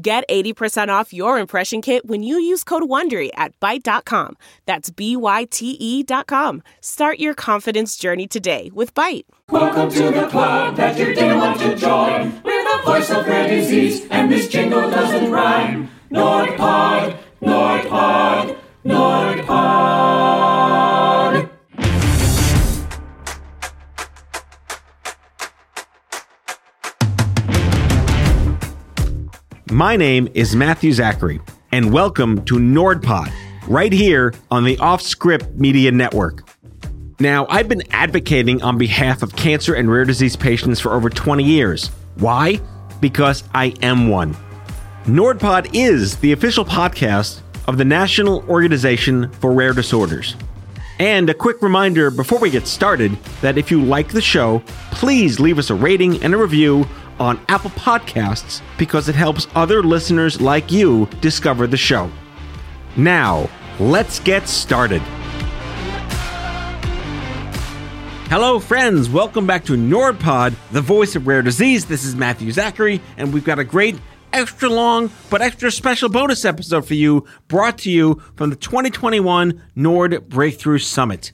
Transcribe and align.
Get 0.00 0.22
80% 0.28 0.90
off 0.90 1.12
your 1.12 1.40
impression 1.40 1.82
kit 1.82 2.06
when 2.06 2.22
you 2.22 2.38
use 2.38 2.62
code 2.62 2.84
WONDERY 2.84 3.30
at 3.34 3.58
Byte.com. 3.58 4.36
That's 4.64 4.90
B-Y-T-E 4.90 6.04
dot 6.04 6.28
com. 6.28 6.62
Start 6.80 7.18
your 7.18 7.34
confidence 7.34 7.96
journey 7.96 8.28
today 8.28 8.70
with 8.72 8.94
Byte. 8.94 9.24
Welcome 9.50 9.90
to 9.90 10.12
the 10.12 10.28
club 10.28 10.76
that 10.76 10.96
you 10.96 11.06
didn't 11.06 11.38
want 11.38 11.58
to 11.60 11.74
join. 11.74 12.40
We're 12.44 12.76
the 12.76 12.82
voice 12.84 13.10
of 13.10 13.26
rare 13.26 13.48
disease, 13.48 14.06
and 14.08 14.30
this 14.30 14.46
jingle 14.46 14.88
doesn't 14.88 15.32
rhyme. 15.32 15.90
NordPod, 16.12 17.18
NordPod, 17.42 18.56
NordPod. 18.84 19.48
My 29.70 29.96
name 29.96 30.30
is 30.32 30.56
Matthew 30.56 30.92
Zachary, 30.92 31.42
and 31.72 31.92
welcome 31.92 32.42
to 32.46 32.54
NordPod, 32.54 33.30
right 33.66 33.92
here 33.92 34.32
on 34.50 34.64
the 34.64 34.78
Off 34.78 35.02
Script 35.02 35.56
Media 35.56 35.92
Network. 35.92 36.48
Now, 37.20 37.46
I've 37.50 37.68
been 37.68 37.82
advocating 37.90 38.62
on 38.62 38.78
behalf 38.78 39.22
of 39.22 39.36
cancer 39.36 39.74
and 39.74 39.92
rare 39.92 40.06
disease 40.06 40.36
patients 40.36 40.80
for 40.80 40.94
over 40.94 41.10
20 41.10 41.44
years. 41.44 41.88
Why? 42.14 42.60
Because 43.00 43.44
I 43.54 43.74
am 43.82 44.08
one. 44.08 44.34
NordPod 45.04 45.68
is 45.74 46.16
the 46.16 46.32
official 46.32 46.64
podcast 46.64 47.42
of 47.66 47.76
the 47.76 47.84
National 47.84 48.42
Organization 48.48 49.30
for 49.32 49.52
Rare 49.52 49.74
Disorders. 49.74 50.34
And 50.98 51.28
a 51.28 51.34
quick 51.34 51.60
reminder 51.60 52.10
before 52.10 52.38
we 52.38 52.48
get 52.48 52.66
started 52.66 53.12
that 53.42 53.58
if 53.58 53.70
you 53.70 53.82
like 53.82 54.08
the 54.08 54.22
show, 54.22 54.62
please 54.92 55.38
leave 55.38 55.58
us 55.58 55.68
a 55.68 55.74
rating 55.74 56.22
and 56.24 56.32
a 56.32 56.38
review 56.38 56.86
on 57.20 57.40
Apple 57.48 57.70
Podcasts 57.70 58.62
because 58.76 59.08
it 59.08 59.14
helps 59.14 59.46
other 59.54 59.82
listeners 59.82 60.40
like 60.40 60.70
you 60.70 61.08
discover 61.20 61.66
the 61.66 61.76
show. 61.76 62.10
Now, 62.96 63.48
let's 63.78 64.20
get 64.20 64.48
started. 64.48 65.02
Hello, 68.30 68.58
friends. 68.58 69.08
Welcome 69.08 69.46
back 69.46 69.64
to 69.64 69.72
NordPod, 69.72 70.54
the 70.70 70.82
voice 70.82 71.16
of 71.16 71.26
rare 71.26 71.40
disease. 71.40 71.86
This 71.86 72.04
is 72.04 72.14
Matthew 72.14 72.52
Zachary, 72.52 73.00
and 73.16 73.32
we've 73.32 73.44
got 73.44 73.58
a 73.58 73.64
great, 73.64 73.96
extra 74.34 74.68
long, 74.68 75.10
but 75.30 75.40
extra 75.40 75.70
special 75.70 76.10
bonus 76.10 76.44
episode 76.44 76.86
for 76.86 76.92
you 76.92 77.24
brought 77.48 77.78
to 77.78 77.90
you 77.90 78.22
from 78.36 78.50
the 78.50 78.56
2021 78.56 79.62
Nord 79.74 80.28
Breakthrough 80.28 80.78
Summit. 80.78 81.32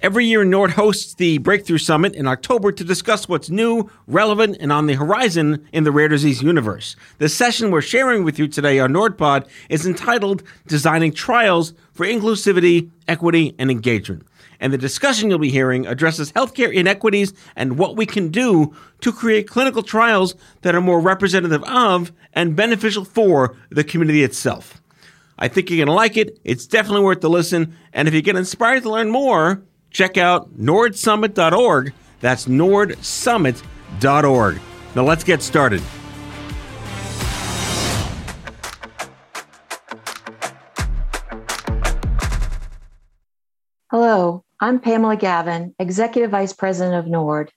Every 0.00 0.26
year, 0.26 0.44
Nord 0.44 0.70
hosts 0.70 1.14
the 1.14 1.38
Breakthrough 1.38 1.78
Summit 1.78 2.14
in 2.14 2.28
October 2.28 2.70
to 2.70 2.84
discuss 2.84 3.28
what's 3.28 3.50
new, 3.50 3.90
relevant, 4.06 4.56
and 4.60 4.70
on 4.70 4.86
the 4.86 4.94
horizon 4.94 5.66
in 5.72 5.82
the 5.82 5.90
rare 5.90 6.06
disease 6.06 6.40
universe. 6.40 6.94
The 7.18 7.28
session 7.28 7.72
we're 7.72 7.80
sharing 7.80 8.22
with 8.22 8.38
you 8.38 8.46
today 8.46 8.78
on 8.78 8.92
NordPod 8.92 9.48
is 9.68 9.86
entitled 9.86 10.44
Designing 10.68 11.12
Trials 11.12 11.74
for 11.94 12.06
Inclusivity, 12.06 12.92
Equity, 13.08 13.56
and 13.58 13.72
Engagement. 13.72 14.24
And 14.60 14.72
the 14.72 14.78
discussion 14.78 15.30
you'll 15.30 15.40
be 15.40 15.50
hearing 15.50 15.84
addresses 15.84 16.30
healthcare 16.30 16.72
inequities 16.72 17.32
and 17.56 17.76
what 17.76 17.96
we 17.96 18.06
can 18.06 18.28
do 18.28 18.72
to 19.00 19.12
create 19.12 19.48
clinical 19.48 19.82
trials 19.82 20.36
that 20.62 20.76
are 20.76 20.80
more 20.80 21.00
representative 21.00 21.64
of 21.64 22.12
and 22.34 22.54
beneficial 22.54 23.04
for 23.04 23.56
the 23.70 23.82
community 23.82 24.22
itself. 24.22 24.80
I 25.40 25.48
think 25.48 25.70
you're 25.70 25.76
going 25.76 25.86
to 25.86 25.92
like 25.92 26.16
it. 26.16 26.38
It's 26.44 26.66
definitely 26.66 27.02
worth 27.02 27.20
the 27.20 27.30
listen. 27.30 27.76
And 27.92 28.06
if 28.06 28.14
you 28.14 28.22
get 28.22 28.36
inspired 28.36 28.82
to 28.84 28.90
learn 28.90 29.10
more, 29.10 29.62
check 29.90 30.16
out 30.16 30.56
nordsummit.org. 30.58 31.92
That's 32.20 32.46
nordsummit.org. 32.46 34.60
Now 34.94 35.02
let's 35.02 35.24
get 35.24 35.42
started. 35.42 35.82
Hello, 43.90 44.44
I'm 44.60 44.80
Pamela 44.80 45.16
Gavin, 45.16 45.74
Executive 45.78 46.30
Vice 46.30 46.52
President 46.52 46.94
of 46.94 47.06
NORD. 47.10 47.48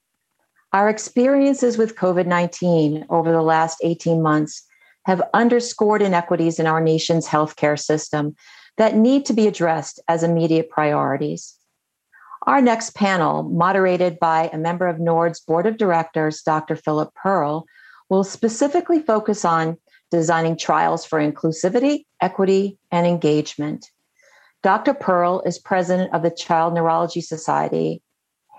Our 0.72 0.88
experiences 0.88 1.78
with 1.78 1.98
COVID 1.98 2.26
19 2.26 3.06
over 3.10 3.32
the 3.32 3.42
last 3.42 3.80
18 3.84 4.22
months 4.22 4.66
have 5.06 5.22
underscored 5.34 6.02
inequities 6.02 6.60
in 6.60 6.68
our 6.68 6.80
nation's 6.80 7.28
healthcare 7.28 7.78
system 7.78 8.36
that 8.78 8.96
need 8.96 9.26
to 9.26 9.34
be 9.34 9.48
addressed 9.48 10.00
as 10.08 10.24
immediate 10.24 10.70
priorities. 10.70 11.56
Our 12.48 12.60
next 12.60 12.96
panel, 12.96 13.44
moderated 13.44 14.18
by 14.20 14.50
a 14.52 14.58
member 14.58 14.88
of 14.88 14.98
NORD's 14.98 15.42
Board 15.42 15.68
of 15.68 15.78
Directors, 15.78 16.42
Dr. 16.42 16.76
Philip 16.76 17.14
Pearl, 17.14 17.66
will 18.10 18.24
specifically 18.24 19.00
focus 19.00 19.46
on 19.46 19.78
designing 20.10 20.58
trials 20.58 21.06
for 21.06 21.20
inclusivity, 21.20 22.06
equity, 22.20 22.80
and 22.90 23.06
engagement. 23.06 23.92
Dr. 24.64 24.96
Pearl 24.96 25.42
is 25.46 25.60
president 25.60 26.14
of 26.14 26.24
the 26.24 26.32
Child 26.32 26.74
Neurology 26.74 27.22
Society 27.22 28.02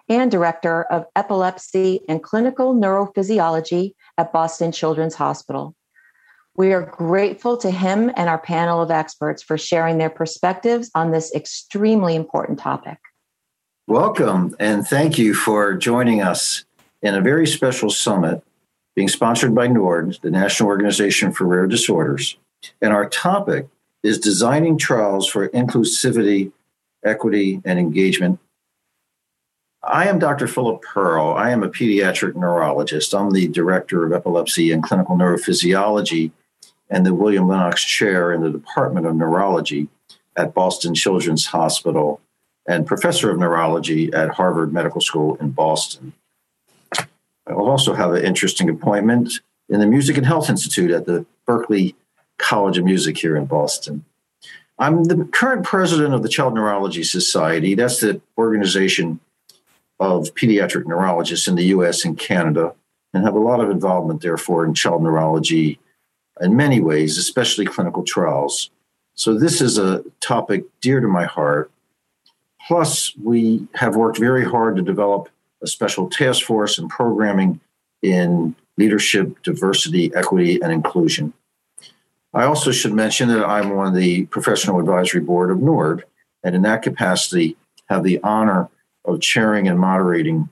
and 0.08 0.30
director 0.30 0.84
of 0.84 1.06
epilepsy 1.16 2.00
and 2.08 2.22
clinical 2.22 2.74
neurophysiology 2.74 3.94
at 4.16 4.32
Boston 4.32 4.70
Children's 4.70 5.14
Hospital. 5.14 5.74
We 6.54 6.72
are 6.72 6.82
grateful 6.82 7.56
to 7.58 7.70
him 7.70 8.12
and 8.16 8.28
our 8.28 8.38
panel 8.38 8.80
of 8.80 8.90
experts 8.90 9.42
for 9.42 9.58
sharing 9.58 9.98
their 9.98 10.10
perspectives 10.10 10.90
on 10.94 11.10
this 11.10 11.34
extremely 11.34 12.14
important 12.14 12.58
topic. 12.58 12.98
Welcome 13.88 14.54
and 14.60 14.86
thank 14.86 15.18
you 15.18 15.34
for 15.34 15.74
joining 15.74 16.22
us 16.22 16.64
in 17.02 17.16
a 17.16 17.20
very 17.20 17.48
special 17.48 17.90
summit 17.90 18.40
being 18.94 19.08
sponsored 19.08 19.56
by 19.56 19.66
NORD, 19.66 20.20
the 20.20 20.30
National 20.30 20.68
Organization 20.68 21.32
for 21.32 21.46
Rare 21.46 21.66
Disorders. 21.66 22.36
And 22.80 22.92
our 22.92 23.08
topic 23.08 23.66
is 24.04 24.20
designing 24.20 24.78
trials 24.78 25.28
for 25.28 25.48
inclusivity, 25.48 26.52
equity, 27.04 27.60
and 27.64 27.80
engagement. 27.80 28.38
I 29.82 30.06
am 30.06 30.20
Dr. 30.20 30.46
Philip 30.46 30.80
Pearl. 30.82 31.34
I 31.34 31.50
am 31.50 31.64
a 31.64 31.68
pediatric 31.68 32.36
neurologist. 32.36 33.12
I'm 33.12 33.32
the 33.32 33.48
director 33.48 34.06
of 34.06 34.12
epilepsy 34.12 34.70
and 34.70 34.84
clinical 34.84 35.16
neurophysiology 35.16 36.30
and 36.88 37.04
the 37.04 37.14
William 37.14 37.48
Lennox 37.48 37.84
Chair 37.84 38.32
in 38.32 38.42
the 38.42 38.50
Department 38.50 39.06
of 39.06 39.16
Neurology 39.16 39.88
at 40.36 40.54
Boston 40.54 40.94
Children's 40.94 41.46
Hospital 41.46 42.21
and 42.66 42.86
professor 42.86 43.30
of 43.30 43.38
neurology 43.38 44.12
at 44.12 44.30
Harvard 44.30 44.72
Medical 44.72 45.00
School 45.00 45.36
in 45.36 45.50
Boston. 45.50 46.12
I 47.46 47.52
also 47.52 47.94
have 47.94 48.12
an 48.14 48.24
interesting 48.24 48.68
appointment 48.68 49.40
in 49.68 49.80
the 49.80 49.86
Music 49.86 50.16
and 50.16 50.26
Health 50.26 50.48
Institute 50.48 50.90
at 50.90 51.06
the 51.06 51.26
Berklee 51.46 51.94
College 52.38 52.78
of 52.78 52.84
Music 52.84 53.18
here 53.18 53.36
in 53.36 53.46
Boston. 53.46 54.04
I'm 54.78 55.04
the 55.04 55.24
current 55.32 55.64
president 55.64 56.14
of 56.14 56.22
the 56.22 56.28
Child 56.28 56.54
Neurology 56.54 57.02
Society. 57.02 57.74
That's 57.74 58.00
the 58.00 58.20
organization 58.38 59.20
of 60.00 60.34
pediatric 60.34 60.86
neurologists 60.86 61.46
in 61.46 61.54
the 61.54 61.66
US 61.66 62.04
and 62.04 62.18
Canada, 62.18 62.74
and 63.14 63.24
have 63.24 63.34
a 63.34 63.40
lot 63.40 63.60
of 63.60 63.70
involvement, 63.70 64.22
therefore, 64.22 64.64
in 64.64 64.74
child 64.74 65.02
neurology 65.02 65.78
in 66.40 66.56
many 66.56 66.80
ways, 66.80 67.18
especially 67.18 67.64
clinical 67.64 68.02
trials. 68.02 68.70
So, 69.14 69.38
this 69.38 69.60
is 69.60 69.78
a 69.78 70.02
topic 70.20 70.64
dear 70.80 71.00
to 71.00 71.06
my 71.06 71.24
heart. 71.24 71.70
Plus, 72.66 73.16
we 73.16 73.66
have 73.74 73.96
worked 73.96 74.18
very 74.18 74.44
hard 74.44 74.76
to 74.76 74.82
develop 74.82 75.28
a 75.62 75.66
special 75.66 76.08
task 76.08 76.44
force 76.44 76.78
and 76.78 76.88
programming 76.88 77.60
in 78.02 78.54
leadership, 78.76 79.42
diversity, 79.42 80.12
equity, 80.14 80.60
and 80.62 80.72
inclusion. 80.72 81.32
I 82.34 82.44
also 82.44 82.72
should 82.72 82.94
mention 82.94 83.28
that 83.28 83.44
I'm 83.44 83.72
on 83.72 83.94
the 83.94 84.26
professional 84.26 84.80
advisory 84.80 85.20
board 85.20 85.50
of 85.50 85.58
NORD, 85.58 86.04
and 86.42 86.54
in 86.54 86.62
that 86.62 86.82
capacity, 86.82 87.56
have 87.88 88.04
the 88.04 88.20
honor 88.22 88.68
of 89.04 89.20
chairing 89.20 89.68
and 89.68 89.78
moderating 89.78 90.48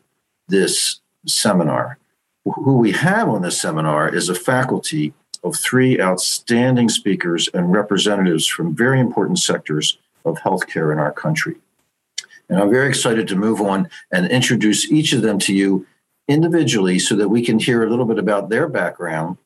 this 0.49 1.01
seminar. 1.27 1.99
Who 2.45 2.77
we 2.77 2.93
have 2.93 3.29
on 3.29 3.43
this 3.43 3.61
seminar 3.61 4.15
is 4.15 4.29
a 4.29 4.35
faculty 4.35 5.15
of 5.43 5.57
three 5.57 6.01
outstanding 6.01 6.89
speakers 6.89 7.49
and 7.55 7.73
representatives 7.73 8.47
from 8.47 8.77
very 8.77 9.01
important 9.01 9.39
sectors 9.39 9.99
of 10.25 10.37
healthcare 10.39 10.93
in 10.93 10.99
our 10.99 11.13
country. 11.13 11.57
And 12.51 12.59
I'm 12.59 12.69
very 12.69 12.89
excited 12.89 13.29
to 13.29 13.37
move 13.37 13.61
on 13.61 13.89
and 14.11 14.27
introduce 14.27 14.91
each 14.91 15.13
of 15.13 15.23
them 15.23 15.39
to 15.41 15.55
you 15.55 15.87
individually 16.27 16.99
so 16.99 17.15
that 17.15 17.29
we 17.29 17.43
can 17.45 17.61
hear 17.61 17.85
a 17.85 17.89
little 17.89 18.05
bit 18.05 18.19
about 18.19 18.49
their 18.49 18.69
background. 18.69 19.39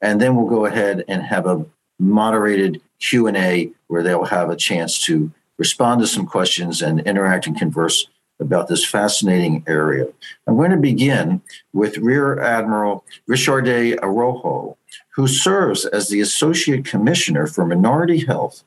And 0.00 0.20
then 0.20 0.36
we'll 0.36 0.48
go 0.48 0.64
ahead 0.64 1.04
and 1.08 1.22
have 1.22 1.46
a 1.46 1.66
moderated 1.98 2.80
Q&A 3.00 3.72
where 3.88 4.02
they'll 4.04 4.24
have 4.24 4.50
a 4.50 4.56
chance 4.56 5.04
to 5.04 5.32
respond 5.58 6.00
to 6.00 6.06
some 6.06 6.26
questions 6.26 6.80
and 6.80 7.00
interact 7.00 7.48
and 7.48 7.58
converse 7.58 8.06
about 8.38 8.68
this 8.68 8.84
fascinating 8.84 9.64
area. 9.66 10.06
I'm 10.46 10.56
going 10.56 10.70
to 10.70 10.76
begin 10.76 11.40
with 11.72 11.98
Rear 11.98 12.40
Admiral 12.40 13.04
Richardae 13.28 13.98
Araojo, 13.98 14.76
who 15.10 15.26
serves 15.26 15.86
as 15.86 16.08
the 16.08 16.20
Associate 16.20 16.84
Commissioner 16.84 17.46
for 17.46 17.64
Minority 17.64 18.24
Health 18.26 18.62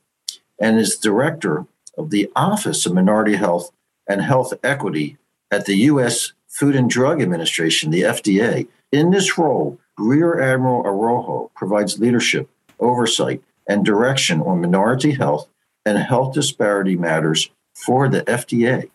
and 0.58 0.78
is 0.78 0.96
Director 0.96 1.66
of 1.96 2.10
the 2.10 2.30
Office 2.36 2.86
of 2.86 2.94
Minority 2.94 3.36
Health 3.36 3.70
and 4.08 4.22
Health 4.22 4.52
Equity 4.62 5.18
at 5.50 5.66
the 5.66 5.76
U.S. 5.76 6.32
Food 6.48 6.74
and 6.74 6.88
Drug 6.88 7.20
Administration, 7.20 7.90
the 7.90 8.02
FDA. 8.02 8.68
In 8.90 9.10
this 9.10 9.36
role, 9.36 9.78
Rear 9.98 10.40
Admiral 10.40 10.84
Araojo 10.84 11.50
provides 11.54 11.98
leadership, 11.98 12.48
oversight, 12.80 13.42
and 13.68 13.84
direction 13.84 14.40
on 14.40 14.60
minority 14.60 15.12
health 15.12 15.48
and 15.84 15.98
health 15.98 16.34
disparity 16.34 16.96
matters 16.96 17.50
for 17.74 18.08
the 18.08 18.22
FDA. 18.22 18.90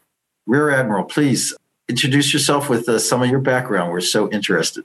Rear 0.45 0.71
Admiral, 0.71 1.05
please 1.05 1.55
introduce 1.87 2.33
yourself 2.33 2.69
with 2.69 2.89
uh, 2.89 2.99
some 2.99 3.21
of 3.21 3.29
your 3.29 3.39
background. 3.39 3.91
We're 3.91 4.01
so 4.01 4.29
interested. 4.31 4.83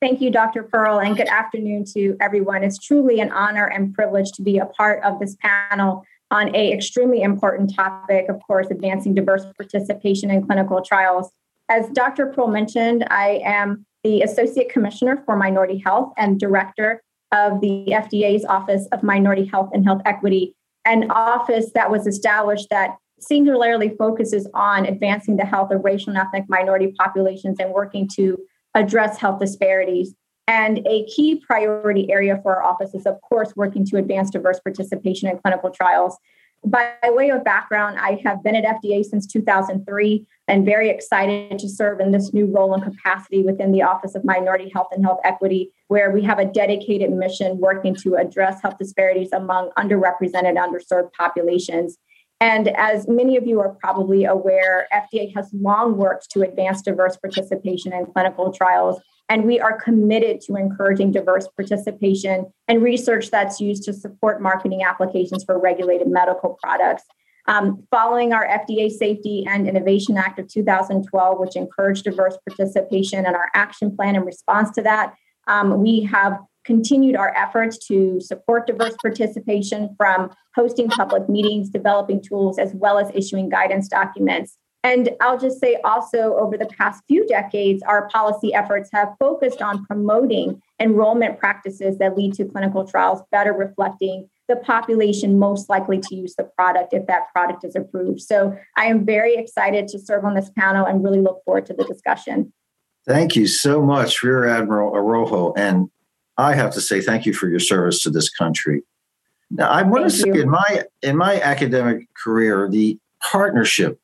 Thank 0.00 0.20
you, 0.20 0.30
Dr. 0.30 0.62
Pearl, 0.62 1.00
and 1.00 1.16
good 1.16 1.28
afternoon 1.28 1.84
to 1.94 2.16
everyone. 2.20 2.62
It's 2.62 2.78
truly 2.78 3.20
an 3.20 3.30
honor 3.32 3.66
and 3.66 3.94
privilege 3.94 4.32
to 4.32 4.42
be 4.42 4.58
a 4.58 4.66
part 4.66 5.02
of 5.02 5.18
this 5.18 5.36
panel 5.40 6.04
on 6.34 6.54
a 6.56 6.72
extremely 6.72 7.22
important 7.22 7.72
topic, 7.72 8.28
of 8.28 8.40
course, 8.44 8.66
advancing 8.68 9.14
diverse 9.14 9.46
participation 9.56 10.30
in 10.30 10.44
clinical 10.44 10.82
trials. 10.82 11.30
As 11.68 11.88
Dr. 11.90 12.26
Pearl 12.26 12.48
mentioned, 12.48 13.06
I 13.08 13.40
am 13.44 13.86
the 14.02 14.22
Associate 14.22 14.68
Commissioner 14.68 15.22
for 15.24 15.36
Minority 15.36 15.78
Health 15.78 16.12
and 16.18 16.38
Director 16.40 17.00
of 17.30 17.60
the 17.60 17.86
FDA's 17.88 18.44
Office 18.44 18.88
of 18.90 19.04
Minority 19.04 19.44
Health 19.44 19.70
and 19.72 19.84
Health 19.84 20.02
Equity, 20.04 20.56
an 20.84 21.08
office 21.10 21.70
that 21.74 21.90
was 21.90 22.06
established 22.06 22.66
that 22.70 22.96
singularly 23.20 23.94
focuses 23.96 24.48
on 24.54 24.86
advancing 24.86 25.36
the 25.36 25.46
health 25.46 25.70
of 25.70 25.84
racial 25.84 26.10
and 26.10 26.18
ethnic 26.18 26.44
minority 26.48 26.92
populations 26.98 27.58
and 27.60 27.72
working 27.72 28.08
to 28.16 28.36
address 28.74 29.18
health 29.18 29.38
disparities. 29.38 30.14
And 30.46 30.86
a 30.86 31.06
key 31.06 31.42
priority 31.46 32.10
area 32.12 32.38
for 32.42 32.56
our 32.56 32.62
office 32.62 32.94
is, 32.94 33.06
of 33.06 33.20
course, 33.22 33.54
working 33.56 33.84
to 33.86 33.96
advance 33.96 34.30
diverse 34.30 34.60
participation 34.60 35.28
in 35.28 35.38
clinical 35.38 35.70
trials. 35.70 36.18
By 36.66 36.92
way 37.04 37.28
of 37.28 37.44
background, 37.44 37.98
I 37.98 38.20
have 38.24 38.42
been 38.42 38.56
at 38.56 38.64
FDA 38.64 39.04
since 39.04 39.26
2003 39.26 40.26
and 40.48 40.64
very 40.64 40.88
excited 40.88 41.58
to 41.58 41.68
serve 41.68 42.00
in 42.00 42.10
this 42.10 42.32
new 42.32 42.46
role 42.46 42.72
and 42.72 42.82
capacity 42.82 43.42
within 43.42 43.70
the 43.70 43.82
Office 43.82 44.14
of 44.14 44.24
Minority 44.24 44.70
Health 44.72 44.88
and 44.92 45.04
Health 45.04 45.20
Equity, 45.24 45.72
where 45.88 46.10
we 46.10 46.22
have 46.22 46.38
a 46.38 46.46
dedicated 46.46 47.10
mission 47.12 47.58
working 47.58 47.94
to 47.96 48.14
address 48.14 48.62
health 48.62 48.78
disparities 48.78 49.32
among 49.32 49.70
underrepresented, 49.78 50.56
underserved 50.56 51.12
populations. 51.12 51.98
And 52.40 52.68
as 52.68 53.08
many 53.08 53.36
of 53.36 53.46
you 53.46 53.60
are 53.60 53.76
probably 53.80 54.24
aware, 54.24 54.88
FDA 54.92 55.34
has 55.34 55.50
long 55.52 55.98
worked 55.98 56.30
to 56.30 56.42
advance 56.42 56.80
diverse 56.80 57.16
participation 57.18 57.92
in 57.92 58.06
clinical 58.06 58.52
trials. 58.52 59.00
And 59.28 59.44
we 59.44 59.58
are 59.58 59.80
committed 59.80 60.40
to 60.42 60.56
encouraging 60.56 61.12
diverse 61.12 61.48
participation 61.56 62.52
and 62.68 62.82
research 62.82 63.30
that's 63.30 63.60
used 63.60 63.84
to 63.84 63.92
support 63.92 64.42
marketing 64.42 64.82
applications 64.82 65.44
for 65.44 65.58
regulated 65.58 66.08
medical 66.08 66.58
products. 66.62 67.04
Um, 67.46 67.86
following 67.90 68.32
our 68.32 68.46
FDA 68.46 68.90
Safety 68.90 69.44
and 69.46 69.68
Innovation 69.68 70.16
Act 70.16 70.38
of 70.38 70.48
2012, 70.48 71.38
which 71.38 71.56
encouraged 71.56 72.04
diverse 72.04 72.38
participation, 72.48 73.26
and 73.26 73.36
our 73.36 73.50
action 73.54 73.94
plan 73.94 74.16
in 74.16 74.24
response 74.24 74.70
to 74.72 74.82
that, 74.82 75.14
um, 75.46 75.82
we 75.82 76.00
have 76.04 76.38
continued 76.64 77.16
our 77.16 77.34
efforts 77.36 77.78
to 77.86 78.20
support 78.20 78.66
diverse 78.66 78.94
participation 79.02 79.94
from 79.98 80.30
hosting 80.54 80.88
public 80.88 81.28
meetings, 81.28 81.68
developing 81.68 82.22
tools, 82.22 82.58
as 82.58 82.72
well 82.74 82.98
as 82.98 83.10
issuing 83.14 83.50
guidance 83.50 83.88
documents. 83.88 84.56
And 84.84 85.08
I'll 85.22 85.38
just 85.38 85.60
say 85.60 85.78
also, 85.82 86.36
over 86.36 86.58
the 86.58 86.66
past 86.66 87.02
few 87.08 87.26
decades, 87.26 87.82
our 87.84 88.06
policy 88.10 88.52
efforts 88.52 88.90
have 88.92 89.14
focused 89.18 89.62
on 89.62 89.82
promoting 89.86 90.60
enrollment 90.78 91.38
practices 91.38 91.96
that 91.98 92.18
lead 92.18 92.34
to 92.34 92.44
clinical 92.44 92.86
trials 92.86 93.22
better 93.32 93.54
reflecting 93.54 94.28
the 94.46 94.56
population 94.56 95.38
most 95.38 95.70
likely 95.70 95.98
to 95.98 96.14
use 96.14 96.34
the 96.36 96.44
product 96.44 96.92
if 96.92 97.06
that 97.06 97.32
product 97.32 97.64
is 97.64 97.74
approved. 97.74 98.20
So 98.20 98.58
I 98.76 98.84
am 98.84 99.06
very 99.06 99.36
excited 99.36 99.88
to 99.88 99.98
serve 99.98 100.26
on 100.26 100.34
this 100.34 100.50
panel 100.50 100.84
and 100.84 101.02
really 101.02 101.22
look 101.22 101.42
forward 101.46 101.64
to 101.66 101.72
the 101.72 101.84
discussion. 101.84 102.52
Thank 103.06 103.36
you 103.36 103.46
so 103.46 103.80
much, 103.80 104.22
Rear 104.22 104.46
Admiral 104.46 104.92
Araojo. 104.92 105.54
And 105.56 105.88
I 106.36 106.54
have 106.54 106.72
to 106.74 106.82
say 106.82 107.00
thank 107.00 107.24
you 107.24 107.32
for 107.32 107.48
your 107.48 107.58
service 107.58 108.02
to 108.02 108.10
this 108.10 108.28
country. 108.28 108.82
Now, 109.50 109.70
I 109.70 109.80
want 109.80 110.10
thank 110.10 110.12
to 110.12 110.18
say 110.18 110.28
you. 110.28 110.42
in 110.42 110.50
my 110.50 110.84
in 111.00 111.16
my 111.16 111.40
academic 111.40 112.06
career, 112.14 112.68
the 112.70 112.98
partnership 113.22 113.98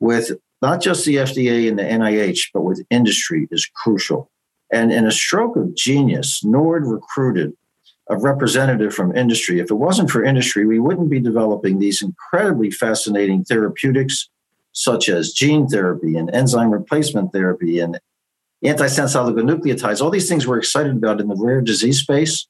with 0.00 0.32
not 0.62 0.80
just 0.80 1.04
the 1.04 1.16
FDA 1.16 1.68
and 1.68 1.78
the 1.78 1.82
NIH, 1.82 2.50
but 2.52 2.62
with 2.62 2.84
industry 2.90 3.48
is 3.50 3.66
crucial. 3.66 4.30
And 4.72 4.92
in 4.92 5.06
a 5.06 5.12
stroke 5.12 5.56
of 5.56 5.74
genius, 5.74 6.42
NORD 6.42 6.84
recruited 6.86 7.54
a 8.08 8.16
representative 8.18 8.94
from 8.94 9.16
industry. 9.16 9.60
If 9.60 9.70
it 9.70 9.74
wasn't 9.74 10.10
for 10.10 10.24
industry, 10.24 10.66
we 10.66 10.78
wouldn't 10.78 11.10
be 11.10 11.20
developing 11.20 11.78
these 11.78 12.02
incredibly 12.02 12.70
fascinating 12.70 13.44
therapeutics, 13.44 14.28
such 14.72 15.08
as 15.08 15.32
gene 15.32 15.66
therapy 15.68 16.16
and 16.16 16.30
enzyme 16.34 16.70
replacement 16.70 17.32
therapy 17.32 17.78
and 17.78 18.00
antisense 18.64 19.14
oligonucleotides, 19.14 20.00
all 20.00 20.10
these 20.10 20.28
things 20.28 20.46
we're 20.46 20.58
excited 20.58 20.96
about 20.96 21.20
in 21.20 21.28
the 21.28 21.36
rare 21.36 21.60
disease 21.60 22.00
space, 22.00 22.46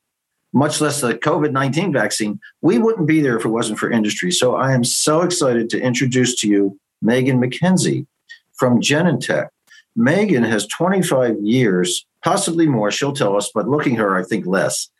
much 0.52 0.80
less 0.80 1.00
the 1.00 1.14
COVID 1.14 1.50
19 1.50 1.92
vaccine, 1.92 2.40
we 2.62 2.78
wouldn't 2.78 3.08
be 3.08 3.20
there 3.20 3.36
if 3.36 3.44
it 3.44 3.48
wasn't 3.48 3.78
for 3.78 3.90
industry. 3.90 4.30
So 4.30 4.54
I 4.54 4.72
am 4.72 4.84
so 4.84 5.22
excited 5.22 5.68
to 5.70 5.80
introduce 5.80 6.36
to 6.36 6.48
you 6.48 6.78
Megan 7.02 7.40
McKenzie 7.40 8.06
from 8.54 8.80
Genentech. 8.80 9.48
Megan 9.96 10.42
has 10.42 10.66
25 10.66 11.40
years, 11.40 12.04
possibly 12.22 12.66
more, 12.66 12.90
she'll 12.90 13.12
tell 13.12 13.36
us, 13.36 13.50
but 13.54 13.68
looking 13.68 13.96
her, 13.96 14.16
I 14.16 14.24
think 14.24 14.46
less. 14.46 14.90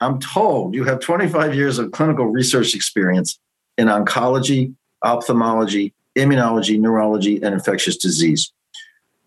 I'm 0.00 0.18
told 0.20 0.74
you 0.74 0.84
have 0.84 1.00
25 1.00 1.54
years 1.54 1.78
of 1.78 1.92
clinical 1.92 2.26
research 2.26 2.74
experience 2.74 3.38
in 3.78 3.86
oncology, 3.86 4.74
ophthalmology, 5.02 5.94
immunology, 6.16 6.78
neurology, 6.78 7.36
and 7.42 7.54
infectious 7.54 7.96
disease. 7.96 8.52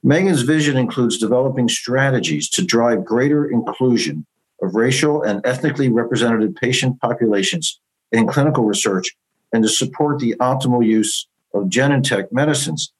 Megan's 0.03 0.43
vision 0.43 0.77
includes 0.77 1.17
developing 1.17 1.67
strategies 1.67 2.49
to 2.49 2.63
drive 2.63 3.03
greater 3.03 3.49
inclusion 3.49 4.25
of 4.61 4.75
racial 4.75 5.23
and 5.23 5.45
ethnically 5.45 5.89
represented 5.89 6.55
patient 6.55 6.99
populations 7.01 7.79
in 8.11 8.27
clinical 8.27 8.65
research 8.65 9.15
and 9.51 9.63
to 9.63 9.69
support 9.69 10.19
the 10.19 10.35
optimal 10.39 10.85
use 10.85 11.27
of 11.55 11.69
Genentech 11.69 12.31
medicines. 12.31 12.91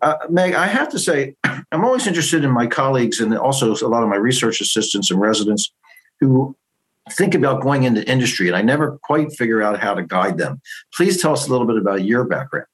Uh, 0.00 0.16
Meg, 0.30 0.54
I 0.54 0.66
have 0.66 0.88
to 0.90 0.98
say, 0.98 1.34
I'm 1.44 1.84
always 1.84 2.06
interested 2.06 2.44
in 2.44 2.50
my 2.50 2.66
colleagues 2.66 3.20
and 3.20 3.36
also 3.36 3.74
a 3.74 3.88
lot 3.88 4.02
of 4.02 4.08
my 4.08 4.16
research 4.16 4.60
assistants 4.60 5.10
and 5.10 5.20
residents 5.20 5.72
who 6.20 6.56
think 7.10 7.34
about 7.34 7.62
going 7.62 7.82
into 7.82 8.08
industry, 8.10 8.48
and 8.48 8.56
I 8.56 8.62
never 8.62 8.98
quite 9.02 9.32
figure 9.32 9.62
out 9.62 9.78
how 9.78 9.94
to 9.94 10.02
guide 10.02 10.38
them. 10.38 10.60
Please 10.94 11.20
tell 11.20 11.32
us 11.32 11.46
a 11.46 11.50
little 11.50 11.66
bit 11.66 11.76
about 11.76 12.04
your 12.04 12.24
background. 12.24 12.66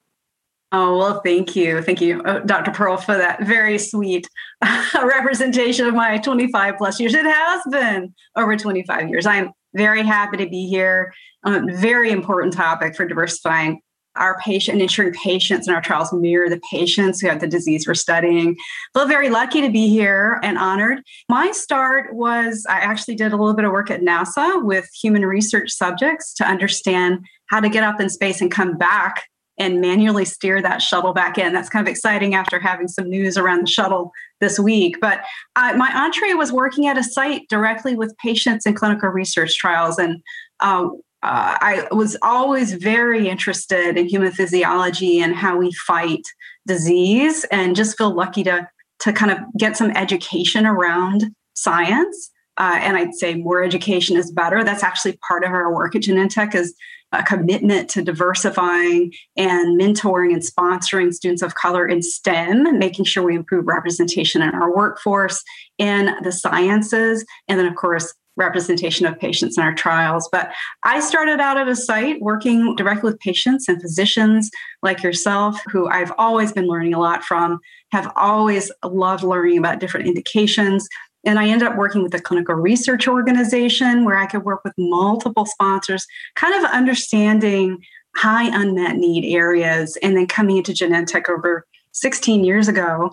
Oh, 0.72 0.96
well, 0.98 1.20
thank 1.24 1.56
you. 1.56 1.82
Thank 1.82 2.00
you, 2.00 2.22
uh, 2.22 2.38
Dr. 2.40 2.70
Pearl, 2.70 2.96
for 2.96 3.16
that 3.16 3.44
very 3.44 3.76
sweet 3.76 4.28
representation 4.94 5.86
of 5.86 5.94
my 5.94 6.18
25 6.18 6.74
plus 6.78 7.00
years. 7.00 7.12
It 7.12 7.26
has 7.26 7.62
been 7.72 8.14
over 8.36 8.56
25 8.56 9.08
years. 9.08 9.26
I'm 9.26 9.50
very 9.74 10.04
happy 10.04 10.36
to 10.36 10.48
be 10.48 10.68
here. 10.68 11.12
Um, 11.42 11.68
very 11.72 12.12
important 12.12 12.52
topic 12.52 12.94
for 12.94 13.04
diversifying 13.04 13.80
our 14.16 14.38
patient 14.40 14.82
ensuring 14.82 15.12
patients 15.12 15.68
in 15.68 15.74
our 15.74 15.80
trials 15.80 16.12
mirror 16.12 16.48
the 16.48 16.60
patients 16.70 17.20
who 17.20 17.28
have 17.28 17.40
the 17.40 17.46
disease 17.46 17.86
we're 17.86 17.94
studying. 17.94 18.56
Feel 18.94 19.06
very 19.06 19.30
lucky 19.30 19.60
to 19.60 19.70
be 19.70 19.88
here 19.88 20.40
and 20.42 20.58
honored. 20.58 21.00
My 21.28 21.52
start 21.52 22.14
was 22.14 22.66
I 22.68 22.80
actually 22.80 23.14
did 23.14 23.32
a 23.32 23.36
little 23.36 23.54
bit 23.54 23.64
of 23.64 23.72
work 23.72 23.90
at 23.90 24.00
NASA 24.00 24.64
with 24.64 24.88
human 25.00 25.24
research 25.24 25.70
subjects 25.70 26.34
to 26.34 26.44
understand 26.44 27.24
how 27.46 27.60
to 27.60 27.68
get 27.68 27.84
up 27.84 28.00
in 28.00 28.08
space 28.08 28.40
and 28.40 28.50
come 28.50 28.76
back 28.76 29.24
and 29.58 29.80
manually 29.80 30.24
steer 30.24 30.62
that 30.62 30.80
shuttle 30.80 31.12
back 31.12 31.36
in. 31.36 31.52
That's 31.52 31.68
kind 31.68 31.86
of 31.86 31.90
exciting 31.90 32.34
after 32.34 32.58
having 32.58 32.88
some 32.88 33.08
news 33.08 33.36
around 33.36 33.62
the 33.62 33.70
shuttle 33.70 34.10
this 34.40 34.58
week. 34.58 34.96
But 35.00 35.20
uh, 35.54 35.74
my 35.76 35.90
entree 35.94 36.32
was 36.32 36.50
working 36.50 36.86
at 36.86 36.96
a 36.96 37.04
site 37.04 37.42
directly 37.50 37.94
with 37.94 38.16
patients 38.16 38.64
in 38.64 38.74
clinical 38.74 39.10
research 39.10 39.56
trials. 39.58 39.98
And 39.98 40.22
uh, 40.60 40.88
uh, 41.22 41.56
I 41.60 41.86
was 41.90 42.16
always 42.22 42.72
very 42.74 43.28
interested 43.28 43.98
in 43.98 44.08
human 44.08 44.32
physiology 44.32 45.20
and 45.20 45.34
how 45.34 45.56
we 45.58 45.72
fight 45.86 46.22
disease, 46.66 47.44
and 47.50 47.76
just 47.76 47.96
feel 47.98 48.14
lucky 48.14 48.42
to, 48.44 48.68
to 49.00 49.12
kind 49.12 49.32
of 49.32 49.38
get 49.58 49.76
some 49.76 49.90
education 49.90 50.66
around 50.66 51.34
science. 51.54 52.30
Uh, 52.56 52.78
and 52.82 52.96
I'd 52.96 53.14
say 53.14 53.34
more 53.34 53.62
education 53.62 54.16
is 54.16 54.30
better. 54.30 54.62
That's 54.62 54.82
actually 54.82 55.18
part 55.26 55.44
of 55.44 55.50
our 55.50 55.72
work 55.72 55.94
at 55.96 56.02
Genentech 56.02 56.54
is 56.54 56.74
a 57.12 57.22
commitment 57.22 57.88
to 57.90 58.02
diversifying 58.02 59.12
and 59.36 59.80
mentoring 59.80 60.32
and 60.32 60.42
sponsoring 60.42 61.12
students 61.12 61.42
of 61.42 61.54
color 61.54 61.86
in 61.88 62.02
STEM, 62.02 62.78
making 62.78 63.04
sure 63.04 63.24
we 63.24 63.34
improve 63.34 63.66
representation 63.66 64.42
in 64.42 64.50
our 64.50 64.74
workforce, 64.74 65.42
in 65.78 66.14
the 66.22 66.30
sciences, 66.30 67.24
and 67.48 67.58
then, 67.58 67.66
of 67.66 67.74
course, 67.74 68.14
representation 68.40 69.06
of 69.06 69.18
patients 69.18 69.56
in 69.56 69.62
our 69.62 69.74
trials. 69.74 70.28
But 70.32 70.50
I 70.84 70.98
started 70.98 71.38
out 71.38 71.58
at 71.58 71.68
a 71.68 71.76
site 71.76 72.20
working 72.20 72.74
directly 72.74 73.10
with 73.10 73.20
patients 73.20 73.68
and 73.68 73.80
physicians 73.80 74.50
like 74.82 75.02
yourself, 75.02 75.60
who 75.70 75.86
I've 75.88 76.12
always 76.18 76.52
been 76.52 76.66
learning 76.66 76.94
a 76.94 76.98
lot 76.98 77.22
from, 77.22 77.60
have 77.92 78.10
always 78.16 78.72
loved 78.84 79.22
learning 79.22 79.58
about 79.58 79.78
different 79.78 80.08
indications. 80.08 80.88
And 81.24 81.38
I 81.38 81.48
ended 81.48 81.68
up 81.68 81.76
working 81.76 82.02
with 82.02 82.14
a 82.14 82.20
clinical 82.20 82.54
research 82.54 83.06
organization 83.06 84.04
where 84.04 84.16
I 84.16 84.26
could 84.26 84.44
work 84.44 84.64
with 84.64 84.72
multiple 84.78 85.46
sponsors, 85.46 86.06
kind 86.34 86.54
of 86.54 86.70
understanding 86.70 87.78
high 88.16 88.48
unmet 88.60 88.96
need 88.96 89.32
areas, 89.32 89.96
and 90.02 90.16
then 90.16 90.26
coming 90.26 90.56
into 90.56 90.72
Genentech 90.72 91.28
over 91.28 91.66
16 91.92 92.44
years 92.44 92.68
ago 92.68 93.12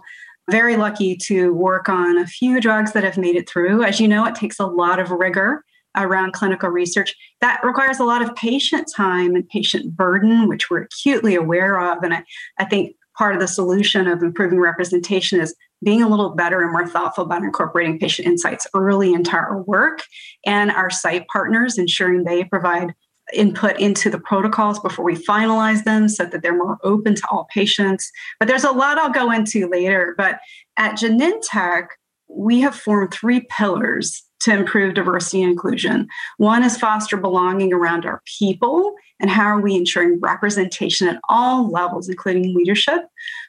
very 0.50 0.78
lucky 0.78 1.16
to 1.16 1.54
work 1.54 1.90
on 1.90 2.18
a 2.18 2.28
few 2.28 2.62
drugs 2.62 2.94
that 2.94 3.04
have 3.04 3.18
made 3.18 3.36
it 3.36 3.50
through. 3.50 3.84
As 3.84 4.00
you 4.00 4.08
know, 4.08 4.26
it 4.26 4.36
takes 4.36 4.60
a 4.60 4.66
lot 4.66 5.00
of 5.00 5.12
rigor 5.12 5.64
around 5.96 6.34
clinical 6.34 6.70
research. 6.70 7.16
That 7.42 7.60
requires 7.64 8.00
a 8.00 8.06
lot 8.06 8.22
of 8.22 8.36
patient 8.36 8.90
time 8.96 9.36
and 9.36 9.48
patient 9.50 9.96
burden, 9.96 10.48
which 10.48 10.70
we're 10.70 10.84
acutely 10.84 11.36
aware 11.36 11.80
of. 11.80 12.04
And 12.04 12.14
I, 12.14 12.24
I 12.60 12.66
think 12.66 12.96
part 13.18 13.34
of 13.34 13.42
the 13.42 13.48
solution 13.48 14.08
of 14.08 14.22
improving 14.22 14.60
representation 14.60 15.40
is 15.42 15.56
being 15.84 16.02
a 16.02 16.08
little 16.08 16.36
better 16.36 16.62
and 16.62 16.72
more 16.72 16.88
thoughtful 16.88 17.24
about 17.24 17.44
incorporating 17.44 18.00
patient 18.00 18.28
insights 18.28 18.68
early 18.74 19.14
into 19.14 19.32
our 19.32 19.62
work 19.64 20.04
and 20.46 20.72
our 20.72 20.90
site 20.90 21.28
partners, 21.28 21.78
ensuring 21.78 22.24
they 22.24 22.44
provide 22.44 22.94
input 23.34 23.80
into 23.80 24.10
the 24.10 24.20
protocols 24.20 24.80
before 24.80 25.06
we 25.06 25.16
finalize 25.16 25.84
them 25.84 26.08
so 26.08 26.26
that 26.26 26.42
they're 26.42 26.56
more 26.58 26.78
open 26.84 27.16
to 27.16 27.28
all 27.30 27.48
patients. 27.54 28.12
But 28.40 28.48
there's 28.48 28.64
a 28.64 28.72
lot 28.72 28.98
I'll 28.98 29.10
go 29.10 29.32
into 29.32 29.68
later. 29.68 30.16
But 30.18 30.40
at 30.78 30.98
Genentech, 30.98 31.88
we 32.30 32.62
have 32.62 32.76
formed 32.76 33.14
three 33.14 33.48
pillars 33.50 34.24
to 34.40 34.54
improve 34.54 34.94
diversity 34.94 35.42
and 35.42 35.52
inclusion. 35.52 36.08
One 36.38 36.64
is 36.64 36.78
foster 36.78 37.18
belonging 37.18 37.74
around 37.74 38.06
our 38.06 38.22
people 38.40 38.94
and 39.20 39.30
how 39.30 39.46
are 39.46 39.60
we 39.60 39.76
ensuring 39.76 40.20
representation 40.20 41.08
at 41.08 41.20
all 41.28 41.70
levels, 41.72 42.08
including 42.08 42.56
leadership 42.56 43.02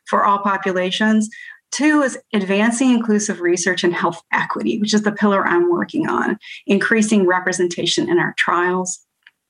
for 0.07 0.25
all 0.25 0.39
populations. 0.39 1.29
Two 1.71 2.01
is 2.01 2.19
advancing 2.33 2.91
inclusive 2.91 3.41
research 3.41 3.85
and 3.85 3.93
health 3.95 4.23
equity, 4.33 4.79
which 4.81 4.95
is 4.95 5.03
the 5.03 5.13
pillar 5.13 5.47
I'm 5.47 5.71
working 5.71 6.09
on, 6.09 6.39
increasing 6.67 7.27
representation 7.27 8.09
in 8.09 8.19
our 8.19 8.35
trials. 8.39 9.01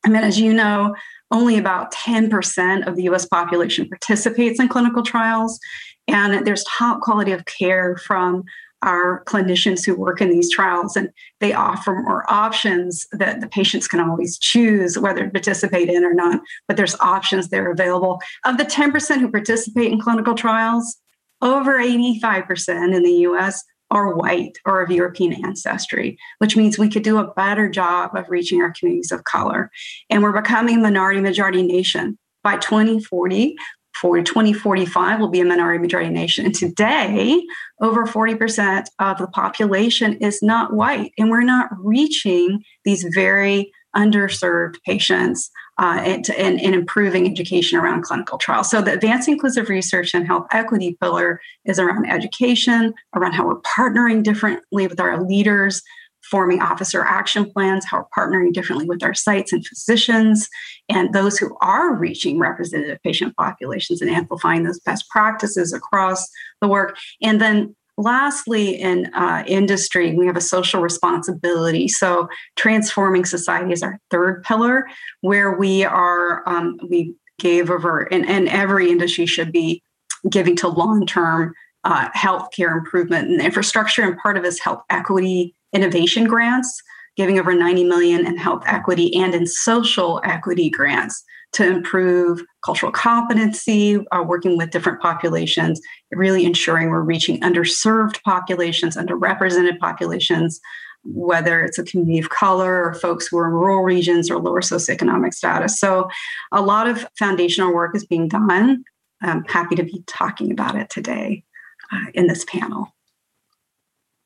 I 0.04 0.08
mean, 0.08 0.22
as 0.22 0.38
you 0.38 0.52
know, 0.52 0.94
only 1.30 1.58
about 1.58 1.92
10% 1.92 2.86
of 2.86 2.96
the 2.96 3.02
US 3.04 3.26
population 3.26 3.88
participates 3.88 4.60
in 4.60 4.68
clinical 4.68 5.02
trials. 5.02 5.58
And 6.06 6.46
there's 6.46 6.64
top 6.64 7.00
quality 7.00 7.32
of 7.32 7.44
care 7.44 7.96
from 7.96 8.44
our 8.82 9.24
clinicians 9.24 9.84
who 9.84 9.94
work 9.94 10.20
in 10.20 10.30
these 10.30 10.50
trials, 10.50 10.96
and 10.96 11.10
they 11.40 11.52
offer 11.52 11.96
more 11.96 12.24
options 12.32 13.06
that 13.12 13.40
the 13.40 13.48
patients 13.48 13.88
can 13.88 14.00
always 14.00 14.38
choose 14.38 14.96
whether 14.96 15.24
to 15.24 15.30
participate 15.30 15.88
in 15.88 16.04
or 16.04 16.14
not. 16.14 16.40
But 16.68 16.76
there's 16.76 16.98
options 17.00 17.48
that 17.48 17.60
are 17.60 17.72
available. 17.72 18.20
Of 18.44 18.56
the 18.56 18.64
10% 18.64 19.20
who 19.20 19.30
participate 19.30 19.90
in 19.90 20.00
clinical 20.00 20.34
trials, 20.34 20.96
over 21.42 21.78
85% 21.78 22.94
in 22.94 23.02
the 23.02 23.12
US 23.28 23.64
are 23.90 24.14
white 24.14 24.58
or 24.64 24.82
of 24.82 24.90
European 24.90 25.44
ancestry, 25.44 26.18
which 26.38 26.56
means 26.56 26.78
we 26.78 26.90
could 26.90 27.02
do 27.02 27.18
a 27.18 27.32
better 27.34 27.68
job 27.68 28.14
of 28.14 28.28
reaching 28.28 28.60
our 28.60 28.72
communities 28.72 29.12
of 29.12 29.24
color. 29.24 29.70
And 30.10 30.22
we're 30.22 30.38
becoming 30.38 30.78
a 30.78 30.82
minority 30.82 31.20
majority 31.20 31.62
nation. 31.62 32.18
By 32.44 32.56
2040, 32.58 33.56
for 34.00 34.22
2045 34.22 35.18
will 35.18 35.28
be 35.28 35.40
a 35.40 35.44
minority 35.44 35.80
majority 35.80 36.10
nation. 36.10 36.46
And 36.46 36.54
today, 36.54 37.42
over 37.80 38.06
40% 38.06 38.86
of 39.00 39.18
the 39.18 39.26
population 39.26 40.14
is 40.18 40.40
not 40.42 40.72
white. 40.72 41.12
And 41.18 41.30
we're 41.30 41.42
not 41.42 41.68
reaching 41.76 42.62
these 42.84 43.04
very 43.12 43.72
underserved 43.98 44.76
patients 44.86 45.50
uh, 45.80 46.00
and, 46.04 46.30
and, 46.30 46.60
and, 46.60 46.74
improving 46.74 47.30
education 47.30 47.78
around 47.78 48.02
clinical 48.02 48.36
trials. 48.38 48.70
So, 48.70 48.80
the 48.82 48.92
advancing 48.92 49.34
inclusive 49.34 49.68
research 49.68 50.14
and 50.14 50.26
health 50.26 50.46
equity 50.50 50.96
pillar 51.00 51.40
is 51.64 51.78
around 51.78 52.10
education, 52.10 52.94
around 53.14 53.32
how 53.32 53.46
we're 53.46 53.60
partnering 53.60 54.22
differently 54.22 54.86
with 54.88 54.98
our 54.98 55.22
leaders, 55.22 55.82
forming 56.22 56.60
officer 56.60 57.02
action 57.04 57.50
plans, 57.50 57.84
how 57.84 57.98
we're 57.98 58.24
partnering 58.24 58.52
differently 58.52 58.86
with 58.86 59.02
our 59.02 59.14
sites 59.14 59.52
and 59.52 59.66
physicians, 59.66 60.48
and 60.88 61.12
those 61.14 61.38
who 61.38 61.56
are 61.60 61.94
reaching 61.94 62.38
representative 62.38 62.98
patient 63.02 63.34
populations 63.36 64.00
and 64.00 64.10
amplifying 64.10 64.64
those 64.64 64.80
best 64.80 65.08
practices 65.10 65.72
across 65.72 66.28
the 66.60 66.68
work. 66.68 66.96
And 67.22 67.40
then 67.40 67.74
lastly, 67.98 68.80
in 68.80 69.12
uh, 69.14 69.44
industry, 69.46 70.14
we 70.14 70.26
have 70.26 70.36
a 70.36 70.40
social 70.40 70.80
responsibility. 70.80 71.88
So, 71.88 72.28
transforming 72.56 73.24
society 73.24 73.72
is 73.72 73.82
our 73.82 74.00
third 74.10 74.42
pillar, 74.44 74.86
where 75.20 75.52
we 75.52 75.84
are 75.84 76.48
um, 76.48 76.78
we 76.88 77.14
gave 77.38 77.70
over, 77.70 78.00
and, 78.12 78.26
and 78.26 78.48
every 78.48 78.90
industry 78.90 79.26
should 79.26 79.52
be 79.52 79.82
giving 80.30 80.56
to 80.56 80.68
long 80.68 81.06
term 81.06 81.52
uh, 81.84 82.08
healthcare 82.10 82.76
improvement 82.76 83.28
and 83.28 83.40
infrastructure. 83.40 84.02
And 84.02 84.16
part 84.18 84.36
of 84.36 84.44
this 84.44 84.58
health 84.58 84.82
equity 84.88 85.54
innovation 85.72 86.24
grants, 86.24 86.82
giving 87.16 87.38
over 87.38 87.52
90 87.52 87.84
million 87.84 88.26
in 88.26 88.36
health 88.36 88.62
equity 88.66 89.14
and 89.16 89.34
in 89.34 89.46
social 89.46 90.20
equity 90.24 90.70
grants 90.70 91.24
to 91.52 91.66
improve 91.66 92.42
cultural 92.64 92.92
competency, 92.92 94.04
uh, 94.12 94.22
working 94.22 94.56
with 94.56 94.70
different 94.70 95.00
populations, 95.00 95.80
really 96.12 96.44
ensuring 96.44 96.90
we're 96.90 97.00
reaching 97.00 97.40
underserved 97.40 98.22
populations, 98.22 98.96
underrepresented 98.96 99.78
populations, 99.78 100.60
whether 101.04 101.62
it's 101.62 101.78
a 101.78 101.84
community 101.84 102.18
of 102.18 102.28
color 102.28 102.84
or 102.84 102.94
folks 102.94 103.26
who 103.26 103.38
are 103.38 103.46
in 103.46 103.52
rural 103.52 103.82
regions 103.82 104.30
or 104.30 104.38
lower 104.38 104.60
socioeconomic 104.60 105.32
status. 105.32 105.78
So, 105.78 106.08
a 106.52 106.60
lot 106.60 106.86
of 106.86 107.06
foundational 107.18 107.72
work 107.72 107.96
is 107.96 108.04
being 108.04 108.28
done. 108.28 108.84
I'm 109.22 109.44
happy 109.44 109.74
to 109.76 109.82
be 109.82 110.02
talking 110.06 110.52
about 110.52 110.76
it 110.76 110.90
today 110.90 111.44
uh, 111.92 112.06
in 112.14 112.26
this 112.26 112.44
panel. 112.44 112.94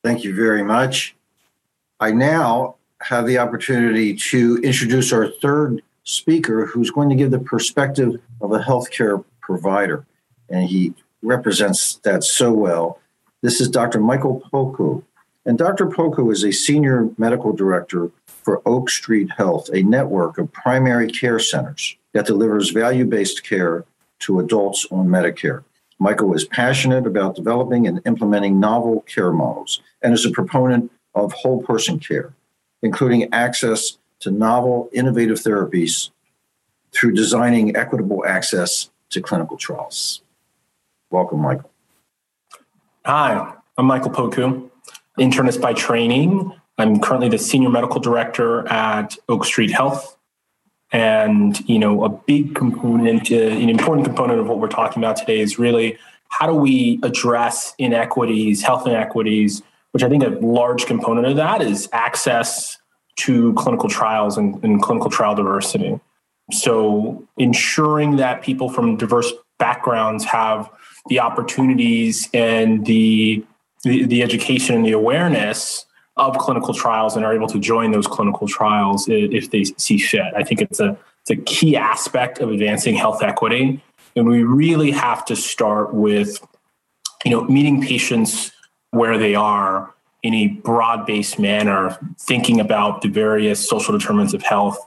Thank 0.03 0.25
you 0.25 0.35
very 0.35 0.65
much. 0.65 1.15
I 2.01 2.11
now 2.11 2.77
have 3.03 3.27
the 3.27 3.39
opportunity 3.39 4.15
to 4.15 4.59
introduce 4.63 5.13
our 5.13 5.29
third 5.41 5.83
speaker 6.05 6.67
who's 6.67 6.91
going 6.91 7.09
to 7.09 7.15
give 7.15 7.31
the 7.31 7.39
perspective 7.39 8.21
of 8.41 8.53
a 8.53 8.59
healthcare 8.59 9.25
provider. 9.41 10.05
And 10.49 10.69
he 10.69 10.95
represents 11.23 11.97
that 11.97 12.25
so 12.25 12.53
well. 12.53 12.99
This 13.43 13.61
is 13.61 13.69
Dr. 13.69 14.01
Michael 14.01 14.43
Poku. 14.53 15.03
And 15.45 15.59
Dr. 15.59 15.87
Poku 15.87 16.33
is 16.33 16.45
a 16.45 16.53
senior 16.53 17.11
medical 17.19 17.53
director 17.53 18.11
for 18.27 18.63
Oak 18.67 18.91
Street 18.91 19.31
Health, 19.37 19.69
a 19.73 19.83
network 19.83 20.39
of 20.39 20.53
primary 20.53 21.09
care 21.09 21.39
centers 21.39 21.97
that 22.13 22.27
delivers 22.27 22.71
value 22.71 23.05
based 23.05 23.45
care 23.45 23.85
to 24.21 24.39
adults 24.39 24.87
on 24.91 25.09
Medicare. 25.09 25.65
Michael 25.99 26.35
is 26.35 26.45
passionate 26.45 27.07
about 27.07 27.37
developing 27.37 27.87
and 27.87 28.01
implementing 28.07 28.59
novel 28.59 29.03
care 29.03 29.33
models 29.33 29.81
and 30.03 30.13
is 30.13 30.25
a 30.25 30.31
proponent 30.31 30.91
of 31.15 31.33
whole 31.33 31.63
person 31.63 31.99
care, 31.99 32.33
including 32.83 33.33
access 33.33 33.99
to 34.23 34.31
novel, 34.31 34.89
innovative 34.93 35.39
therapies 35.39 36.11
through 36.93 37.13
designing 37.13 37.77
equitable 37.77 38.25
access 38.27 38.91
to 39.11 39.21
clinical 39.21 39.57
trials. 39.57 40.23
Welcome, 41.11 41.41
Michael. 41.41 41.71
Hi, 43.05 43.55
I'm 43.77 43.87
Michael 43.87 44.11
Poku, 44.11 44.71
internist 45.19 45.61
by 45.61 45.73
training. 45.73 46.53
I'm 46.79 47.01
currently 47.01 47.29
the 47.29 47.39
senior 47.39 47.69
medical 47.69 48.01
director 48.01 48.67
at 48.69 49.17
Oak 49.29 49.45
Street 49.45 49.71
Health. 49.71 50.17
And, 50.93 51.59
you 51.69 51.79
know, 51.79 52.05
a 52.05 52.09
big 52.09 52.55
component, 52.55 53.33
uh, 53.33 53.37
an 53.37 53.71
important 53.71 54.07
component 54.07 54.41
of 54.41 54.47
what 54.47 54.59
we're 54.59 54.69
talking 54.69 55.03
about 55.03 55.17
today 55.17 55.41
is 55.41 55.59
really 55.59 55.99
how 56.29 56.47
do 56.47 56.55
we 56.55 57.01
address 57.03 57.75
inequities, 57.79 58.63
health 58.63 58.87
inequities, 58.87 59.63
which 59.93 60.03
I 60.03 60.09
think 60.09 60.23
a 60.23 60.29
large 60.29 60.87
component 60.87 61.27
of 61.27 61.37
that 61.37 61.63
is 61.63 61.89
access 61.93 62.79
to 63.17 63.53
clinical 63.55 63.89
trials 63.89 64.37
and, 64.39 64.63
and 64.65 64.83
clinical 64.83 65.11
trial 65.11 65.35
diversity. 65.35 65.99
So 66.51 67.27
ensuring 67.39 68.17
that 68.17 68.43
people 68.43 68.69
from 68.69 68.97
diverse 68.97 69.33
backgrounds 69.59 70.25
have 70.25 70.71
the 71.09 71.21
opportunities 71.21 72.29
and 72.35 72.85
the, 72.87 73.45
the, 73.85 74.05
the 74.07 74.23
education 74.23 74.77
and 74.77 74.85
the 74.85 74.93
awareness 74.93 75.87
of 76.17 76.37
clinical 76.39 76.75
trials 76.75 77.17
and 77.17 77.25
are 77.25 77.35
able 77.35 77.49
to 77.49 77.59
join 77.59 77.91
those 77.91 78.07
clinical 78.07 78.47
trials 78.47 79.07
if 79.09 79.51
they 79.51 79.65
see 79.65 79.99
fit. 79.99 80.33
I 80.37 80.43
think 80.43 80.61
it's 80.61 80.81
a 80.81 80.97
it's 81.23 81.31
a 81.31 81.37
key 81.37 81.77
aspect 81.77 82.41
of 82.41 82.51
advancing 82.51 82.97
health 82.97 83.23
equity, 83.23 83.81
and 84.17 84.27
we 84.27 84.43
really 84.43 84.91
have 84.91 85.25
to 85.27 85.37
start 85.37 85.95
with 85.95 86.45
you 87.25 87.31
know 87.31 87.45
meeting 87.45 87.81
patients 87.81 88.53
where 88.91 89.17
they 89.17 89.35
are 89.35 89.92
in 90.23 90.35
a 90.35 90.49
broad 90.49 91.07
based 91.07 91.39
manner, 91.39 91.99
thinking 92.19 92.61
about 92.61 93.03
the 93.03 93.09
various 93.09 93.67
social 93.69 93.97
determinants 93.97 94.35
of 94.35 94.43
health, 94.43 94.79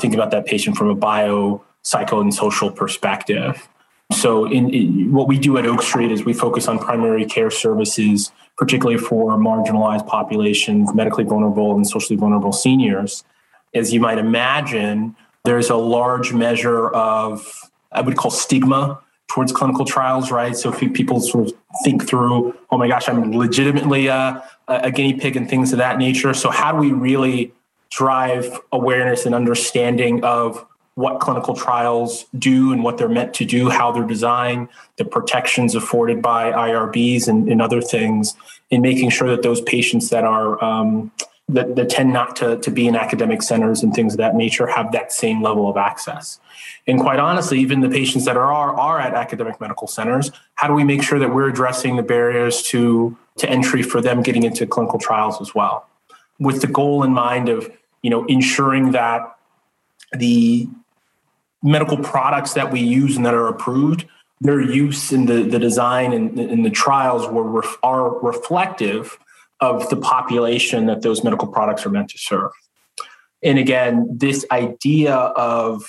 thinking 0.00 0.18
about 0.18 0.30
that 0.30 0.46
patient 0.46 0.76
from 0.76 0.88
a 0.88 0.94
bio, 0.94 1.62
psycho, 1.82 2.20
and 2.20 2.32
social 2.32 2.70
perspective. 2.70 3.68
So, 4.12 4.44
in, 4.44 4.72
in, 4.72 5.12
what 5.12 5.28
we 5.28 5.38
do 5.38 5.56
at 5.58 5.66
Oak 5.66 5.82
Street 5.82 6.12
is 6.12 6.24
we 6.24 6.32
focus 6.32 6.68
on 6.68 6.78
primary 6.78 7.24
care 7.24 7.50
services 7.50 8.30
particularly 8.56 8.98
for 8.98 9.36
marginalized 9.36 10.06
populations, 10.06 10.94
medically 10.94 11.24
vulnerable 11.24 11.74
and 11.74 11.86
socially 11.86 12.16
vulnerable 12.16 12.52
seniors. 12.52 13.24
As 13.74 13.92
you 13.92 14.00
might 14.00 14.18
imagine, 14.18 15.16
there's 15.44 15.70
a 15.70 15.76
large 15.76 16.32
measure 16.32 16.88
of, 16.90 17.70
I 17.90 18.00
would 18.00 18.16
call 18.16 18.30
stigma 18.30 19.00
towards 19.28 19.50
clinical 19.50 19.84
trials, 19.84 20.30
right? 20.30 20.56
So 20.56 20.72
if 20.72 20.78
people 20.94 21.20
sort 21.20 21.48
of 21.48 21.54
think 21.82 22.06
through, 22.06 22.56
oh 22.70 22.78
my 22.78 22.86
gosh, 22.86 23.08
I'm 23.08 23.32
legitimately 23.32 24.06
a, 24.06 24.44
a 24.68 24.90
guinea 24.90 25.14
pig 25.14 25.36
and 25.36 25.48
things 25.48 25.72
of 25.72 25.78
that 25.78 25.98
nature. 25.98 26.34
So 26.34 26.50
how 26.50 26.72
do 26.72 26.78
we 26.78 26.92
really 26.92 27.52
drive 27.90 28.60
awareness 28.72 29.26
and 29.26 29.34
understanding 29.34 30.24
of 30.24 30.64
what 30.94 31.18
clinical 31.20 31.54
trials 31.54 32.24
do 32.38 32.72
and 32.72 32.84
what 32.84 32.98
they're 32.98 33.08
meant 33.08 33.34
to 33.34 33.44
do, 33.44 33.68
how 33.68 33.90
they're 33.90 34.06
designed, 34.06 34.68
the 34.96 35.04
protections 35.04 35.74
afforded 35.74 36.22
by 36.22 36.52
IRBs 36.52 37.26
and, 37.26 37.48
and 37.48 37.60
other 37.60 37.80
things, 37.80 38.34
in 38.70 38.80
making 38.80 39.10
sure 39.10 39.28
that 39.28 39.42
those 39.42 39.60
patients 39.60 40.10
that 40.10 40.24
are 40.24 40.62
um, 40.64 41.10
that, 41.48 41.76
that 41.76 41.90
tend 41.90 42.12
not 42.12 42.36
to, 42.36 42.56
to 42.58 42.70
be 42.70 42.86
in 42.86 42.96
academic 42.96 43.42
centers 43.42 43.82
and 43.82 43.92
things 43.92 44.14
of 44.14 44.18
that 44.18 44.34
nature 44.34 44.66
have 44.66 44.92
that 44.92 45.12
same 45.12 45.42
level 45.42 45.68
of 45.68 45.76
access. 45.76 46.40
And 46.86 46.98
quite 46.98 47.18
honestly, 47.18 47.60
even 47.60 47.80
the 47.80 47.88
patients 47.88 48.24
that 48.24 48.36
are, 48.36 48.50
are 48.50 49.00
at 49.00 49.14
academic 49.14 49.60
medical 49.60 49.86
centers, 49.86 50.30
how 50.54 50.68
do 50.68 50.74
we 50.74 50.84
make 50.84 51.02
sure 51.02 51.18
that 51.18 51.34
we're 51.34 51.48
addressing 51.48 51.96
the 51.96 52.02
barriers 52.02 52.62
to, 52.64 53.16
to 53.38 53.48
entry 53.48 53.82
for 53.82 54.00
them 54.00 54.22
getting 54.22 54.44
into 54.44 54.66
clinical 54.66 54.98
trials 54.98 55.40
as 55.40 55.54
well? 55.54 55.88
With 56.38 56.60
the 56.60 56.66
goal 56.66 57.02
in 57.02 57.12
mind 57.12 57.48
of 57.48 57.70
you 58.02 58.10
know 58.10 58.24
ensuring 58.26 58.92
that 58.92 59.36
the 60.12 60.68
medical 61.62 61.96
products 61.96 62.52
that 62.52 62.70
we 62.70 62.80
use 62.80 63.16
and 63.16 63.24
that 63.24 63.34
are 63.34 63.48
approved, 63.48 64.06
their 64.40 64.60
use 64.60 65.12
in 65.12 65.26
the, 65.26 65.42
the 65.42 65.58
design 65.58 66.12
and 66.12 66.38
in 66.38 66.62
the 66.62 66.70
trials 66.70 67.26
were 67.26 67.42
ref, 67.42 67.76
are 67.82 68.18
reflective 68.20 69.18
of 69.60 69.88
the 69.88 69.96
population 69.96 70.86
that 70.86 71.02
those 71.02 71.24
medical 71.24 71.48
products 71.48 71.86
are 71.86 71.90
meant 71.90 72.10
to 72.10 72.18
serve. 72.18 72.50
And 73.42 73.58
again, 73.58 74.08
this 74.10 74.44
idea 74.50 75.14
of 75.14 75.84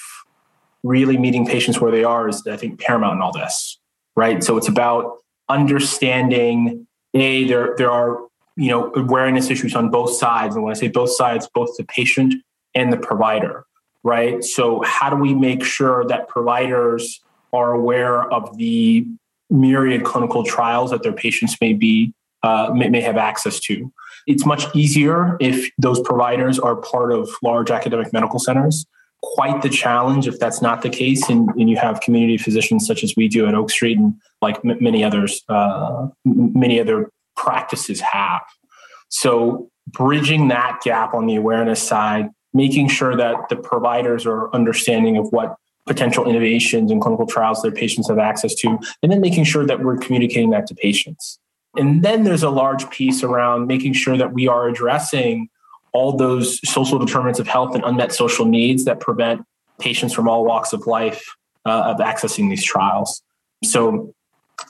really 0.84 1.18
meeting 1.18 1.46
patients 1.46 1.82
where 1.82 1.92
they 1.92 2.04
are 2.04 2.30
is, 2.30 2.46
I 2.48 2.56
think, 2.56 2.80
paramount 2.80 3.16
in 3.16 3.22
all 3.22 3.32
this, 3.32 3.80
right? 4.16 4.44
So 4.44 4.56
it's 4.56 4.70
about 4.70 5.18
understanding 5.50 6.88
a 7.16 7.46
there 7.46 7.76
there 7.78 7.92
are 7.92 8.20
you 8.56 8.70
know 8.70 8.92
awareness 8.96 9.50
issues 9.50 9.76
on 9.76 9.90
both 9.90 10.12
sides, 10.14 10.56
and 10.56 10.64
when 10.64 10.72
I 10.72 10.78
say 10.78 10.88
both 10.88 11.12
sides, 11.12 11.50
both 11.54 11.76
the 11.78 11.84
patient 11.84 12.36
and 12.74 12.94
the 12.94 12.98
provider 12.98 13.66
right? 14.06 14.44
So, 14.44 14.82
how 14.86 15.10
do 15.10 15.18
we 15.18 15.34
make 15.34 15.66
sure 15.66 16.06
that 16.06 16.30
providers 16.30 17.22
are 17.52 17.74
aware 17.74 18.32
of 18.32 18.56
the 18.58 19.06
myriad 19.50 20.06
clinical 20.06 20.44
trials 20.44 20.92
that 20.92 21.04
their 21.04 21.14
patients 21.14 21.58
may 21.60 21.74
be 21.74 22.14
uh, 22.44 22.72
may, 22.74 22.88
may 22.88 23.02
have 23.02 23.18
access 23.18 23.60
to? 23.62 23.92
It's 24.28 24.46
much 24.46 24.74
easier 24.74 25.36
if 25.42 25.70
those 25.78 26.00
providers 26.00 26.58
are 26.60 26.76
part 26.76 27.12
of 27.12 27.30
large 27.44 27.72
academic 27.72 28.14
medical 28.14 28.40
centers. 28.40 28.86
Quite 29.34 29.62
the 29.62 29.70
challenge 29.70 30.28
if 30.28 30.40
that's 30.40 30.62
not 30.62 30.82
the 30.82 30.90
case, 30.90 31.28
and, 31.30 31.50
and 31.50 31.70
you 31.70 31.78
have 31.78 32.00
community 32.02 32.38
physicians 32.38 32.86
such 32.86 33.04
as 33.04 33.16
we 33.16 33.28
do 33.28 33.48
at 33.48 33.56
Oak 33.56 33.70
Street, 33.70 33.98
and 33.98 34.14
like 34.42 34.58
m- 34.64 34.78
many 34.80 35.04
others, 35.04 35.44
uh, 35.50 36.08
many 36.24 36.80
other 36.80 37.12
practices 37.36 38.00
have. 38.02 38.42
So, 39.10 39.70
bridging 39.88 40.48
that 40.50 40.80
gap 40.84 41.14
on 41.14 41.28
the 41.28 41.36
awareness 41.36 41.82
side 41.82 42.30
making 42.56 42.88
sure 42.88 43.16
that 43.18 43.50
the 43.50 43.56
providers 43.58 44.26
are 44.26 44.52
understanding 44.56 45.18
of 45.18 45.28
what 45.32 45.58
potential 45.86 46.28
innovations 46.28 46.90
and 46.90 47.02
clinical 47.02 47.28
trials 47.28 47.62
their 47.62 47.72
patients 47.72 48.08
have 48.08 48.18
access 48.18 48.56
to, 48.56 48.80
and 49.04 49.12
then 49.12 49.22
making 49.22 49.44
sure 49.44 49.66
that 49.66 49.82
we're 49.82 49.98
communicating 49.98 50.50
that 50.50 50.66
to 50.66 50.74
patients. 50.74 51.38
And 51.76 52.02
then 52.02 52.24
there's 52.24 52.42
a 52.42 52.50
large 52.50 52.90
piece 52.90 53.22
around 53.22 53.68
making 53.68 53.94
sure 53.94 54.18
that 54.18 54.32
we 54.32 54.48
are 54.48 54.70
addressing 54.70 55.50
all 55.96 56.18
those 56.18 56.60
social 56.70 57.00
determinants 57.00 57.40
of 57.40 57.48
health 57.48 57.74
and 57.74 57.84
unmet 57.86 58.12
social 58.12 58.46
needs 58.46 58.84
that 58.84 59.00
prevent 59.00 59.42
patients 59.80 60.14
from 60.14 60.28
all 60.28 60.46
walks 60.46 60.74
of 60.74 60.86
life 60.86 61.24
uh, 61.66 61.94
of 61.96 61.98
accessing 61.98 62.50
these 62.50 62.64
trials. 62.64 63.24
So 63.64 64.14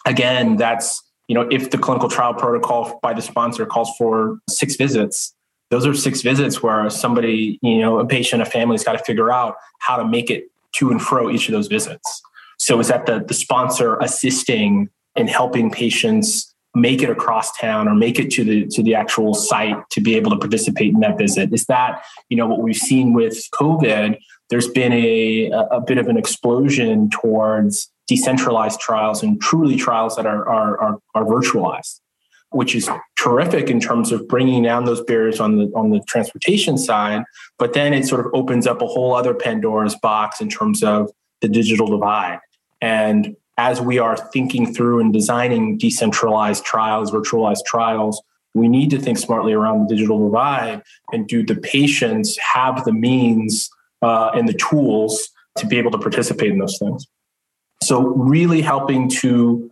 again, 0.05 0.55
that's 0.55 1.01
you 1.27 1.35
know 1.35 1.47
if 1.51 1.71
the 1.71 1.79
clinical 1.79 2.09
trial 2.09 2.35
protocol 2.35 2.99
by 3.01 3.13
the 3.13 3.21
sponsor 3.21 3.65
calls 3.65 3.89
for 3.97 4.37
six 4.47 4.75
visits, 4.75 5.35
those 5.71 5.87
are 5.87 5.95
six 5.95 6.21
visits 6.21 6.61
where 6.61 6.89
somebody, 6.89 7.59
you 7.61 7.79
know, 7.79 7.99
a 7.99 8.05
patient, 8.05 8.41
a 8.41 8.45
family's 8.45 8.83
got 8.83 8.93
to 8.93 9.03
figure 9.03 9.31
out 9.31 9.55
how 9.79 9.97
to 9.97 10.05
make 10.05 10.29
it 10.29 10.45
to 10.75 10.91
and 10.91 11.01
fro 11.01 11.29
each 11.31 11.49
of 11.49 11.53
those 11.53 11.67
visits. 11.67 12.21
So 12.57 12.79
is 12.79 12.87
that 12.87 13.05
the, 13.07 13.25
the 13.27 13.33
sponsor 13.33 13.97
assisting 13.97 14.89
in 15.15 15.27
helping 15.27 15.71
patients 15.71 16.54
make 16.75 17.01
it 17.01 17.09
across 17.09 17.55
town 17.57 17.87
or 17.87 17.95
make 17.95 18.19
it 18.19 18.29
to 18.31 18.43
the 18.43 18.67
to 18.67 18.83
the 18.83 18.95
actual 18.95 19.33
site 19.33 19.77
to 19.91 20.01
be 20.01 20.15
able 20.15 20.31
to 20.31 20.37
participate 20.37 20.93
in 20.93 20.99
that 20.99 21.17
visit? 21.17 21.53
Is 21.53 21.65
that, 21.65 22.03
you 22.29 22.37
know, 22.37 22.47
what 22.47 22.61
we've 22.61 22.75
seen 22.75 23.13
with 23.13 23.49
COVID? 23.53 24.17
There's 24.49 24.67
been 24.67 24.93
a, 24.93 25.49
a 25.49 25.81
bit 25.81 25.97
of 25.97 26.07
an 26.07 26.17
explosion 26.17 27.09
towards 27.09 27.91
decentralized 28.07 28.79
trials 28.79 29.23
and 29.23 29.41
truly 29.41 29.75
trials 29.75 30.15
that 30.15 30.25
are, 30.25 30.47
are, 30.47 30.79
are, 30.79 30.99
are 31.15 31.25
virtualized 31.25 31.99
which 32.51 32.73
is 32.73 32.89
terrific 33.17 33.69
in 33.69 33.79
terms 33.79 34.11
of 34.11 34.27
bringing 34.27 34.63
down 34.63 34.85
those 34.85 35.01
barriers 35.01 35.39
on 35.39 35.57
the 35.57 35.71
on 35.75 35.89
the 35.89 35.99
transportation 36.07 36.77
side 36.77 37.23
but 37.57 37.73
then 37.73 37.93
it 37.93 38.05
sort 38.05 38.25
of 38.25 38.31
opens 38.33 38.67
up 38.67 38.81
a 38.81 38.87
whole 38.87 39.13
other 39.15 39.33
pandora's 39.33 39.95
box 39.95 40.39
in 40.39 40.47
terms 40.47 40.83
of 40.83 41.11
the 41.41 41.49
digital 41.49 41.87
divide 41.87 42.39
and 42.81 43.35
as 43.57 43.79
we 43.81 43.99
are 43.99 44.17
thinking 44.17 44.73
through 44.73 44.99
and 44.99 45.13
designing 45.13 45.77
decentralized 45.77 46.63
trials 46.63 47.11
virtualized 47.11 47.65
trials 47.65 48.21
we 48.55 48.69
need 48.69 48.89
to 48.89 48.97
think 48.97 49.17
smartly 49.17 49.53
around 49.53 49.81
the 49.81 49.95
digital 49.95 50.25
divide 50.25 50.81
and 51.11 51.27
do 51.27 51.45
the 51.45 51.55
patients 51.55 52.37
have 52.37 52.85
the 52.85 52.93
means 52.93 53.69
uh, 54.01 54.31
and 54.33 54.47
the 54.47 54.53
tools 54.53 55.29
to 55.57 55.67
be 55.67 55.77
able 55.77 55.91
to 55.91 55.97
participate 55.97 56.51
in 56.51 56.57
those 56.57 56.79
things. 56.79 57.05
So 57.83 58.01
really 58.01 58.61
helping 58.61 59.09
to 59.09 59.69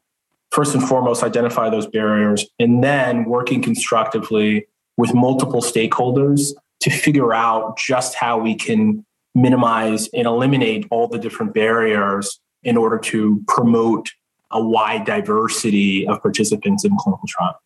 first 0.51 0.75
and 0.75 0.83
foremost 0.83 1.23
identify 1.23 1.69
those 1.69 1.87
barriers 1.87 2.45
and 2.59 2.83
then 2.83 3.25
working 3.25 3.61
constructively 3.61 4.67
with 4.97 5.13
multiple 5.13 5.61
stakeholders 5.61 6.53
to 6.81 6.89
figure 6.91 7.33
out 7.33 7.77
just 7.77 8.15
how 8.15 8.37
we 8.37 8.53
can 8.53 9.05
minimize 9.33 10.09
and 10.13 10.27
eliminate 10.27 10.85
all 10.91 11.07
the 11.07 11.17
different 11.17 11.53
barriers 11.53 12.39
in 12.63 12.77
order 12.77 12.97
to 12.97 13.43
promote 13.47 14.11
a 14.51 14.63
wide 14.63 15.05
diversity 15.05 16.07
of 16.07 16.21
participants 16.21 16.85
in 16.85 16.95
clinical 16.97 17.27
trial. 17.27 17.59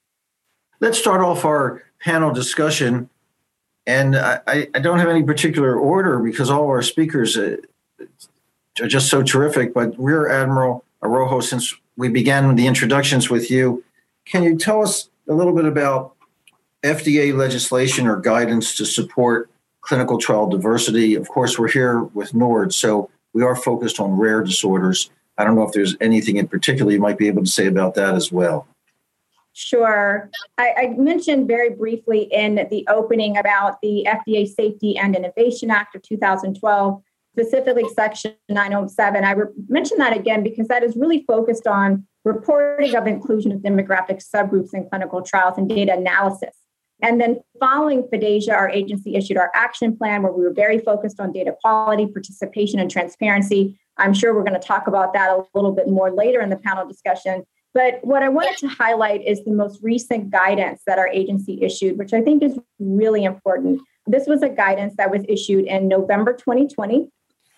Let's 0.79 0.97
start 0.97 1.21
off 1.21 1.43
our 1.43 1.83
panel 2.01 2.31
discussion. 2.31 3.10
And 3.86 4.15
I, 4.15 4.67
I 4.73 4.79
don't 4.79 4.99
have 4.99 5.10
any 5.10 5.23
particular 5.23 5.75
order 5.75 6.19
because 6.19 6.49
all 6.49 6.67
our 6.67 6.81
speakers 6.81 7.38
uh, 7.38 7.57
are 8.81 8.88
just 8.88 9.10
so 9.10 9.23
terrific. 9.23 9.73
But 9.73 9.93
Rear 9.97 10.29
Admiral 10.29 10.83
Araojo, 11.01 11.43
since 11.43 11.73
we 11.97 12.10
began 12.10 12.55
the 12.55 12.67
introductions 12.67 13.29
with 13.29 13.51
you. 13.51 13.83
Can 14.25 14.43
you 14.43 14.57
tell 14.57 14.81
us 14.81 15.10
a 15.27 15.33
little 15.33 15.53
bit 15.53 15.65
about 15.65 16.13
FDA 16.83 17.36
legislation 17.36 18.07
or 18.07 18.17
guidance 18.17 18.77
to 18.77 18.86
support 18.86 19.49
clinical 19.81 20.17
trial 20.17 20.47
diversity? 20.47 21.15
Of 21.15 21.27
course, 21.27 21.57
we're 21.57 21.71
here 21.71 22.03
with 22.03 22.33
NORD, 22.33 22.73
so 22.73 23.10
we 23.38 23.43
are 23.43 23.56
focused 23.56 24.00
on 24.00 24.13
rare 24.13 24.41
disorders. 24.41 25.12
I 25.38 25.43
don't 25.43 25.54
know 25.54 25.62
if 25.62 25.71
there's 25.71 25.95
anything 26.02 26.38
in 26.38 26.47
particular 26.47 26.91
you 26.91 27.00
might 27.00 27.19
be 27.19 27.28
able 27.28 27.43
to 27.43 27.50
say 27.50 27.67
about 27.67 27.93
that 27.93 28.15
as 28.15 28.32
well. 28.32 28.65
Sure. 29.54 30.32
I, 30.58 30.73
I, 30.76 30.88
mentioned 30.97 31.47
very 31.47 31.69
briefly 31.69 32.23
in 32.32 32.67
the 32.71 32.84
opening 32.89 33.38
about 33.38 33.80
the 33.84 34.08
FDA 34.08 34.47
Safety 34.47 34.97
and 34.97 35.15
Innovation 35.15 35.69
Act 35.69 35.95
of 35.95 36.02
2012 36.02 37.04
specifically 37.34 37.88
Section 37.93 38.34
907. 38.50 39.23
I 39.23 39.32
re- 39.34 39.45
mention 39.67 40.00
that 40.00 40.17
again 40.17 40.41
because 40.41 40.67
that 40.69 40.82
is 40.82 40.95
really 40.95 41.23
focused 41.28 41.67
on 41.67 42.08
reporting 42.26 42.95
of 42.95 43.06
inclusion 43.06 43.52
of 43.52 43.60
demographic 43.60 44.23
subgroups 44.28 44.73
in 44.73 44.89
clinical 44.89 45.21
trials 45.21 45.60
and 45.60 45.69
data 45.69 45.93
analysis. 45.93 46.56
And 47.01 47.21
then 47.21 47.39
following 47.60 48.03
FDASIA, 48.03 48.53
our 48.53 48.69
agency 48.69 49.15
issued 49.15 49.38
our 49.38 49.51
action 49.53 49.95
plan 49.95 50.23
where 50.23 50.31
we 50.31 50.43
were 50.43 50.53
very 50.53 50.79
focused 50.79 51.19
on 51.19 51.31
data 51.31 51.55
quality, 51.62 52.07
participation, 52.07 52.79
and 52.79 52.89
transparency. 52.89 53.79
I'm 53.97 54.13
sure 54.13 54.33
we're 54.33 54.43
going 54.43 54.60
to 54.60 54.67
talk 54.67 54.88
about 54.88 55.13
that 55.13 55.29
a 55.29 55.43
little 55.53 55.71
bit 55.71 55.88
more 55.88 56.12
later 56.12 56.41
in 56.41 56.49
the 56.49 56.57
panel 56.57 56.88
discussion. 56.88 57.43
But 57.73 57.99
what 58.01 58.23
I 58.23 58.29
wanted 58.29 58.57
to 58.57 58.67
highlight 58.67 59.23
is 59.23 59.43
the 59.43 59.51
most 59.51 59.79
recent 59.83 60.31
guidance 60.31 60.81
that 60.88 60.97
our 60.97 61.07
agency 61.07 61.60
issued, 61.62 61.99
which 61.99 62.13
I 62.13 62.21
think 62.21 62.41
is 62.41 62.57
really 62.79 63.23
important. 63.23 63.81
This 64.07 64.25
was 64.25 64.41
a 64.41 64.49
guidance 64.49 64.95
that 64.97 65.12
was 65.12 65.23
issued 65.27 65.65
in 65.65 65.88
November 65.88 66.33
2020 66.33 67.10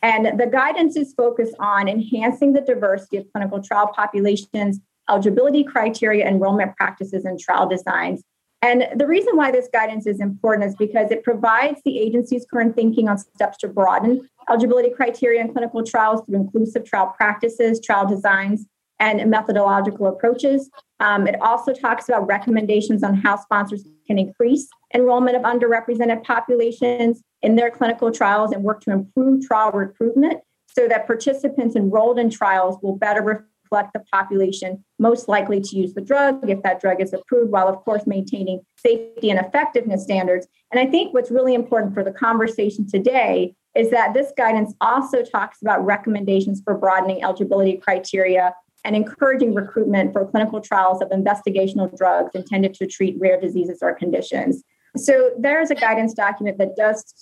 and 0.01 0.39
the 0.39 0.47
guidance 0.47 0.95
is 0.95 1.13
focused 1.13 1.55
on 1.59 1.87
enhancing 1.87 2.53
the 2.53 2.61
diversity 2.61 3.17
of 3.17 3.25
clinical 3.33 3.61
trial 3.61 3.91
populations, 3.93 4.79
eligibility 5.09 5.63
criteria, 5.63 6.25
enrollment 6.25 6.75
practices, 6.77 7.25
and 7.25 7.39
trial 7.39 7.67
designs. 7.67 8.23
And 8.61 8.87
the 8.95 9.07
reason 9.07 9.37
why 9.37 9.51
this 9.51 9.69
guidance 9.71 10.05
is 10.05 10.19
important 10.19 10.67
is 10.67 10.75
because 10.75 11.11
it 11.11 11.23
provides 11.23 11.81
the 11.85 11.97
agency's 11.97 12.45
current 12.51 12.75
thinking 12.75 13.07
on 13.07 13.17
steps 13.17 13.57
to 13.59 13.69
broaden 13.69 14.27
eligibility 14.49 14.89
criteria 14.89 15.41
in 15.41 15.51
clinical 15.51 15.83
trials 15.83 16.21
through 16.25 16.35
inclusive 16.35 16.83
trial 16.83 17.13
practices, 17.15 17.79
trial 17.79 18.05
designs, 18.07 18.65
and 18.99 19.29
methodological 19.29 20.07
approaches. 20.07 20.69
Um, 20.99 21.27
it 21.27 21.41
also 21.41 21.71
talks 21.71 22.09
about 22.09 22.27
recommendations 22.27 23.01
on 23.03 23.15
how 23.15 23.37
sponsors 23.37 23.87
can 24.07 24.19
increase 24.19 24.67
enrollment 24.93 25.37
of 25.37 25.43
underrepresented 25.43 26.23
populations 26.23 27.21
in 27.41 27.55
their 27.55 27.71
clinical 27.71 28.11
trials 28.11 28.51
and 28.51 28.63
work 28.63 28.81
to 28.81 28.91
improve 28.91 29.47
trial 29.47 29.71
recruitment 29.71 30.41
so 30.67 30.87
that 30.87 31.07
participants 31.07 31.75
enrolled 31.75 32.19
in 32.19 32.29
trials 32.29 32.77
will 32.81 32.97
better 32.97 33.47
reflect 33.71 33.93
the 33.93 33.99
population 34.11 34.83
most 34.97 35.27
likely 35.27 35.61
to 35.61 35.75
use 35.75 35.93
the 35.93 36.01
drug 36.01 36.49
if 36.49 36.61
that 36.63 36.81
drug 36.81 37.01
is 37.01 37.13
approved, 37.13 37.51
while 37.51 37.67
of 37.67 37.77
course 37.77 38.05
maintaining 38.05 38.61
safety 38.77 39.29
and 39.29 39.39
effectiveness 39.39 40.03
standards. 40.03 40.47
And 40.71 40.79
I 40.79 40.89
think 40.89 41.13
what's 41.13 41.31
really 41.31 41.53
important 41.53 41.93
for 41.93 42.03
the 42.03 42.11
conversation 42.11 42.87
today 42.87 43.55
is 43.75 43.91
that 43.91 44.13
this 44.13 44.31
guidance 44.35 44.73
also 44.81 45.23
talks 45.23 45.61
about 45.61 45.85
recommendations 45.85 46.61
for 46.63 46.75
broadening 46.75 47.23
eligibility 47.23 47.77
criteria 47.77 48.53
and 48.83 48.95
encouraging 48.95 49.53
recruitment 49.53 50.13
for 50.13 50.25
clinical 50.25 50.61
trials 50.61 51.01
of 51.01 51.09
investigational 51.09 51.95
drugs 51.97 52.31
intended 52.33 52.73
to 52.73 52.87
treat 52.87 53.15
rare 53.19 53.39
diseases 53.39 53.79
or 53.81 53.93
conditions. 53.93 54.63
So 54.97 55.31
there's 55.37 55.69
a 55.69 55.75
guidance 55.75 56.13
document 56.13 56.57
that 56.57 56.75
does 56.75 57.13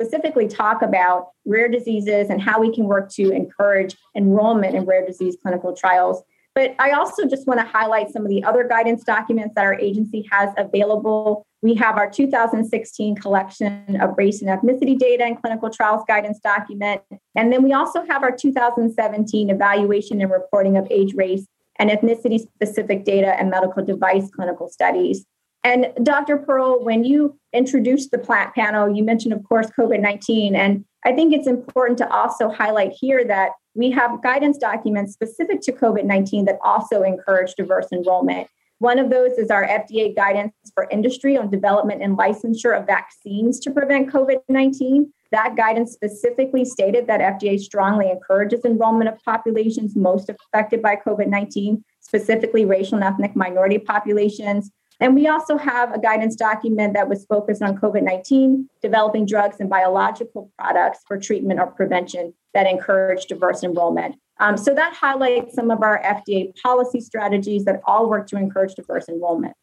specifically 0.00 0.46
talk 0.46 0.82
about 0.82 1.30
rare 1.44 1.68
diseases 1.68 2.30
and 2.30 2.40
how 2.40 2.60
we 2.60 2.72
can 2.72 2.84
work 2.84 3.10
to 3.10 3.30
encourage 3.30 3.96
enrollment 4.16 4.76
in 4.76 4.84
rare 4.84 5.04
disease 5.04 5.36
clinical 5.42 5.74
trials. 5.74 6.22
But 6.54 6.74
I 6.78 6.90
also 6.90 7.26
just 7.26 7.46
want 7.46 7.60
to 7.60 7.66
highlight 7.66 8.10
some 8.10 8.22
of 8.22 8.28
the 8.28 8.42
other 8.42 8.66
guidance 8.66 9.04
documents 9.04 9.54
that 9.54 9.64
our 9.64 9.74
agency 9.74 10.26
has 10.30 10.50
available. 10.56 11.46
We 11.62 11.74
have 11.74 11.96
our 11.96 12.10
2016 12.10 13.16
collection 13.16 14.00
of 14.00 14.14
race 14.16 14.42
and 14.42 14.50
ethnicity 14.50 14.98
data 14.98 15.24
and 15.24 15.40
clinical 15.40 15.70
trials 15.70 16.02
guidance 16.06 16.38
document. 16.40 17.02
And 17.36 17.52
then 17.52 17.62
we 17.62 17.72
also 17.72 18.04
have 18.06 18.22
our 18.22 18.32
2017 18.32 19.50
evaluation 19.50 20.20
and 20.20 20.30
reporting 20.30 20.76
of 20.76 20.86
age, 20.90 21.14
race, 21.14 21.46
and 21.78 21.90
ethnicity 21.90 22.40
specific 22.40 23.04
data 23.04 23.38
and 23.38 23.50
medical 23.50 23.84
device 23.84 24.30
clinical 24.30 24.68
studies. 24.68 25.26
And 25.64 25.88
Dr. 26.02 26.38
Pearl, 26.38 26.82
when 26.82 27.04
you 27.04 27.38
introduced 27.52 28.10
the 28.10 28.18
plant 28.18 28.54
panel, 28.54 28.94
you 28.94 29.02
mentioned, 29.02 29.34
of 29.34 29.42
course, 29.44 29.68
COVID 29.78 30.00
19. 30.00 30.54
And 30.54 30.84
I 31.04 31.12
think 31.12 31.32
it's 31.32 31.46
important 31.46 31.98
to 31.98 32.12
also 32.12 32.48
highlight 32.48 32.92
here 32.92 33.24
that 33.24 33.50
we 33.74 33.90
have 33.90 34.22
guidance 34.22 34.58
documents 34.58 35.12
specific 35.12 35.60
to 35.62 35.72
COVID 35.72 36.04
19 36.04 36.44
that 36.46 36.58
also 36.64 37.02
encourage 37.02 37.54
diverse 37.54 37.88
enrollment. 37.92 38.48
One 38.78 39.00
of 39.00 39.10
those 39.10 39.32
is 39.32 39.50
our 39.50 39.66
FDA 39.66 40.14
guidance 40.14 40.52
for 40.72 40.86
industry 40.90 41.36
on 41.36 41.50
development 41.50 42.00
and 42.00 42.16
licensure 42.16 42.78
of 42.78 42.86
vaccines 42.86 43.58
to 43.60 43.70
prevent 43.72 44.10
COVID 44.12 44.38
19. 44.48 45.12
That 45.32 45.56
guidance 45.56 45.92
specifically 45.92 46.64
stated 46.64 47.06
that 47.08 47.20
FDA 47.20 47.58
strongly 47.58 48.10
encourages 48.10 48.64
enrollment 48.64 49.10
of 49.10 49.22
populations 49.24 49.96
most 49.96 50.30
affected 50.30 50.80
by 50.80 50.96
COVID 50.96 51.26
19, 51.26 51.84
specifically 52.00 52.64
racial 52.64 52.94
and 52.94 53.04
ethnic 53.04 53.34
minority 53.34 53.78
populations, 53.78 54.70
and 55.00 55.14
we 55.14 55.28
also 55.28 55.56
have 55.56 55.92
a 55.92 56.00
guidance 56.00 56.34
document 56.34 56.94
that 56.94 57.08
was 57.08 57.24
focused 57.26 57.62
on 57.62 57.76
COVID 57.76 58.02
19, 58.02 58.68
developing 58.82 59.26
drugs 59.26 59.56
and 59.60 59.70
biological 59.70 60.50
products 60.58 61.00
for 61.06 61.18
treatment 61.18 61.60
or 61.60 61.68
prevention 61.68 62.34
that 62.54 62.66
encourage 62.66 63.26
diverse 63.26 63.62
enrollment. 63.62 64.16
Um, 64.40 64.56
so 64.56 64.74
that 64.74 64.94
highlights 64.94 65.54
some 65.54 65.70
of 65.70 65.82
our 65.82 66.02
FDA 66.02 66.52
policy 66.62 67.00
strategies 67.00 67.64
that 67.64 67.80
all 67.84 68.08
work 68.08 68.26
to 68.28 68.36
encourage 68.36 68.74
diverse 68.74 69.08
enrollment. 69.08 69.54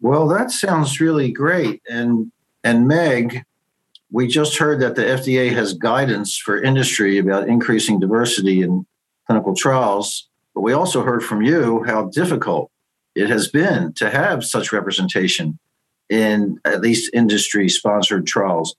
Well, 0.00 0.26
that 0.28 0.50
sounds 0.50 1.00
really 1.00 1.30
great. 1.30 1.82
And 1.88 2.30
and 2.62 2.88
Meg, 2.88 3.44
we 4.10 4.26
just 4.26 4.56
heard 4.56 4.80
that 4.80 4.94
the 4.94 5.02
FDA 5.02 5.52
has 5.52 5.74
guidance 5.74 6.38
for 6.38 6.62
industry 6.62 7.18
about 7.18 7.48
increasing 7.48 8.00
diversity 8.00 8.62
in 8.62 8.86
clinical 9.26 9.54
trials, 9.54 10.28
but 10.54 10.62
we 10.62 10.72
also 10.72 11.02
heard 11.02 11.22
from 11.22 11.42
you 11.42 11.82
how 11.84 12.04
difficult 12.06 12.70
it 13.14 13.28
has 13.28 13.48
been 13.48 13.92
to 13.94 14.10
have 14.10 14.44
such 14.44 14.72
representation 14.72 15.58
in 16.08 16.60
at 16.64 16.80
least 16.80 17.12
industry 17.14 17.68
sponsored 17.68 18.26
trials. 18.26 18.76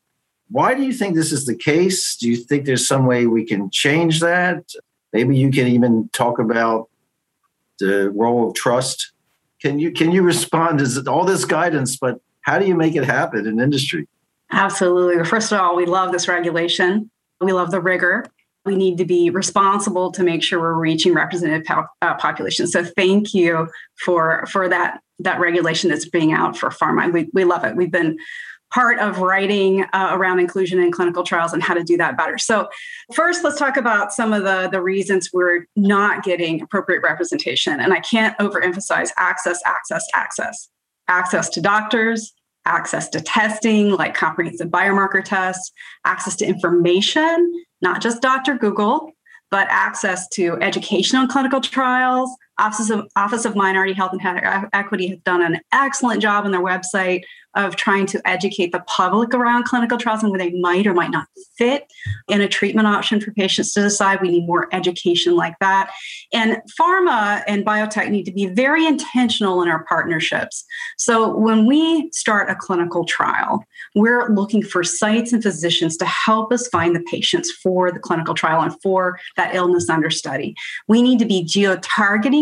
Why 0.50 0.76
do 0.76 0.84
you 0.84 0.93
think 0.93 1.15
this 1.15 1.32
is 1.32 1.45
the 1.45 1.56
case? 1.56 2.15
Do 2.17 2.30
you 2.30 2.38
think 2.38 2.65
there's 2.65 2.88
some 2.88 3.06
way 3.06 3.26
we 3.26 3.45
can 3.45 3.69
change 3.71 4.19
that? 4.19 4.71
Maybe 5.12 5.38
you 5.38 5.50
can 5.52 5.67
even 5.67 6.10
talk 6.13 6.39
about 6.39 6.89
the 7.80 8.12
role 8.12 8.50
of 8.50 8.56
trust. 8.56 9.12
Can 9.62 9.80
you 9.80 9.91
can 9.91 10.12
you 10.12 10.21
respond? 10.21 10.82
Is 10.82 11.08
all 11.08 11.26
this 11.26 11.45
guidance, 11.45 11.98
but 11.98 12.19
how 12.41 12.60
do 12.60 12.67
you 12.67 12.76
make 12.76 12.95
it 12.95 13.06
happen 13.06 13.48
in 13.48 13.60
industry? 13.60 14.08
Absolutely. 14.52 15.24
First 15.26 15.52
of 15.52 15.60
all, 15.60 15.76
we 15.76 15.86
love 15.86 16.12
this 16.12 16.28
regulation. 16.28 17.10
We 17.41 17.52
love 17.52 17.71
the 17.71 17.82
rigor 17.82 18.26
we 18.65 18.75
need 18.75 18.97
to 18.97 19.06
be 19.06 19.30
responsible 19.30 20.12
to 20.12 20.23
make 20.23 20.41
sure 20.41 20.60
we're 20.60 20.73
reaching 20.73 21.13
representative 21.13 21.65
po- 21.65 21.86
uh, 22.01 22.15
populations. 22.15 22.71
So 22.71 22.84
thank 22.84 23.34
you 23.34 23.69
for 24.04 24.45
for 24.47 24.67
that 24.69 25.01
that 25.19 25.39
regulation 25.39 25.89
that's 25.89 26.08
being 26.08 26.34
out 26.34 26.58
for 26.58 26.69
pharma. 26.69 27.12
We 27.12 27.30
we 27.34 27.43
love 27.43 27.63
it. 27.63 27.75
We've 27.75 27.91
been 27.91 28.17
part 28.73 28.99
of 28.99 29.19
writing 29.19 29.86
uh, 29.93 30.10
around 30.12 30.39
inclusion 30.39 30.80
in 30.80 30.91
clinical 30.91 31.23
trials 31.23 31.54
and 31.54 31.63
how 31.63 31.73
to 31.73 31.84
do 31.84 31.95
that 31.97 32.17
better. 32.17 32.38
So 32.38 32.67
first 33.13 33.43
let's 33.43 33.58
talk 33.58 33.78
about 33.78 34.12
some 34.12 34.34
of 34.34 34.43
the 34.43 34.67
the 34.71 34.82
reasons 34.82 35.30
we're 35.32 35.67
not 35.75 36.23
getting 36.23 36.62
appropriate 36.62 37.01
representation 37.01 37.80
and 37.80 37.93
I 37.93 37.99
can't 37.99 38.38
overemphasize 38.39 39.12
access 39.17 39.62
access 39.65 40.06
access. 40.13 40.69
Access 41.08 41.49
to 41.49 41.62
doctors, 41.62 42.34
access 42.65 43.08
to 43.10 43.21
testing 43.21 43.91
like 43.91 44.13
comprehensive 44.13 44.69
biomarker 44.69 45.23
tests, 45.23 45.71
access 46.06 46.36
to 46.38 46.45
information 46.45 47.65
not 47.86 48.01
just 48.01 48.21
Dr. 48.21 48.58
Google, 48.58 49.12
but 49.51 49.67
access 49.69 50.28
to 50.30 50.58
educational 50.62 51.28
clinical 51.28 51.62
trials. 51.62 52.36
Office 52.60 52.89
of, 52.89 53.08
Office 53.15 53.46
of 53.46 53.56
Minority 53.56 53.94
Health 53.94 54.13
and 54.13 54.70
Equity 54.74 55.08
has 55.08 55.20
done 55.20 55.41
an 55.41 55.60
excellent 55.72 56.22
job 56.22 56.46
on 56.46 56.52
their 56.52 56.63
website 56.63 57.24
of 57.56 57.76
trying 57.76 58.06
to 58.06 58.22
educate 58.28 58.72
the 58.72 58.82
public 58.82 59.34
around 59.34 59.63
clinical 59.63 59.98
trials 59.98 60.22
and 60.22 60.32
where 60.32 60.39
they 60.39 60.52
might 60.60 60.86
or 60.86 60.94
might 60.94 61.12
not 61.12 61.28
fit 61.58 61.89
in 62.28 62.41
a 62.41 62.48
treatment 62.48 62.88
option 62.88 63.22
for 63.22 63.32
patients 63.32 63.74
to 63.74 63.82
decide. 63.82 64.22
We 64.22 64.30
need 64.30 64.46
more 64.46 64.68
education 64.74 65.36
like 65.36 65.56
that. 65.62 65.91
And 66.34 66.58
pharma 66.80 67.44
and 67.48 67.65
biotech 67.65 68.10
need 68.10 68.26
to 68.26 68.34
be 68.34 68.48
very 68.48 68.86
intentional 68.86 69.62
in 69.62 69.70
our 69.70 69.86
partnerships. 69.86 70.65
So 70.98 71.36
when 71.36 71.65
we 71.65 72.10
start 72.12 72.50
a 72.50 72.56
clinical 72.56 73.06
trial, 73.06 73.63
we're 73.96 74.30
looking 74.30 74.62
for 74.62 74.84
sites 74.84 75.32
and 75.32 75.41
physicians 75.41 75.96
to 75.98 76.06
help 76.06 76.52
us 76.52 76.68
find 76.68 76.94
the 76.96 77.04
patients 77.04 77.52
for 77.52 77.89
the 77.91 78.00
clinical 78.00 78.34
trial 78.34 78.62
and 78.62 78.76
for 78.82 79.18
that 79.38 79.56
illness 79.56 79.89
under 79.89 80.10
study. 80.10 80.56
We 80.89 81.02
need 81.02 81.20
to 81.20 81.26
be 81.26 81.44
geo 81.44 81.78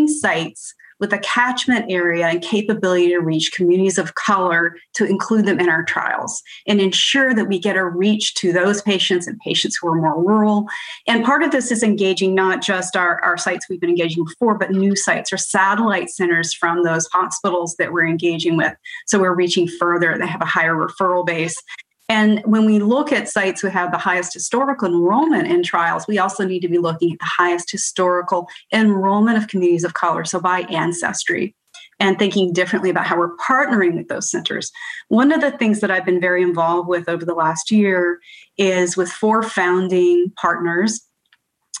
sites 0.08 0.74
with 1.00 1.12
a 1.12 1.18
catchment 1.18 1.86
area 1.90 2.26
and 2.26 2.40
capability 2.42 3.08
to 3.08 3.18
reach 3.18 3.52
communities 3.52 3.98
of 3.98 4.14
color 4.14 4.76
to 4.94 5.04
include 5.04 5.44
them 5.46 5.60
in 5.60 5.68
our 5.68 5.82
trials 5.82 6.42
and 6.66 6.80
ensure 6.80 7.34
that 7.34 7.48
we 7.48 7.58
get 7.58 7.76
a 7.76 7.84
reach 7.84 8.34
to 8.34 8.52
those 8.52 8.80
patients 8.82 9.26
and 9.26 9.38
patients 9.40 9.76
who 9.76 9.88
are 9.88 9.96
more 9.96 10.22
rural. 10.22 10.66
And 11.06 11.24
part 11.24 11.42
of 11.42 11.50
this 11.50 11.70
is 11.70 11.82
engaging 11.82 12.34
not 12.34 12.62
just 12.62 12.96
our, 12.96 13.20
our 13.22 13.36
sites 13.36 13.66
we've 13.68 13.80
been 13.80 13.90
engaging 13.90 14.24
before, 14.24 14.56
but 14.56 14.70
new 14.70 14.94
sites 14.94 15.32
or 15.32 15.36
satellite 15.36 16.10
centers 16.10 16.54
from 16.54 16.84
those 16.84 17.06
hospitals 17.12 17.74
that 17.78 17.92
we're 17.92 18.06
engaging 18.06 18.56
with. 18.56 18.74
So 19.06 19.18
we're 19.18 19.34
reaching 19.34 19.68
further, 19.68 20.16
they 20.16 20.26
have 20.26 20.42
a 20.42 20.46
higher 20.46 20.74
referral 20.74 21.26
base. 21.26 21.60
And 22.08 22.42
when 22.44 22.66
we 22.66 22.80
look 22.80 23.12
at 23.12 23.28
sites 23.28 23.60
who 23.60 23.68
have 23.68 23.90
the 23.90 23.98
highest 23.98 24.34
historical 24.34 24.88
enrollment 24.88 25.46
in 25.46 25.62
trials, 25.62 26.06
we 26.06 26.18
also 26.18 26.46
need 26.46 26.60
to 26.60 26.68
be 26.68 26.78
looking 26.78 27.12
at 27.12 27.18
the 27.18 27.24
highest 27.24 27.70
historical 27.70 28.48
enrollment 28.72 29.38
of 29.38 29.48
communities 29.48 29.84
of 29.84 29.94
color, 29.94 30.24
so 30.24 30.38
by 30.38 30.60
ancestry, 30.62 31.54
and 31.98 32.18
thinking 32.18 32.52
differently 32.52 32.90
about 32.90 33.06
how 33.06 33.16
we're 33.16 33.36
partnering 33.36 33.96
with 33.96 34.08
those 34.08 34.30
centers. 34.30 34.70
One 35.08 35.32
of 35.32 35.40
the 35.40 35.52
things 35.52 35.80
that 35.80 35.90
I've 35.90 36.04
been 36.04 36.20
very 36.20 36.42
involved 36.42 36.88
with 36.88 37.08
over 37.08 37.24
the 37.24 37.34
last 37.34 37.70
year 37.70 38.20
is 38.58 38.96
with 38.96 39.10
four 39.10 39.42
founding 39.42 40.30
partners 40.36 41.00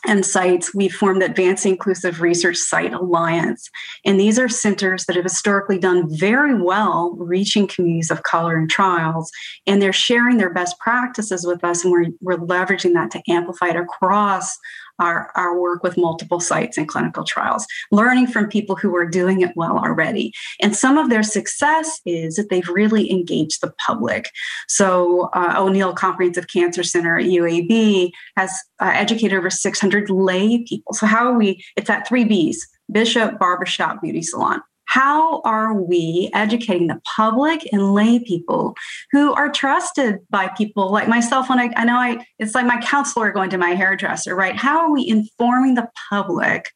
and 0.06 0.24
sites, 0.24 0.74
we 0.74 0.88
formed 0.88 1.22
the 1.22 1.26
Advancing 1.26 1.72
Inclusive 1.72 2.20
Research 2.20 2.56
Site 2.56 2.92
Alliance. 2.92 3.70
And 4.04 4.18
these 4.18 4.38
are 4.38 4.48
centers 4.48 5.06
that 5.06 5.16
have 5.16 5.24
historically 5.24 5.78
done 5.78 6.08
very 6.08 6.60
well 6.60 7.14
reaching 7.18 7.66
communities 7.66 8.10
of 8.10 8.22
color 8.22 8.58
in 8.58 8.68
trials. 8.68 9.30
And 9.66 9.80
they're 9.80 9.92
sharing 9.92 10.36
their 10.36 10.52
best 10.52 10.78
practices 10.78 11.46
with 11.46 11.64
us, 11.64 11.84
and 11.84 11.92
we're, 11.92 12.06
we're 12.20 12.36
leveraging 12.36 12.92
that 12.94 13.10
to 13.12 13.22
amplify 13.28 13.68
it 13.68 13.76
across 13.76 14.58
our, 14.98 15.30
our 15.34 15.58
work 15.58 15.82
with 15.82 15.96
multiple 15.96 16.40
sites 16.40 16.76
and 16.76 16.88
clinical 16.88 17.24
trials, 17.24 17.66
learning 17.90 18.26
from 18.26 18.48
people 18.48 18.76
who 18.76 18.94
are 18.96 19.06
doing 19.06 19.40
it 19.40 19.52
well 19.56 19.78
already. 19.78 20.32
And 20.60 20.74
some 20.74 20.98
of 20.98 21.10
their 21.10 21.22
success 21.22 22.00
is 22.06 22.36
that 22.36 22.50
they've 22.50 22.68
really 22.68 23.10
engaged 23.10 23.60
the 23.60 23.72
public. 23.84 24.30
So, 24.68 25.30
uh, 25.32 25.54
O'Neal 25.56 25.94
Comprehensive 25.94 26.48
Cancer 26.48 26.82
Center 26.82 27.18
at 27.18 27.26
UAB 27.26 28.10
has 28.36 28.50
uh, 28.80 28.92
educated 28.94 29.36
over 29.38 29.50
600 29.50 30.10
lay 30.10 30.62
people. 30.64 30.92
So, 30.92 31.06
how 31.06 31.26
are 31.26 31.38
we? 31.38 31.64
It's 31.76 31.90
at 31.90 32.06
three 32.06 32.24
B's 32.24 32.66
bishop, 32.90 33.38
barbershop, 33.38 34.02
beauty 34.02 34.22
salon 34.22 34.60
how 34.94 35.40
are 35.40 35.74
we 35.74 36.30
educating 36.34 36.86
the 36.86 37.00
public 37.16 37.68
and 37.72 37.94
lay 37.94 38.20
people 38.20 38.76
who 39.10 39.32
are 39.34 39.50
trusted 39.50 40.20
by 40.30 40.46
people 40.56 40.92
like 40.92 41.08
myself 41.08 41.48
when 41.48 41.58
I, 41.58 41.68
I 41.76 41.84
know 41.84 41.96
I 41.96 42.24
it's 42.38 42.54
like 42.54 42.64
my 42.64 42.80
counselor 42.80 43.32
going 43.32 43.50
to 43.50 43.58
my 43.58 43.70
hairdresser, 43.70 44.36
right? 44.36 44.54
How 44.54 44.78
are 44.78 44.92
we 44.92 45.08
informing 45.08 45.74
the 45.74 45.88
public 46.08 46.70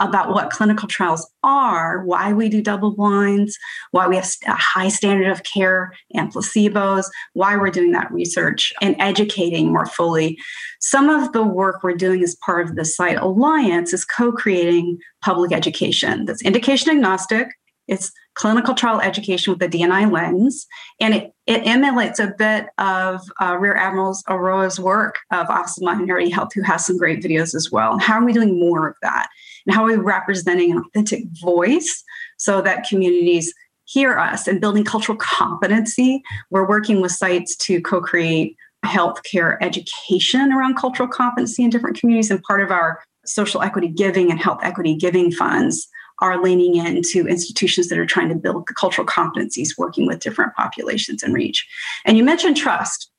about 0.00 0.30
what 0.30 0.50
clinical 0.50 0.88
trials 0.88 1.30
are, 1.44 2.04
why 2.04 2.32
we 2.32 2.48
do 2.48 2.60
double 2.60 2.96
blinds, 2.96 3.56
why 3.92 4.08
we 4.08 4.16
have 4.16 4.28
a 4.48 4.52
high 4.52 4.88
standard 4.88 5.28
of 5.28 5.44
care 5.44 5.92
and 6.14 6.32
placebos, 6.32 7.04
why 7.34 7.56
we're 7.56 7.70
doing 7.70 7.92
that 7.92 8.10
research, 8.10 8.72
and 8.80 8.96
educating 8.98 9.70
more 9.72 9.86
fully. 9.86 10.38
Some 10.80 11.08
of 11.10 11.32
the 11.32 11.42
work 11.44 11.84
we're 11.84 11.94
doing 11.94 12.22
as 12.24 12.34
part 12.34 12.68
of 12.68 12.74
the 12.74 12.84
Site 12.84 13.18
Alliance 13.18 13.92
is 13.92 14.04
co 14.04 14.32
creating 14.32 14.98
public 15.22 15.52
education 15.52 16.24
that's 16.24 16.42
indication 16.42 16.90
agnostic. 16.90 17.48
It's 17.88 18.12
clinical 18.34 18.74
trial 18.74 19.00
education 19.00 19.52
with 19.52 19.62
a 19.62 19.68
DNI 19.68 20.10
lens, 20.10 20.66
and 21.00 21.14
it, 21.14 21.32
it 21.46 21.66
emulates 21.66 22.18
a 22.18 22.32
bit 22.38 22.66
of 22.78 23.20
uh, 23.40 23.56
Rear 23.58 23.74
Admiral 23.74 24.16
Araojo's 24.28 24.78
work 24.78 25.18
of 25.32 25.50
Office 25.50 25.78
of 25.78 25.84
Minority 25.84 26.30
Health, 26.30 26.50
who 26.54 26.62
has 26.62 26.86
some 26.86 26.96
great 26.96 27.22
videos 27.22 27.54
as 27.54 27.70
well. 27.72 27.98
How 27.98 28.14
are 28.14 28.24
we 28.24 28.32
doing 28.32 28.58
more 28.58 28.88
of 28.88 28.96
that? 29.02 29.28
And 29.66 29.74
how 29.74 29.84
are 29.84 29.88
we 29.88 29.96
representing 29.96 30.70
an 30.70 30.78
authentic 30.78 31.24
voice 31.42 32.02
so 32.38 32.62
that 32.62 32.88
communities 32.88 33.52
hear 33.84 34.18
us 34.18 34.46
and 34.46 34.60
building 34.60 34.84
cultural 34.84 35.18
competency? 35.18 36.22
We're 36.50 36.68
working 36.68 37.00
with 37.00 37.12
sites 37.12 37.56
to 37.56 37.80
co 37.80 38.00
create 38.00 38.56
healthcare 38.84 39.58
education 39.60 40.52
around 40.52 40.76
cultural 40.76 41.08
competency 41.08 41.62
in 41.64 41.70
different 41.70 41.98
communities, 41.98 42.30
and 42.30 42.42
part 42.42 42.62
of 42.62 42.70
our 42.70 43.02
social 43.26 43.62
equity 43.62 43.88
giving 43.88 44.30
and 44.30 44.40
health 44.40 44.60
equity 44.62 44.94
giving 44.94 45.30
funds 45.30 45.88
are 46.20 46.42
leaning 46.42 46.76
into 46.76 47.26
institutions 47.26 47.88
that 47.88 47.98
are 47.98 48.06
trying 48.06 48.28
to 48.28 48.34
build 48.34 48.66
cultural 48.78 49.06
competencies 49.06 49.78
working 49.78 50.06
with 50.06 50.20
different 50.20 50.54
populations 50.54 51.22
and 51.22 51.34
reach. 51.34 51.66
And 52.04 52.16
you 52.16 52.24
mentioned 52.24 52.56
trust. 52.56 53.10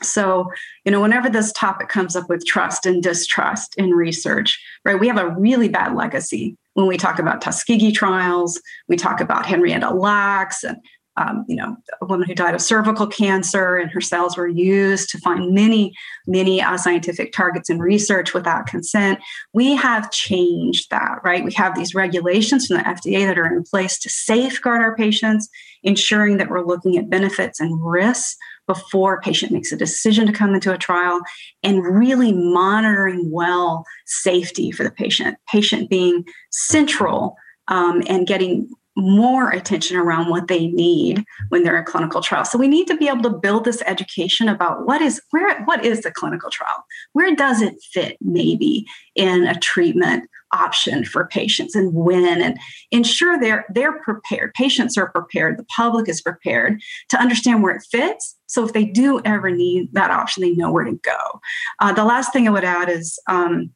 So, 0.00 0.46
you 0.84 0.92
know, 0.92 1.00
whenever 1.00 1.28
this 1.28 1.52
topic 1.52 1.88
comes 1.88 2.14
up 2.14 2.28
with 2.28 2.46
trust 2.46 2.86
and 2.86 3.02
distrust 3.02 3.74
in 3.76 3.90
research, 3.90 4.62
right, 4.84 4.98
we 4.98 5.08
have 5.08 5.18
a 5.18 5.30
really 5.30 5.68
bad 5.68 5.96
legacy 5.96 6.56
when 6.78 6.86
we 6.86 6.96
talk 6.96 7.18
about 7.18 7.40
Tuskegee 7.40 7.90
trials, 7.90 8.62
we 8.86 8.94
talk 8.94 9.20
about 9.20 9.44
Henrietta 9.44 9.90
Lacks 9.90 10.62
and 10.62 10.76
um, 11.18 11.44
you 11.48 11.56
know, 11.56 11.76
a 12.00 12.06
woman 12.06 12.26
who 12.26 12.34
died 12.34 12.54
of 12.54 12.62
cervical 12.62 13.06
cancer, 13.06 13.76
and 13.76 13.90
her 13.90 14.00
cells 14.00 14.36
were 14.36 14.46
used 14.46 15.10
to 15.10 15.18
find 15.18 15.52
many, 15.52 15.92
many 16.26 16.62
uh, 16.62 16.76
scientific 16.76 17.32
targets 17.32 17.68
in 17.68 17.80
research 17.80 18.34
without 18.34 18.66
consent. 18.66 19.18
We 19.52 19.74
have 19.74 20.10
changed 20.12 20.90
that, 20.90 21.18
right? 21.24 21.44
We 21.44 21.52
have 21.54 21.74
these 21.74 21.94
regulations 21.94 22.66
from 22.66 22.78
the 22.78 22.84
FDA 22.84 23.26
that 23.26 23.38
are 23.38 23.46
in 23.46 23.64
place 23.64 23.98
to 24.00 24.08
safeguard 24.08 24.80
our 24.80 24.94
patients, 24.96 25.48
ensuring 25.82 26.36
that 26.36 26.50
we're 26.50 26.64
looking 26.64 26.96
at 26.96 27.10
benefits 27.10 27.58
and 27.58 27.84
risks 27.84 28.36
before 28.68 29.14
a 29.14 29.20
patient 29.20 29.50
makes 29.50 29.72
a 29.72 29.76
decision 29.76 30.26
to 30.26 30.32
come 30.32 30.54
into 30.54 30.72
a 30.72 30.78
trial 30.78 31.20
and 31.64 31.82
really 31.82 32.32
monitoring 32.32 33.30
well 33.30 33.84
safety 34.06 34.70
for 34.70 34.84
the 34.84 34.90
patient, 34.90 35.36
patient 35.50 35.90
being 35.90 36.24
central 36.50 37.34
um, 37.68 38.02
and 38.06 38.26
getting 38.26 38.68
more 38.98 39.50
attention 39.50 39.96
around 39.96 40.28
what 40.28 40.48
they 40.48 40.66
need 40.66 41.24
when 41.48 41.62
they're 41.62 41.78
in 41.78 41.84
clinical 41.84 42.20
trial. 42.20 42.44
So 42.44 42.58
we 42.58 42.68
need 42.68 42.86
to 42.88 42.96
be 42.96 43.08
able 43.08 43.22
to 43.22 43.30
build 43.30 43.64
this 43.64 43.82
education 43.86 44.48
about 44.48 44.86
what 44.86 45.00
is 45.00 45.22
where 45.30 45.62
what 45.64 45.84
is 45.84 46.02
the 46.02 46.10
clinical 46.10 46.50
trial? 46.50 46.84
Where 47.12 47.34
does 47.34 47.62
it 47.62 47.76
fit 47.92 48.18
maybe 48.20 48.86
in 49.14 49.46
a 49.46 49.58
treatment 49.58 50.28
option 50.52 51.04
for 51.04 51.26
patients 51.26 51.74
and 51.74 51.92
when 51.92 52.40
and 52.40 52.58
ensure 52.90 53.38
they're 53.38 53.66
they're 53.70 54.00
prepared. 54.00 54.54
Patients 54.54 54.96
are 54.96 55.10
prepared, 55.10 55.58
the 55.58 55.66
public 55.76 56.08
is 56.08 56.22
prepared 56.22 56.80
to 57.10 57.20
understand 57.20 57.62
where 57.62 57.74
it 57.74 57.86
fits. 57.90 58.36
So 58.46 58.64
if 58.64 58.72
they 58.72 58.84
do 58.84 59.20
ever 59.24 59.50
need 59.50 59.92
that 59.92 60.10
option, 60.10 60.42
they 60.42 60.52
know 60.52 60.72
where 60.72 60.84
to 60.84 60.98
go. 61.02 61.40
Uh, 61.80 61.92
the 61.92 62.04
last 62.04 62.32
thing 62.32 62.48
I 62.48 62.50
would 62.50 62.64
add 62.64 62.88
is 62.88 63.18
um, 63.28 63.70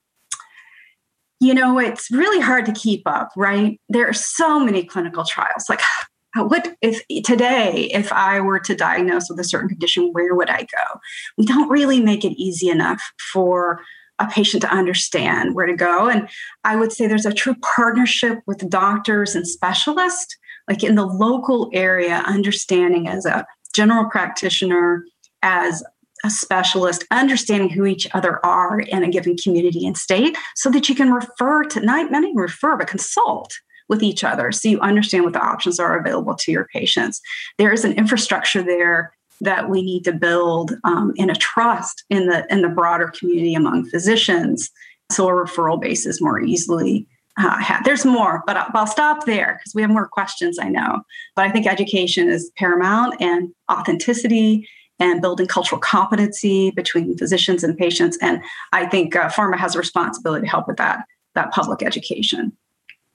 you 1.43 1.53
know, 1.53 1.77
it's 1.81 2.09
really 2.13 2.41
hard 2.41 2.65
to 2.67 2.73
keep 2.73 3.03
up, 3.05 3.31
right? 3.37 3.81
There 3.89 4.09
are 4.09 4.13
so 4.13 4.61
many 4.61 4.85
clinical 4.85 5.25
trials. 5.25 5.69
Like, 5.69 5.81
what 6.37 6.77
if 6.81 7.03
today, 7.25 7.91
if 7.93 8.13
I 8.13 8.41
were 8.41 8.61
to 8.61 8.77
diagnose 8.77 9.29
with 9.29 9.41
a 9.41 9.45
certain 9.45 9.69
condition, 9.69 10.11
where 10.13 10.35
would 10.35 10.49
I 10.49 10.61
go? 10.61 11.01
We 11.37 11.45
don't 11.45 11.69
really 11.69 12.01
make 12.01 12.25
it 12.25 12.41
easy 12.41 12.71
enough 12.71 13.03
for 13.33 13.81
a 14.21 14.29
patient 14.29 14.63
to 14.63 14.73
understand 14.73 15.57
where 15.57 15.67
to 15.67 15.75
go. 15.75 16.09
And 16.09 16.29
I 16.63 16.77
would 16.77 16.93
say 16.93 17.09
there's 17.09 17.27
a 17.27 17.35
true 17.35 17.57
partnership 17.57 18.39
with 18.47 18.71
doctors 18.71 19.35
and 19.35 19.47
specialists, 19.47 20.37
like 20.69 20.85
in 20.85 20.95
the 20.95 21.07
local 21.07 21.71
area, 21.73 22.23
understanding 22.25 23.09
as 23.09 23.27
a 23.27 23.45
general 23.75 24.09
practitioner, 24.09 25.05
as 25.43 25.83
a 26.25 26.31
specialist, 26.31 27.05
understanding 27.11 27.71
who 27.71 27.85
each 27.85 28.07
other 28.15 28.45
are 28.45 28.81
in 28.81 29.03
a 29.03 29.11
given 29.11 29.37
community 29.37 29.87
and 29.87 29.97
state 29.97 30.37
so 30.57 30.71
that 30.71 30.89
you 30.89 30.95
can 30.95 31.13
refer 31.13 31.65
to, 31.65 31.81
not, 31.81 32.11
not 32.11 32.23
even 32.23 32.37
refer, 32.37 32.77
but 32.77 32.87
consult 32.87 33.53
with 33.89 34.03
each 34.03 34.25
other 34.25 34.53
so 34.53 34.69
you 34.69 34.81
understand 34.81 35.25
what 35.25 35.33
the 35.33 35.45
options 35.45 35.79
are 35.79 35.99
available 35.99 36.35
to 36.35 36.53
your 36.53 36.67
patients. 36.73 37.21
There 37.59 37.73
is 37.73 37.85
an 37.85 37.93
infrastructure 37.93 38.63
there 38.63 39.15
that 39.41 39.69
we 39.69 39.83
need 39.83 40.05
to 40.05 40.13
build 40.13 40.73
um, 40.85 41.13
in 41.17 41.29
a 41.29 41.35
trust 41.35 42.05
in 42.09 42.29
the 42.29 42.47
in 42.49 42.63
the 42.63 42.69
broader 42.69 43.13
community 43.19 43.55
among 43.55 43.87
physicians 43.87 44.71
so 45.13 45.29
a 45.29 45.33
referral 45.33 45.81
base 45.81 46.07
is 46.07 46.21
more 46.21 46.41
easily 46.41 47.07
uh, 47.39 47.59
had. 47.59 47.83
There's 47.85 48.05
more, 48.05 48.43
but 48.47 48.57
I'll, 48.57 48.71
I'll 48.75 48.87
stop 48.87 49.25
there 49.27 49.59
because 49.59 49.75
we 49.75 49.83
have 49.83 49.91
more 49.91 50.09
questions, 50.09 50.59
I 50.59 50.69
know. 50.69 51.03
But 51.35 51.47
I 51.47 51.51
think 51.51 51.67
education 51.67 52.29
is 52.29 52.51
paramount 52.57 53.21
and 53.21 53.51
authenticity 53.71 54.69
and 55.03 55.21
building 55.21 55.49
cultural 55.49 55.81
competency 55.81 56.71
between 56.71 57.19
physicians 57.19 57.65
and 57.65 57.77
patients. 57.77 58.17
And 58.23 58.41
I 58.73 58.87
think 58.87 59.17
uh, 59.17 59.29
pharma 59.29 59.59
has 59.59 59.75
a 59.75 59.79
responsibility 59.79 60.47
to 60.47 60.51
help 60.51 60.69
with 60.69 60.77
that, 60.77 61.05
that 61.35 61.51
public 61.51 61.83
education. 61.83 62.57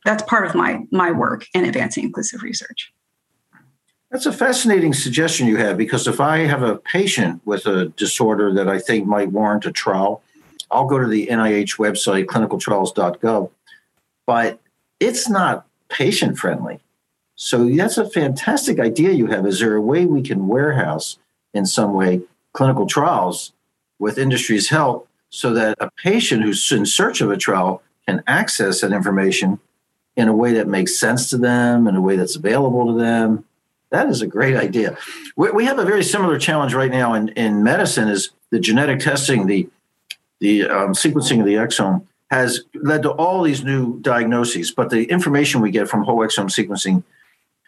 That's 0.03 0.21
part 0.23 0.45
of 0.45 0.53
my, 0.53 0.81
my 0.91 1.11
work 1.11 1.45
in 1.53 1.63
advancing 1.63 2.03
inclusive 2.03 2.43
research. 2.43 2.91
That's 4.11 4.25
a 4.25 4.33
fascinating 4.33 4.93
suggestion 4.93 5.47
you 5.47 5.57
have 5.57 5.77
because 5.77 6.07
if 6.07 6.19
I 6.19 6.39
have 6.39 6.61
a 6.61 6.75
patient 6.75 7.41
with 7.45 7.65
a 7.65 7.85
disorder 7.85 8.53
that 8.53 8.67
I 8.67 8.79
think 8.79 9.07
might 9.07 9.31
warrant 9.31 9.65
a 9.65 9.71
trial, 9.71 10.21
I'll 10.69 10.87
go 10.87 10.99
to 10.99 11.07
the 11.07 11.27
NIH 11.27 11.77
website, 11.77 12.25
clinicaltrials.gov, 12.25 13.49
but 14.25 14.59
it's 14.99 15.29
not 15.29 15.65
patient 15.87 16.37
friendly. 16.37 16.81
So 17.37 17.69
that's 17.69 17.97
a 17.97 18.09
fantastic 18.09 18.77
idea 18.77 19.11
you 19.11 19.27
have. 19.27 19.45
Is 19.45 19.59
there 19.59 19.75
a 19.75 19.81
way 19.81 20.05
we 20.05 20.21
can 20.21 20.47
warehouse 20.49 21.17
in 21.57 21.65
some 21.65 21.93
way 21.93 22.21
clinical 22.53 22.87
trials 22.87 23.51
with 23.99 24.17
industry's 24.17 24.69
help 24.69 25.07
so 25.29 25.53
that 25.53 25.77
a 25.79 25.91
patient 25.91 26.43
who's 26.43 26.71
in 26.71 26.85
search 26.85 27.21
of 27.21 27.29
a 27.29 27.37
trial 27.37 27.81
can 28.07 28.23
access 28.27 28.81
that 28.81 28.93
information 28.93 29.59
in 30.15 30.27
a 30.27 30.35
way 30.35 30.53
that 30.53 30.67
makes 30.67 30.97
sense 30.97 31.29
to 31.29 31.37
them, 31.37 31.87
in 31.87 31.95
a 31.95 32.01
way 32.01 32.15
that's 32.15 32.35
available 32.35 32.87
to 32.87 32.97
them. 32.97 33.43
That 33.89 34.07
is 34.09 34.21
a 34.21 34.27
great 34.27 34.55
idea. 34.55 34.97
We, 35.35 35.51
we 35.51 35.65
have 35.65 35.79
a 35.79 35.85
very 35.85 36.03
similar 36.03 36.39
challenge 36.39 36.73
right 36.73 36.91
now 36.91 37.13
in, 37.13 37.29
in 37.29 37.63
medicine 37.63 38.07
is 38.07 38.31
the 38.49 38.59
genetic 38.59 38.99
testing, 38.99 39.45
the, 39.45 39.69
the 40.39 40.63
um, 40.63 40.93
sequencing 40.93 41.39
of 41.39 41.45
the 41.45 41.55
exome 41.55 42.05
has 42.29 42.61
led 42.73 43.03
to 43.03 43.11
all 43.11 43.41
these 43.43 43.63
new 43.63 43.99
diagnoses, 44.01 44.71
but 44.71 44.89
the 44.89 45.05
information 45.05 45.61
we 45.61 45.71
get 45.71 45.87
from 45.87 46.03
whole 46.03 46.19
exome 46.19 46.49
sequencing, 46.49 47.03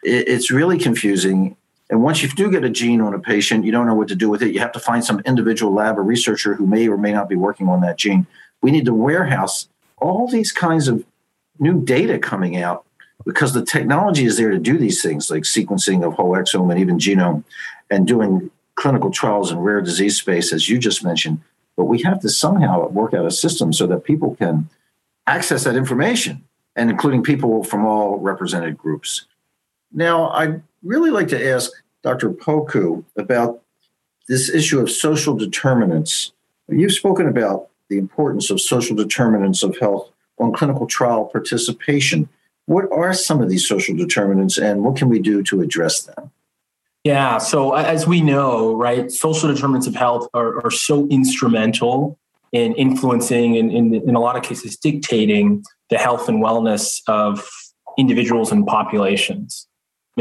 it, 0.02 0.28
it's 0.28 0.50
really 0.50 0.78
confusing 0.78 1.56
and 1.90 2.02
once 2.04 2.22
you 2.22 2.28
do 2.28 2.50
get 2.50 2.64
a 2.64 2.70
gene 2.70 3.00
on 3.00 3.14
a 3.14 3.18
patient, 3.18 3.64
you 3.64 3.72
don't 3.72 3.86
know 3.86 3.96
what 3.96 4.08
to 4.08 4.14
do 4.14 4.30
with 4.30 4.42
it. 4.42 4.54
You 4.54 4.60
have 4.60 4.72
to 4.72 4.78
find 4.78 5.04
some 5.04 5.20
individual 5.26 5.74
lab 5.74 5.98
or 5.98 6.04
researcher 6.04 6.54
who 6.54 6.66
may 6.66 6.88
or 6.88 6.96
may 6.96 7.12
not 7.12 7.28
be 7.28 7.34
working 7.34 7.68
on 7.68 7.80
that 7.80 7.98
gene. 7.98 8.28
We 8.62 8.70
need 8.70 8.84
to 8.84 8.94
warehouse 8.94 9.68
all 9.98 10.28
these 10.28 10.52
kinds 10.52 10.86
of 10.86 11.04
new 11.58 11.84
data 11.84 12.18
coming 12.18 12.56
out 12.56 12.84
because 13.26 13.52
the 13.52 13.64
technology 13.64 14.24
is 14.24 14.36
there 14.36 14.50
to 14.50 14.58
do 14.58 14.78
these 14.78 15.02
things 15.02 15.30
like 15.30 15.42
sequencing 15.42 16.06
of 16.06 16.14
whole 16.14 16.30
exome 16.30 16.70
and 16.70 16.80
even 16.80 16.96
genome 16.96 17.42
and 17.90 18.06
doing 18.06 18.50
clinical 18.76 19.10
trials 19.10 19.50
in 19.50 19.58
rare 19.58 19.80
disease 19.80 20.16
space, 20.16 20.52
as 20.52 20.68
you 20.68 20.78
just 20.78 21.04
mentioned. 21.04 21.40
But 21.76 21.84
we 21.84 22.02
have 22.02 22.20
to 22.20 22.28
somehow 22.28 22.86
work 22.88 23.14
out 23.14 23.26
a 23.26 23.30
system 23.32 23.72
so 23.72 23.88
that 23.88 24.04
people 24.04 24.36
can 24.36 24.70
access 25.26 25.64
that 25.64 25.76
information 25.76 26.44
and 26.76 26.88
including 26.88 27.24
people 27.24 27.64
from 27.64 27.84
all 27.84 28.18
represented 28.18 28.78
groups. 28.78 29.26
Now, 29.92 30.30
I'd 30.30 30.62
really 30.82 31.10
like 31.10 31.28
to 31.28 31.50
ask 31.50 31.70
Dr. 32.02 32.30
Poku 32.30 33.04
about 33.16 33.62
this 34.28 34.48
issue 34.48 34.80
of 34.80 34.90
social 34.90 35.34
determinants. 35.36 36.32
You've 36.68 36.92
spoken 36.92 37.28
about 37.28 37.68
the 37.88 37.98
importance 37.98 38.50
of 38.50 38.60
social 38.60 38.96
determinants 38.96 39.62
of 39.62 39.76
health 39.78 40.10
on 40.38 40.52
clinical 40.52 40.86
trial 40.86 41.26
participation. 41.26 42.28
What 42.66 42.90
are 42.92 43.12
some 43.12 43.42
of 43.42 43.48
these 43.48 43.66
social 43.66 43.96
determinants 43.96 44.56
and 44.56 44.84
what 44.84 44.96
can 44.96 45.08
we 45.08 45.18
do 45.18 45.42
to 45.44 45.60
address 45.60 46.02
them? 46.02 46.30
Yeah, 47.02 47.38
so 47.38 47.74
as 47.74 48.06
we 48.06 48.20
know, 48.20 48.74
right, 48.74 49.10
social 49.10 49.52
determinants 49.52 49.86
of 49.86 49.94
health 49.94 50.28
are, 50.34 50.64
are 50.64 50.70
so 50.70 51.08
instrumental 51.08 52.18
in 52.52 52.74
influencing 52.74 53.56
and 53.56 53.72
in, 53.72 53.94
in 53.94 54.14
a 54.14 54.20
lot 54.20 54.36
of 54.36 54.42
cases 54.42 54.76
dictating 54.76 55.64
the 55.88 55.98
health 55.98 56.28
and 56.28 56.42
wellness 56.42 57.00
of 57.06 57.48
individuals 57.98 58.52
and 58.52 58.66
populations. 58.66 59.66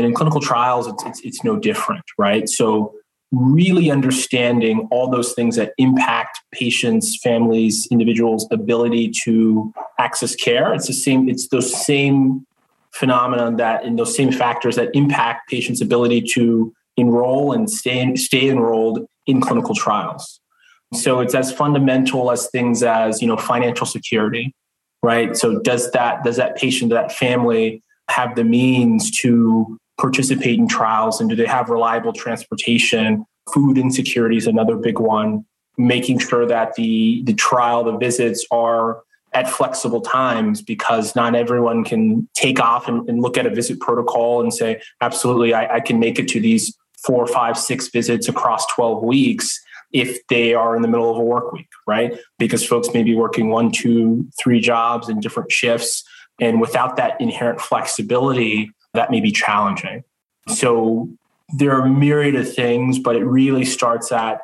In 0.06 0.14
clinical 0.14 0.42
trials, 0.42 0.88
it's, 0.88 1.06
it's, 1.06 1.22
it's 1.22 1.44
no 1.44 1.58
different, 1.58 2.04
right? 2.18 2.48
So 2.48 2.94
really 3.32 3.92
understanding 3.92 4.88
all 4.92 5.10
those 5.10 5.34
things 5.34 5.56
that 5.56 5.74
impact 5.78 6.40
patients, 6.52 7.18
families, 7.22 7.88
individuals' 7.92 8.48
ability 8.52 9.12
to 9.24 9.72
access 10.00 10.36
care. 10.36 10.74
It's 10.74 10.88
the 10.88 10.94
same, 10.94 11.30
it's 11.30 11.48
those 11.50 11.86
same 11.86 12.46
phenomena 12.92 13.56
that 13.58 13.84
and 13.84 14.00
those 14.00 14.16
same 14.16 14.32
factors 14.32 14.76
that 14.76 14.90
impact 14.94 15.50
patients' 15.50 15.80
ability 15.80 16.22
to 16.34 16.74
enroll 16.98 17.54
and 17.54 17.70
stay, 17.70 18.16
stay 18.16 18.50
enrolled 18.50 19.06
in 19.28 19.42
clinical 19.42 19.76
trials. 19.76 20.40
So 20.94 21.20
it's 21.20 21.36
as 21.36 21.52
fundamental 21.52 22.32
as 22.32 22.50
things 22.50 22.82
as, 22.82 23.22
you 23.22 23.28
know, 23.28 23.38
financial 23.38 23.86
security, 23.86 24.56
right? 25.04 25.38
So 25.38 25.60
does 25.60 25.92
that 25.92 26.24
does 26.24 26.38
that 26.38 26.56
patient, 26.58 26.90
that 26.90 27.12
family 27.12 27.84
have 28.10 28.36
the 28.36 28.44
means 28.44 29.12
to 29.20 29.79
participate 30.00 30.58
in 30.58 30.68
trials 30.68 31.20
and 31.20 31.30
do 31.30 31.36
they 31.36 31.46
have 31.46 31.70
reliable 31.70 32.14
transportation? 32.14 33.26
Food 33.54 33.78
insecurity 33.78 34.38
is 34.38 34.48
another 34.48 34.76
big 34.76 35.00
one. 35.00 35.46
Making 35.78 36.20
sure 36.20 36.46
that 36.46 36.76
the 36.76 37.22
the 37.24 37.34
trial, 37.34 37.84
the 37.84 37.98
visits 37.98 38.46
are 38.52 39.02
at 39.34 39.48
flexible 39.48 40.02
times 40.02 40.62
because 40.62 41.16
not 41.16 41.36
everyone 41.36 41.84
can 41.84 42.28
take 42.34 42.60
off 42.60 42.88
and, 42.88 43.08
and 43.08 43.22
look 43.22 43.38
at 43.38 43.46
a 43.46 43.50
visit 43.50 43.80
protocol 43.80 44.42
and 44.42 44.54
say, 44.54 44.82
absolutely, 45.02 45.54
I, 45.54 45.76
I 45.76 45.80
can 45.80 46.00
make 46.00 46.18
it 46.20 46.28
to 46.30 46.40
these 46.40 46.76
four, 47.06 47.28
five, 47.28 47.58
six 47.58 47.90
visits 47.90 48.28
across 48.28 48.66
12 48.68 49.04
weeks 49.04 49.60
if 49.92 50.26
they 50.28 50.54
are 50.54 50.76
in 50.76 50.82
the 50.82 50.88
middle 50.88 51.12
of 51.12 51.18
a 51.18 51.24
work 51.24 51.52
week, 51.52 51.70
right? 51.88 52.18
Because 52.38 52.66
folks 52.66 52.90
may 52.94 53.04
be 53.04 53.16
working 53.16 53.50
one, 53.50 53.72
two, 53.72 54.28
three 54.42 54.60
jobs 54.60 55.10
in 55.10 55.20
different 55.20 55.52
shifts. 55.52 56.04
And 56.40 56.62
without 56.62 56.96
that 56.98 57.20
inherent 57.20 57.60
flexibility, 57.60 58.72
that 58.94 59.12
may 59.12 59.22
be 59.22 59.32
challenging. 59.32 60.04
So 60.48 61.10
there 61.58 61.72
are 61.74 61.86
a 61.86 61.90
myriad 61.90 62.36
of 62.36 62.52
things, 62.54 63.00
but 63.00 63.16
it 63.16 63.24
really 63.24 63.66
starts 63.66 64.12
at 64.12 64.42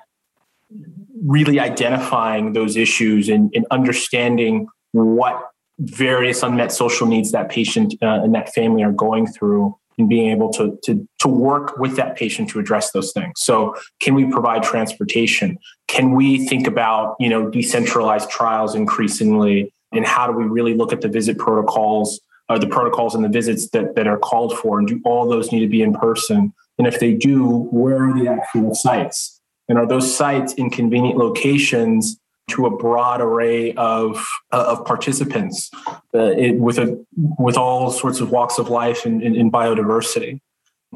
really 1.23 1.59
identifying 1.59 2.53
those 2.53 2.75
issues 2.75 3.29
and, 3.29 3.51
and 3.55 3.65
understanding 3.71 4.67
what 4.91 5.49
various 5.79 6.43
unmet 6.43 6.71
social 6.71 7.07
needs 7.07 7.31
that 7.31 7.49
patient 7.49 7.95
uh, 8.01 8.21
and 8.23 8.33
that 8.33 8.53
family 8.53 8.83
are 8.83 8.91
going 8.91 9.27
through 9.27 9.75
and 9.97 10.09
being 10.09 10.31
able 10.31 10.51
to, 10.51 10.77
to, 10.83 11.07
to 11.19 11.27
work 11.27 11.77
with 11.77 11.95
that 11.95 12.15
patient 12.17 12.49
to 12.49 12.59
address 12.59 12.91
those 12.91 13.11
things. 13.13 13.33
So 13.37 13.75
can 14.01 14.13
we 14.13 14.29
provide 14.29 14.63
transportation? 14.63 15.57
Can 15.87 16.11
we 16.11 16.47
think 16.47 16.67
about, 16.67 17.15
you 17.19 17.29
know, 17.29 17.49
decentralized 17.49 18.29
trials 18.29 18.75
increasingly? 18.75 19.73
And 19.91 20.05
how 20.05 20.27
do 20.27 20.33
we 20.33 20.43
really 20.43 20.73
look 20.73 20.91
at 20.91 21.01
the 21.01 21.07
visit 21.07 21.37
protocols 21.37 22.19
or 22.49 22.59
the 22.59 22.67
protocols 22.67 23.15
and 23.15 23.23
the 23.23 23.29
visits 23.29 23.69
that, 23.69 23.95
that 23.95 24.07
are 24.07 24.17
called 24.17 24.57
for? 24.57 24.79
And 24.79 24.87
do 24.87 25.01
all 25.05 25.27
those 25.27 25.51
need 25.51 25.61
to 25.61 25.67
be 25.67 25.81
in 25.81 25.93
person? 25.93 26.53
And 26.77 26.87
if 26.87 26.99
they 26.99 27.13
do, 27.13 27.67
where 27.71 28.09
are 28.09 28.19
the 28.19 28.27
actual 28.27 28.75
sites? 28.75 29.41
And 29.67 29.77
are 29.77 29.87
those 29.87 30.15
sites 30.15 30.53
in 30.53 30.69
convenient 30.69 31.17
locations 31.17 32.19
to 32.47 32.65
a 32.65 32.77
broad 32.77 33.21
array 33.21 33.73
of 33.73 34.27
uh, 34.51 34.65
of 34.67 34.85
participants 34.85 35.71
uh, 36.13 36.31
it, 36.37 36.57
with 36.57 36.77
a 36.77 37.03
with 37.15 37.57
all 37.57 37.91
sorts 37.91 38.19
of 38.19 38.31
walks 38.31 38.57
of 38.57 38.69
life 38.69 39.05
and, 39.05 39.23
and, 39.23 39.35
and, 39.35 39.51
biodiversity. 39.51 40.39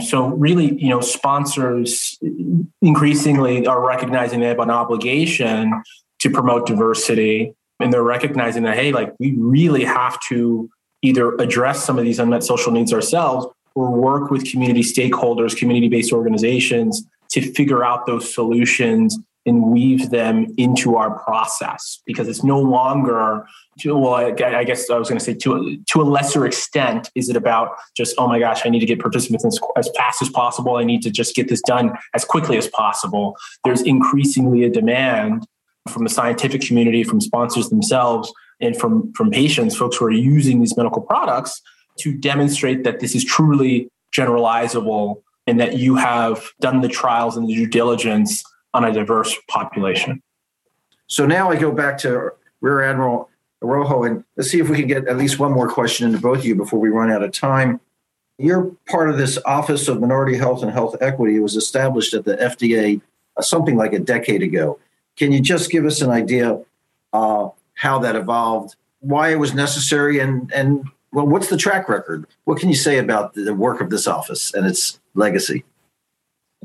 So 0.01 0.27
really, 0.27 0.75
you 0.81 0.89
know, 0.89 1.01
sponsors 1.01 2.17
increasingly 2.81 3.65
are 3.65 3.85
recognizing 3.85 4.39
they 4.39 4.47
have 4.47 4.59
an 4.59 4.69
obligation 4.69 5.83
to 6.19 6.29
promote 6.29 6.67
diversity, 6.67 7.53
and 7.79 7.91
they're 7.91 8.03
recognizing 8.03 8.63
that 8.63 8.75
hey, 8.75 8.91
like 8.91 9.13
we 9.19 9.35
really 9.37 9.85
have 9.85 10.19
to 10.29 10.69
either 11.01 11.35
address 11.35 11.83
some 11.83 11.97
of 11.97 12.05
these 12.05 12.19
unmet 12.19 12.43
social 12.43 12.71
needs 12.71 12.93
ourselves 12.93 13.47
or 13.75 13.91
work 13.91 14.31
with 14.31 14.49
community 14.49 14.81
stakeholders, 14.81 15.55
community 15.55 15.87
based 15.87 16.11
organizations 16.11 17.05
to 17.29 17.41
figure 17.53 17.83
out 17.83 18.05
those 18.05 18.33
solutions 18.33 19.17
and 19.45 19.63
weave 19.63 20.09
them 20.09 20.53
into 20.57 20.95
our 20.95 21.17
process. 21.19 22.01
Because 22.05 22.27
it's 22.27 22.43
no 22.43 22.59
longer 22.59 23.45
well 23.85 24.13
i, 24.13 24.31
guess 24.65 24.89
i 24.89 24.97
was 24.97 25.07
going 25.07 25.17
to 25.17 25.23
say 25.23 25.33
to, 25.33 25.77
to 25.87 26.01
a 26.01 26.03
lesser 26.03 26.45
extent 26.45 27.09
is 27.15 27.29
it 27.29 27.37
about 27.37 27.77
just 27.95 28.13
oh 28.17 28.27
my 28.27 28.37
gosh 28.37 28.65
i 28.65 28.69
need 28.69 28.79
to 28.79 28.85
get 28.85 28.99
participants 28.99 29.45
as, 29.45 29.57
as 29.77 29.89
fast 29.95 30.21
as 30.21 30.29
possible. 30.29 30.75
I 30.75 30.83
need 30.83 31.01
to 31.03 31.11
just 31.11 31.35
get 31.35 31.47
this 31.47 31.61
done 31.61 31.93
as 32.13 32.25
quickly 32.25 32.57
as 32.57 32.67
possible. 32.67 33.37
There's 33.63 33.81
increasingly 33.81 34.63
a 34.63 34.69
demand 34.69 35.45
from 35.87 36.03
the 36.03 36.09
scientific 36.09 36.61
community 36.61 37.03
from 37.03 37.21
sponsors 37.21 37.69
themselves 37.69 38.31
and 38.59 38.77
from 38.77 39.11
from 39.13 39.31
patients 39.31 39.75
folks 39.75 39.97
who 39.97 40.05
are 40.05 40.11
using 40.11 40.59
these 40.59 40.75
medical 40.75 41.01
products 41.01 41.61
to 41.99 42.13
demonstrate 42.13 42.83
that 42.83 42.99
this 42.99 43.15
is 43.15 43.23
truly 43.23 43.89
generalizable 44.15 45.21
and 45.47 45.59
that 45.59 45.77
you 45.77 45.95
have 45.95 46.51
done 46.59 46.81
the 46.81 46.87
trials 46.87 47.35
and 47.35 47.47
the 47.47 47.53
due 47.53 47.67
diligence 47.67 48.43
on 48.73 48.83
a 48.83 48.91
diverse 48.91 49.35
population. 49.47 50.21
So 51.07 51.25
now 51.25 51.49
I 51.49 51.55
go 51.55 51.71
back 51.71 51.97
to 51.99 52.31
Rear 52.61 52.83
Admiral 52.83 53.29
Araojo, 53.63 54.07
and 54.07 54.23
let's 54.37 54.49
see 54.51 54.59
if 54.59 54.69
we 54.69 54.77
can 54.77 54.87
get 54.87 55.07
at 55.07 55.17
least 55.17 55.39
one 55.39 55.51
more 55.51 55.67
question 55.67 56.07
into 56.07 56.19
both 56.19 56.39
of 56.39 56.45
you 56.45 56.55
before 56.55 56.79
we 56.79 56.89
run 56.89 57.11
out 57.11 57.23
of 57.23 57.31
time. 57.31 57.79
You're 58.37 58.71
part 58.87 59.09
of 59.09 59.17
this 59.17 59.37
Office 59.45 59.87
of 59.87 59.99
Minority 59.99 60.37
Health 60.37 60.61
and 60.63 60.71
Health 60.71 60.95
Equity. 61.01 61.35
It 61.35 61.41
was 61.41 61.55
established 61.55 62.13
at 62.13 62.25
the 62.25 62.37
FDA 62.37 63.01
something 63.41 63.75
like 63.75 63.93
a 63.93 63.99
decade 63.99 64.43
ago. 64.43 64.79
Can 65.17 65.31
you 65.31 65.41
just 65.41 65.71
give 65.71 65.85
us 65.85 66.01
an 66.01 66.09
idea 66.09 66.61
uh, 67.11 67.49
how 67.79 67.97
that 67.97 68.17
evolved, 68.17 68.75
why 68.99 69.29
it 69.29 69.39
was 69.39 69.53
necessary, 69.53 70.19
and 70.19 70.51
and 70.53 70.85
well, 71.13 71.25
what's 71.25 71.47
the 71.47 71.57
track 71.57 71.87
record? 71.87 72.27
What 72.43 72.59
can 72.59 72.67
you 72.67 72.75
say 72.75 72.97
about 72.97 73.33
the 73.33 73.53
work 73.53 73.79
of 73.79 73.89
this 73.89 74.05
office 74.05 74.53
and 74.53 74.67
its 74.67 74.99
legacy? 75.15 75.63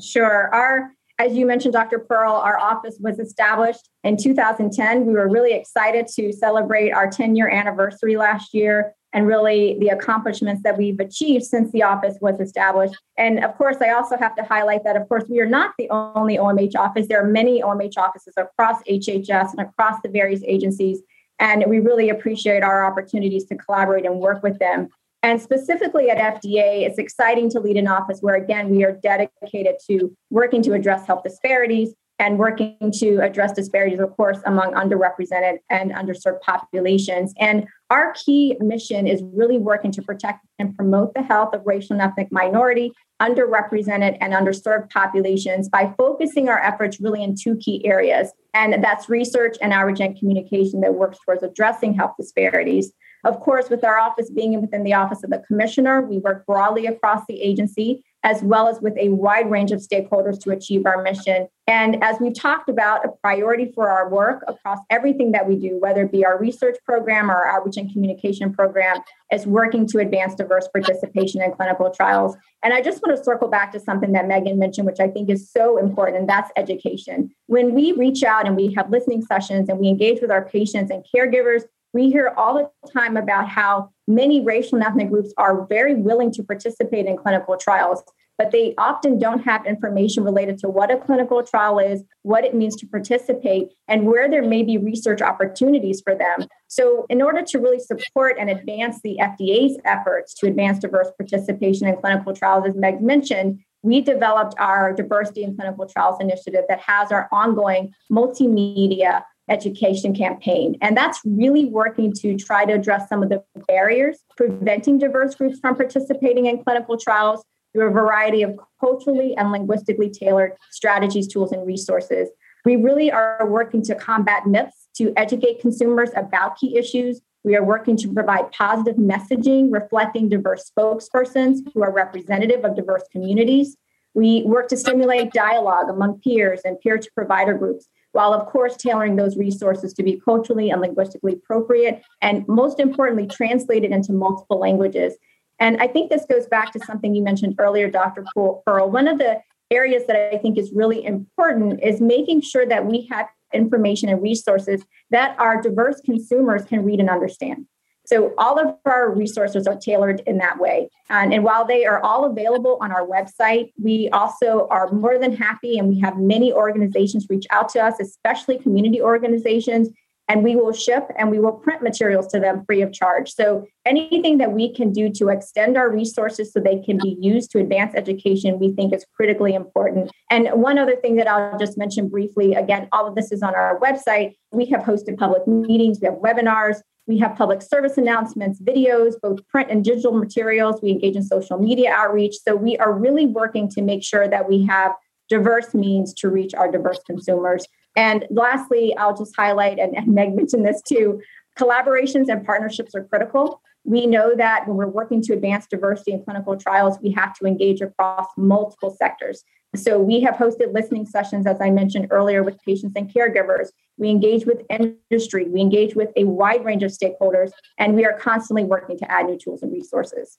Sure. 0.00 0.52
Our 0.52 0.90
as 1.20 1.34
you 1.34 1.46
mentioned, 1.46 1.72
Dr. 1.72 2.00
Pearl, 2.00 2.32
our 2.34 2.58
office 2.58 2.96
was 2.98 3.20
established 3.20 3.88
in 4.02 4.16
2010. 4.16 5.06
We 5.06 5.12
were 5.12 5.28
really 5.28 5.52
excited 5.54 6.08
to 6.16 6.32
celebrate 6.32 6.90
our 6.90 7.08
10 7.08 7.36
year 7.36 7.48
anniversary 7.48 8.16
last 8.16 8.52
year 8.52 8.92
and 9.14 9.28
really 9.28 9.78
the 9.78 9.88
accomplishments 9.88 10.62
that 10.64 10.76
we've 10.76 10.98
achieved 10.98 11.44
since 11.44 11.70
the 11.70 11.84
office 11.84 12.18
was 12.20 12.38
established. 12.40 12.94
And 13.16 13.44
of 13.44 13.56
course, 13.56 13.76
I 13.80 13.90
also 13.90 14.16
have 14.18 14.34
to 14.34 14.42
highlight 14.42 14.82
that, 14.84 14.96
of 14.96 15.08
course, 15.08 15.24
we 15.30 15.40
are 15.40 15.46
not 15.46 15.72
the 15.78 15.88
only 15.90 16.36
OMH 16.36 16.74
office. 16.74 17.06
There 17.08 17.24
are 17.24 17.26
many 17.26 17.62
OMH 17.62 17.96
offices 17.96 18.34
across 18.36 18.82
HHS 18.82 19.52
and 19.52 19.60
across 19.60 20.00
the 20.02 20.08
various 20.08 20.42
agencies. 20.44 21.00
And 21.38 21.64
we 21.68 21.78
really 21.78 22.10
appreciate 22.10 22.64
our 22.64 22.84
opportunities 22.84 23.44
to 23.46 23.56
collaborate 23.56 24.04
and 24.04 24.18
work 24.18 24.42
with 24.42 24.58
them. 24.58 24.88
And 25.22 25.40
specifically 25.40 26.10
at 26.10 26.42
FDA, 26.42 26.86
it's 26.86 26.98
exciting 26.98 27.48
to 27.50 27.60
lead 27.60 27.76
an 27.76 27.88
office 27.88 28.18
where, 28.20 28.34
again, 28.34 28.68
we 28.68 28.84
are 28.84 28.92
dedicated 28.92 29.76
to 29.88 30.14
working 30.30 30.60
to 30.62 30.74
address 30.74 31.06
health 31.06 31.22
disparities 31.22 31.94
and 32.18 32.38
working 32.38 32.92
to 32.98 33.18
address 33.18 33.52
disparities, 33.52 33.98
of 33.98 34.14
course, 34.16 34.38
among 34.46 34.72
underrepresented 34.74 35.58
and 35.70 35.92
underserved 35.92 36.40
populations. 36.42 37.32
And 37.38 37.66
our 37.94 38.12
key 38.12 38.56
mission 38.58 39.06
is 39.06 39.22
really 39.22 39.56
working 39.56 39.92
to 39.92 40.02
protect 40.02 40.44
and 40.58 40.74
promote 40.74 41.14
the 41.14 41.22
health 41.22 41.54
of 41.54 41.62
racial 41.64 41.92
and 41.92 42.02
ethnic 42.02 42.26
minority, 42.32 42.92
underrepresented, 43.22 44.18
and 44.20 44.32
underserved 44.32 44.90
populations 44.90 45.68
by 45.68 45.94
focusing 45.96 46.48
our 46.48 46.58
efforts 46.58 47.00
really 47.00 47.22
in 47.22 47.36
two 47.40 47.56
key 47.58 47.86
areas. 47.86 48.32
And 48.52 48.82
that's 48.82 49.08
research 49.08 49.56
and 49.62 49.72
outreach 49.72 50.00
and 50.00 50.18
communication 50.18 50.80
that 50.80 50.94
works 50.94 51.18
towards 51.24 51.44
addressing 51.44 51.94
health 51.94 52.14
disparities. 52.18 52.92
Of 53.22 53.38
course, 53.38 53.70
with 53.70 53.84
our 53.84 53.96
office 53.96 54.28
being 54.28 54.60
within 54.60 54.82
the 54.82 54.94
Office 54.94 55.22
of 55.22 55.30
the 55.30 55.44
Commissioner, 55.46 56.02
we 56.02 56.18
work 56.18 56.44
broadly 56.46 56.86
across 56.86 57.22
the 57.28 57.40
agency 57.40 58.04
as 58.24 58.42
well 58.42 58.66
as 58.66 58.80
with 58.80 58.96
a 58.98 59.10
wide 59.10 59.50
range 59.50 59.70
of 59.70 59.80
stakeholders 59.80 60.40
to 60.40 60.50
achieve 60.50 60.86
our 60.86 61.02
mission. 61.02 61.46
And 61.66 62.02
as 62.02 62.16
we've 62.20 62.34
talked 62.34 62.68
about, 62.68 63.04
a 63.04 63.08
priority 63.22 63.70
for 63.74 63.90
our 63.90 64.08
work 64.08 64.42
across 64.48 64.78
everything 64.90 65.32
that 65.32 65.46
we 65.46 65.56
do, 65.56 65.78
whether 65.78 66.02
it 66.02 66.12
be 66.12 66.24
our 66.24 66.38
research 66.38 66.76
program 66.84 67.30
or 67.30 67.34
our 67.34 67.46
outreach 67.46 67.76
and 67.76 67.90
communication 67.92 68.52
program, 68.52 68.98
is 69.30 69.46
working 69.46 69.86
to 69.88 69.98
advance 69.98 70.34
diverse 70.34 70.68
participation 70.68 71.42
in 71.42 71.52
clinical 71.52 71.90
trials. 71.90 72.36
And 72.62 72.72
I 72.72 72.80
just 72.80 73.02
want 73.02 73.16
to 73.16 73.22
circle 73.22 73.48
back 73.48 73.72
to 73.72 73.80
something 73.80 74.12
that 74.12 74.26
Megan 74.26 74.58
mentioned, 74.58 74.86
which 74.86 75.00
I 75.00 75.08
think 75.08 75.28
is 75.28 75.50
so 75.50 75.78
important, 75.78 76.18
and 76.18 76.28
that's 76.28 76.50
education. 76.56 77.30
When 77.46 77.74
we 77.74 77.92
reach 77.92 78.22
out 78.24 78.46
and 78.46 78.56
we 78.56 78.72
have 78.74 78.90
listening 78.90 79.22
sessions 79.22 79.68
and 79.68 79.78
we 79.78 79.88
engage 79.88 80.20
with 80.22 80.30
our 80.30 80.44
patients 80.46 80.90
and 80.90 81.04
caregivers, 81.14 81.62
we 81.94 82.10
hear 82.10 82.34
all 82.36 82.54
the 82.54 82.90
time 82.90 83.16
about 83.16 83.48
how 83.48 83.90
many 84.06 84.44
racial 84.44 84.76
and 84.76 84.84
ethnic 84.84 85.08
groups 85.08 85.32
are 85.38 85.64
very 85.66 85.94
willing 85.94 86.30
to 86.32 86.42
participate 86.42 87.06
in 87.06 87.16
clinical 87.16 87.56
trials, 87.56 88.02
but 88.36 88.50
they 88.50 88.74
often 88.76 89.18
don't 89.18 89.44
have 89.44 89.64
information 89.64 90.24
related 90.24 90.58
to 90.58 90.68
what 90.68 90.90
a 90.90 90.96
clinical 90.98 91.42
trial 91.44 91.78
is, 91.78 92.02
what 92.22 92.44
it 92.44 92.54
means 92.54 92.74
to 92.76 92.86
participate, 92.86 93.68
and 93.86 94.06
where 94.06 94.28
there 94.28 94.42
may 94.42 94.64
be 94.64 94.76
research 94.76 95.22
opportunities 95.22 96.02
for 96.04 96.16
them. 96.16 96.48
So, 96.66 97.06
in 97.08 97.22
order 97.22 97.42
to 97.42 97.58
really 97.58 97.78
support 97.78 98.36
and 98.40 98.50
advance 98.50 99.00
the 99.02 99.18
FDA's 99.20 99.78
efforts 99.84 100.34
to 100.34 100.48
advance 100.48 100.80
diverse 100.80 101.12
participation 101.16 101.86
in 101.86 101.96
clinical 101.96 102.34
trials, 102.34 102.66
as 102.66 102.74
Meg 102.74 103.00
mentioned, 103.00 103.60
we 103.82 104.00
developed 104.00 104.54
our 104.58 104.92
diversity 104.92 105.44
in 105.44 105.54
clinical 105.54 105.86
trials 105.86 106.16
initiative 106.18 106.64
that 106.68 106.80
has 106.80 107.12
our 107.12 107.28
ongoing 107.30 107.92
multimedia 108.10 109.22
education 109.48 110.14
campaign. 110.14 110.76
And 110.80 110.96
that's 110.96 111.20
really 111.24 111.66
working 111.66 112.12
to 112.14 112.36
try 112.36 112.64
to 112.64 112.72
address 112.72 113.08
some 113.08 113.22
of 113.22 113.28
the 113.28 113.42
barriers 113.68 114.18
preventing 114.36 114.98
diverse 114.98 115.34
groups 115.34 115.58
from 115.58 115.76
participating 115.76 116.46
in 116.46 116.62
clinical 116.62 116.96
trials. 116.96 117.44
through 117.74 117.88
a 117.88 117.90
variety 117.90 118.42
of 118.42 118.58
culturally 118.80 119.36
and 119.36 119.50
linguistically 119.52 120.08
tailored 120.08 120.52
strategies, 120.70 121.28
tools, 121.28 121.52
and 121.52 121.66
resources. 121.66 122.30
We 122.64 122.76
really 122.76 123.12
are 123.12 123.46
working 123.46 123.82
to 123.82 123.94
combat 123.94 124.46
myths, 124.46 124.88
to 124.96 125.12
educate 125.16 125.60
consumers 125.60 126.10
about 126.16 126.56
key 126.56 126.78
issues. 126.78 127.20
We 127.42 127.56
are 127.56 127.64
working 127.64 127.96
to 127.98 128.12
provide 128.12 128.52
positive 128.52 128.96
messaging 128.96 129.70
reflecting 129.70 130.30
diverse 130.30 130.70
spokespersons 130.70 131.58
who 131.74 131.82
are 131.82 131.92
representative 131.92 132.64
of 132.64 132.74
diverse 132.74 133.02
communities. 133.12 133.76
We 134.14 134.44
work 134.44 134.68
to 134.68 134.76
stimulate 134.76 135.32
dialogue 135.32 135.90
among 135.90 136.20
peers 136.20 136.60
and 136.64 136.80
peer 136.80 136.96
to 136.96 137.10
provider 137.14 137.52
groups, 137.52 137.88
while 138.14 138.32
of 138.32 138.46
course 138.46 138.76
tailoring 138.76 139.16
those 139.16 139.36
resources 139.36 139.92
to 139.92 140.02
be 140.02 140.20
culturally 140.24 140.70
and 140.70 140.80
linguistically 140.80 141.34
appropriate, 141.34 142.02
and 142.22 142.46
most 142.48 142.80
importantly, 142.80 143.26
translated 143.26 143.90
into 143.90 144.12
multiple 144.12 144.58
languages. 144.58 145.14
And 145.58 145.80
I 145.80 145.88
think 145.88 146.10
this 146.10 146.24
goes 146.24 146.46
back 146.46 146.72
to 146.72 146.80
something 146.80 147.14
you 147.14 147.22
mentioned 147.22 147.56
earlier, 147.58 147.90
Dr. 147.90 148.24
Pearl. 148.34 148.90
One 148.90 149.08
of 149.08 149.18
the 149.18 149.40
areas 149.70 150.04
that 150.06 150.32
I 150.32 150.38
think 150.38 150.58
is 150.58 150.72
really 150.72 151.04
important 151.04 151.82
is 151.82 152.00
making 152.00 152.42
sure 152.42 152.66
that 152.66 152.86
we 152.86 153.08
have 153.10 153.26
information 153.52 154.08
and 154.08 154.22
resources 154.22 154.84
that 155.10 155.38
our 155.38 155.60
diverse 155.60 156.00
consumers 156.00 156.64
can 156.64 156.84
read 156.84 157.00
and 157.00 157.10
understand. 157.10 157.66
So 158.06 158.34
all 158.36 158.58
of 158.58 158.76
our 158.84 159.10
resources 159.10 159.66
are 159.66 159.76
tailored 159.76 160.20
in 160.26 160.38
that 160.38 160.58
way. 160.58 160.90
And, 161.08 161.32
and, 161.32 161.44
while 161.44 161.64
they 161.64 161.84
are 161.84 162.02
all 162.02 162.24
available 162.24 162.78
on 162.80 162.92
our 162.92 163.06
website, 163.06 163.72
we 163.82 164.08
also 164.10 164.66
are 164.70 164.90
more 164.90 165.18
than 165.18 165.34
happy 165.34 165.78
and 165.78 165.88
we 165.88 166.00
have 166.00 166.18
many 166.18 166.52
organizations 166.52 167.26
reach 167.28 167.46
out 167.50 167.68
to 167.70 167.80
us, 167.80 168.00
especially 168.00 168.58
community 168.58 169.00
organizations, 169.02 169.88
and 170.28 170.42
we 170.42 170.56
will 170.56 170.72
ship 170.72 171.10
and 171.18 171.30
we 171.30 171.38
will 171.38 171.52
print 171.52 171.82
materials 171.82 172.26
to 172.28 172.40
them 172.40 172.64
free 172.64 172.80
of 172.80 172.92
charge. 172.92 173.32
So 173.32 173.66
anything 173.84 174.38
that 174.38 174.52
we 174.52 174.72
can 174.72 174.92
do 174.92 175.10
to 175.10 175.28
extend 175.28 175.76
our 175.76 175.90
resources 175.90 176.52
so 176.52 176.60
they 176.60 176.78
can 176.78 176.98
be 176.98 177.18
used 177.20 177.50
to 177.52 177.58
advance 177.58 177.94
education, 177.94 178.58
we 178.58 178.72
think 178.72 178.94
is 178.94 179.04
critically 179.14 179.54
important. 179.54 180.10
And 180.30 180.48
one 180.52 180.78
other 180.78 180.96
thing 180.96 181.16
that 181.16 181.28
I'll 181.28 181.58
just 181.58 181.76
mention 181.76 182.08
briefly, 182.08 182.54
again, 182.54 182.88
all 182.92 183.06
of 183.06 183.14
this 183.14 183.32
is 183.32 183.42
on 183.42 183.54
our 183.54 183.78
website. 183.80 184.34
We 184.50 184.66
have 184.66 184.80
hosted 184.80 185.18
public 185.18 185.46
meetings, 185.46 185.98
we 186.00 186.06
have 186.06 186.16
webinars, 186.16 186.80
we 187.06 187.18
have 187.18 187.36
public 187.36 187.60
service 187.60 187.98
announcements, 187.98 188.60
videos, 188.60 189.14
both 189.20 189.46
print 189.48 189.70
and 189.70 189.84
digital 189.84 190.12
materials. 190.12 190.80
We 190.82 190.90
engage 190.90 191.16
in 191.16 191.22
social 191.22 191.58
media 191.58 191.92
outreach. 191.92 192.36
So 192.46 192.56
we 192.56 192.76
are 192.78 192.92
really 192.92 193.26
working 193.26 193.68
to 193.70 193.82
make 193.82 194.02
sure 194.02 194.26
that 194.26 194.48
we 194.48 194.64
have 194.66 194.92
diverse 195.28 195.74
means 195.74 196.14
to 196.14 196.28
reach 196.28 196.54
our 196.54 196.70
diverse 196.70 197.00
consumers. 197.06 197.66
And 197.96 198.26
lastly, 198.30 198.96
I'll 198.96 199.16
just 199.16 199.36
highlight, 199.36 199.78
and, 199.78 199.94
Meg 200.06 200.34
mentioned 200.34 200.66
this 200.66 200.82
too 200.82 201.20
collaborations 201.58 202.28
and 202.28 202.44
partnerships 202.44 202.94
are 202.94 203.04
critical. 203.04 203.60
We 203.84 204.06
know 204.06 204.34
that 204.34 204.66
when 204.66 204.76
we're 204.76 204.88
working 204.88 205.22
to 205.22 205.34
advance 205.34 205.66
diversity 205.66 206.12
in 206.12 206.24
clinical 206.24 206.56
trials, 206.56 206.98
we 207.02 207.10
have 207.12 207.34
to 207.34 207.46
engage 207.46 207.80
across 207.80 208.26
multiple 208.36 208.90
sectors. 208.98 209.44
So 209.76 209.98
we 209.98 210.20
have 210.20 210.34
hosted 210.36 210.72
listening 210.72 211.04
sessions, 211.04 211.46
as 211.46 211.60
I 211.60 211.70
mentioned 211.70 212.08
earlier, 212.10 212.42
with 212.42 212.62
patients 212.64 212.94
and 212.96 213.12
caregivers. 213.12 213.68
We 213.98 214.08
engage 214.08 214.46
with 214.46 214.62
industry, 214.70 215.48
we 215.48 215.60
engage 215.60 215.94
with 215.94 216.10
a 216.16 216.24
wide 216.24 216.64
range 216.64 216.82
of 216.82 216.90
stakeholders, 216.92 217.50
and 217.78 217.94
we 217.94 218.04
are 218.04 218.18
constantly 218.18 218.64
working 218.64 218.98
to 218.98 219.10
add 219.10 219.26
new 219.26 219.38
tools 219.38 219.62
and 219.62 219.72
resources. 219.72 220.38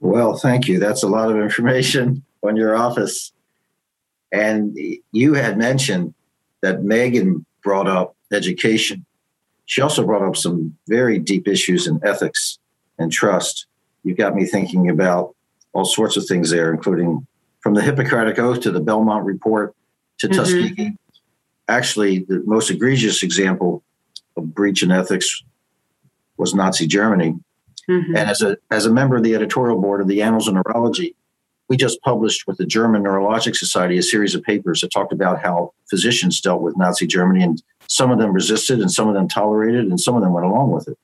Well, 0.00 0.36
thank 0.36 0.68
you. 0.68 0.78
That's 0.78 1.02
a 1.02 1.08
lot 1.08 1.30
of 1.30 1.36
information 1.36 2.24
on 2.42 2.56
your 2.56 2.76
office. 2.76 3.32
And 4.30 4.76
you 5.12 5.34
had 5.34 5.56
mentioned 5.56 6.14
that 6.62 6.82
Megan 6.82 7.46
brought 7.62 7.88
up 7.88 8.16
education. 8.32 9.06
She 9.68 9.80
also 9.80 10.04
brought 10.04 10.26
up 10.26 10.36
some 10.36 10.76
very 10.88 11.18
deep 11.18 11.46
issues 11.46 11.86
in 11.86 12.00
ethics 12.02 12.58
and 12.98 13.12
trust. 13.12 13.66
You 14.02 14.14
got 14.14 14.34
me 14.34 14.44
thinking 14.44 14.90
about 14.90 15.34
all 15.72 15.84
sorts 15.84 16.16
of 16.16 16.26
things 16.26 16.50
there, 16.50 16.72
including 16.72 17.26
from 17.60 17.74
the 17.74 17.82
Hippocratic 17.82 18.38
Oath 18.38 18.60
to 18.62 18.72
the 18.72 18.80
Belmont 18.80 19.24
Report 19.24 19.74
to 20.18 20.28
mm-hmm. 20.28 20.36
Tuskegee 20.36 20.96
actually, 21.68 22.20
the 22.20 22.42
most 22.46 22.70
egregious 22.70 23.22
example 23.22 23.82
of 24.36 24.54
breach 24.54 24.82
in 24.82 24.90
ethics 24.90 25.42
was 26.36 26.54
Nazi 26.54 26.86
Germany. 26.86 27.38
Mm-hmm. 27.88 28.16
And 28.16 28.30
as 28.30 28.42
a 28.42 28.56
as 28.70 28.86
a 28.86 28.92
member 28.92 29.16
of 29.16 29.22
the 29.22 29.34
editorial 29.34 29.80
board 29.80 30.00
of 30.00 30.08
the 30.08 30.22
Annals 30.22 30.48
of 30.48 30.54
Neurology, 30.54 31.14
we 31.68 31.76
just 31.76 32.00
published 32.02 32.46
with 32.46 32.58
the 32.58 32.66
German 32.66 33.02
Neurologic 33.02 33.56
Society 33.56 33.98
a 33.98 34.02
series 34.02 34.34
of 34.34 34.42
papers 34.42 34.80
that 34.80 34.90
talked 34.90 35.12
about 35.12 35.40
how 35.40 35.72
physicians 35.88 36.40
dealt 36.40 36.60
with 36.60 36.76
Nazi 36.76 37.06
Germany, 37.06 37.42
and 37.42 37.62
some 37.88 38.10
of 38.10 38.18
them 38.18 38.32
resisted, 38.32 38.80
and 38.80 38.90
some 38.90 39.08
of 39.08 39.14
them 39.14 39.28
tolerated, 39.28 39.86
and 39.86 40.00
some 40.00 40.14
of 40.14 40.22
them 40.22 40.32
went 40.32 40.46
along 40.46 40.70
with 40.70 40.88
it. 40.88 40.98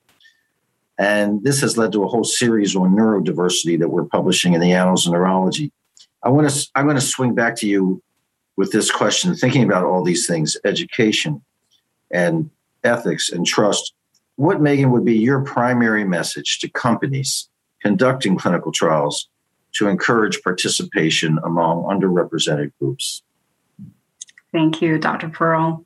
And 0.97 1.43
this 1.43 1.61
has 1.61 1.77
led 1.77 1.91
to 1.93 2.05
a 2.05 2.09
whole 2.09 2.25
series 2.25 2.77
on 2.77 2.95
neurodiversity 2.95 3.79
that 3.81 3.89
we're 3.89 4.05
publishing 4.05 4.55
in 4.55 4.61
the 4.61 4.73
Annals 4.73 5.07
of 5.07 5.13
Neurology. 5.13 5.73
I 6.23 6.29
want 6.29 6.49
to 6.49 6.71
I'm 6.77 6.85
going 6.85 6.97
to 6.97 7.03
swing 7.03 7.35
back 7.35 7.57
to 7.57 7.67
you 7.67 8.01
with 8.57 8.71
this 8.71 8.91
question, 8.91 9.35
thinking 9.35 9.65
about 9.65 9.85
all 9.85 10.05
these 10.05 10.27
things 10.27 10.57
education 10.65 11.43
and 12.11 12.51
ethics 12.85 13.31
and 13.31 13.45
trust, 13.45 13.95
what, 14.37 14.61
Megan, 14.61 14.91
would 14.91 15.05
be 15.05 15.17
your 15.17 15.43
primary 15.43 16.05
message 16.05 16.59
to 16.61 16.69
companies 16.69 17.49
conducting 17.81 18.37
clinical 18.37 18.73
trials 18.73 19.29
to 19.75 19.89
encourage 19.89 20.43
participation 20.43 21.39
among 21.45 21.83
underrepresented 21.85 22.73
groups? 22.81 23.23
Thank 24.53 24.81
you, 24.81 24.99
Dr. 24.99 25.29
Pearl. 25.29 25.85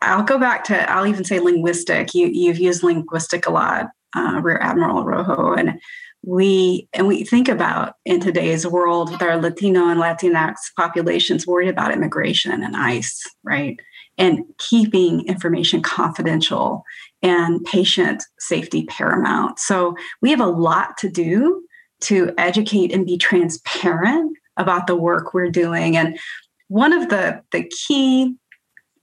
I'll 0.00 0.22
go 0.22 0.38
back 0.38 0.64
to, 0.64 0.90
I'll 0.90 1.06
even 1.06 1.24
say 1.24 1.40
linguistic. 1.40 2.14
You, 2.14 2.28
you've 2.28 2.58
used 2.58 2.82
linguistic 2.82 3.46
a 3.46 3.50
lot, 3.50 3.86
uh, 4.16 4.40
Rear 4.42 4.58
Admiral 4.58 5.04
Araojo. 5.04 5.58
And 5.58 5.80
we 6.22 6.88
and 6.92 7.06
we 7.06 7.24
think 7.24 7.48
about 7.48 7.94
in 8.04 8.20
today's 8.20 8.66
world 8.66 9.10
with 9.10 9.22
our 9.22 9.36
Latino 9.36 9.88
and 9.88 10.00
Latinx 10.00 10.56
populations 10.76 11.46
worried 11.46 11.68
about 11.68 11.92
immigration 11.92 12.62
and 12.62 12.76
ICE, 12.76 13.22
right? 13.44 13.78
And 14.18 14.40
keeping 14.58 15.24
information 15.26 15.80
confidential 15.80 16.82
and 17.22 17.64
patient 17.64 18.24
safety 18.40 18.84
paramount. 18.86 19.60
So 19.60 19.94
we 20.20 20.30
have 20.30 20.40
a 20.40 20.46
lot 20.46 20.96
to 20.98 21.08
do 21.08 21.62
to 22.00 22.32
educate 22.36 22.92
and 22.92 23.06
be 23.06 23.16
transparent 23.16 24.36
about 24.56 24.86
the 24.88 24.96
work 24.96 25.34
we're 25.34 25.50
doing. 25.50 25.96
And 25.96 26.18
one 26.66 26.92
of 26.92 27.08
the, 27.08 27.42
the 27.52 27.64
key 27.86 28.34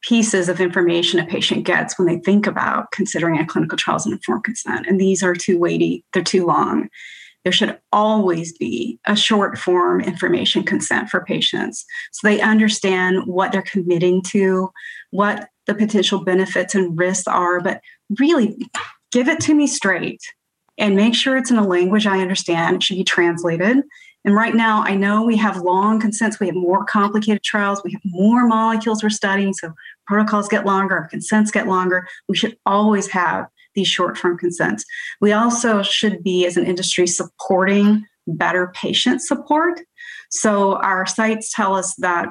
pieces 0.08 0.50
of 0.50 0.62
information 0.62 1.20
a 1.20 1.26
patient 1.26 1.66
gets 1.66 1.98
when 1.98 2.08
they 2.08 2.20
think 2.20 2.46
about 2.46 2.92
considering 2.92 3.40
a 3.40 3.46
clinical 3.46 3.78
trials 3.78 4.04
as 4.04 4.08
an 4.08 4.14
informed 4.14 4.44
consent. 4.44 4.86
And 4.88 5.00
these 5.00 5.24
are 5.24 5.34
too 5.34 5.58
weighty, 5.58 6.04
they're 6.14 6.24
too 6.24 6.46
long. 6.46 6.90
There 7.44 7.52
should 7.52 7.80
always 7.92 8.58
be 8.58 9.00
a 9.06 9.16
short 9.16 9.58
form 9.58 10.02
information 10.02 10.64
consent 10.64 11.10
for 11.10 11.24
patients 11.26 11.86
so 12.12 12.28
they 12.28 12.42
understand 12.42 13.26
what 13.26 13.52
they're 13.52 13.62
committing 13.62 14.22
to, 14.24 14.72
what 15.12 15.50
the 15.68 15.76
potential 15.76 16.24
benefits 16.24 16.74
and 16.74 16.98
risks 16.98 17.28
are, 17.28 17.60
but 17.62 17.82
really 18.20 18.58
give 19.12 19.28
it 19.28 19.40
to 19.42 19.54
me 19.54 19.68
straight 19.68 20.22
and 20.78 20.96
make 20.96 21.16
sure 21.16 21.38
it's 21.38 21.52
in 21.52 21.58
a 21.58 21.68
language 21.68 22.08
I 22.08 22.20
understand. 22.20 22.78
It 22.78 22.84
should 22.84 22.98
be 22.98 23.04
translated 23.04 23.84
and 24.26 24.34
right 24.34 24.56
now, 24.56 24.82
I 24.84 24.96
know 24.96 25.24
we 25.24 25.38
have 25.38 25.62
long 25.62 26.00
consents, 26.00 26.40
we 26.40 26.48
have 26.48 26.56
more 26.56 26.84
complicated 26.84 27.44
trials, 27.44 27.84
we 27.84 27.92
have 27.92 28.02
more 28.04 28.48
molecules 28.48 29.04
we're 29.04 29.12
studying. 29.12 29.54
So 29.54 29.72
protocols 30.08 30.48
get 30.48 30.66
longer, 30.66 30.98
our 30.98 31.08
consents 31.08 31.52
get 31.52 31.68
longer. 31.68 32.08
We 32.28 32.36
should 32.36 32.58
always 32.66 33.08
have 33.08 33.48
these 33.76 33.88
short 33.88 34.18
term 34.18 34.38
consents. 34.38 34.86
We 35.22 35.34
also 35.34 35.84
should 35.84 36.24
be, 36.24 36.46
as 36.46 36.58
an 36.58 36.66
industry, 36.66 37.08
supporting 37.08 38.06
better 38.28 38.72
patient 38.74 39.22
support. 39.22 39.82
So 40.32 40.78
our 40.78 41.06
sites 41.06 41.52
tell 41.54 41.76
us 41.76 41.96
that 41.96 42.30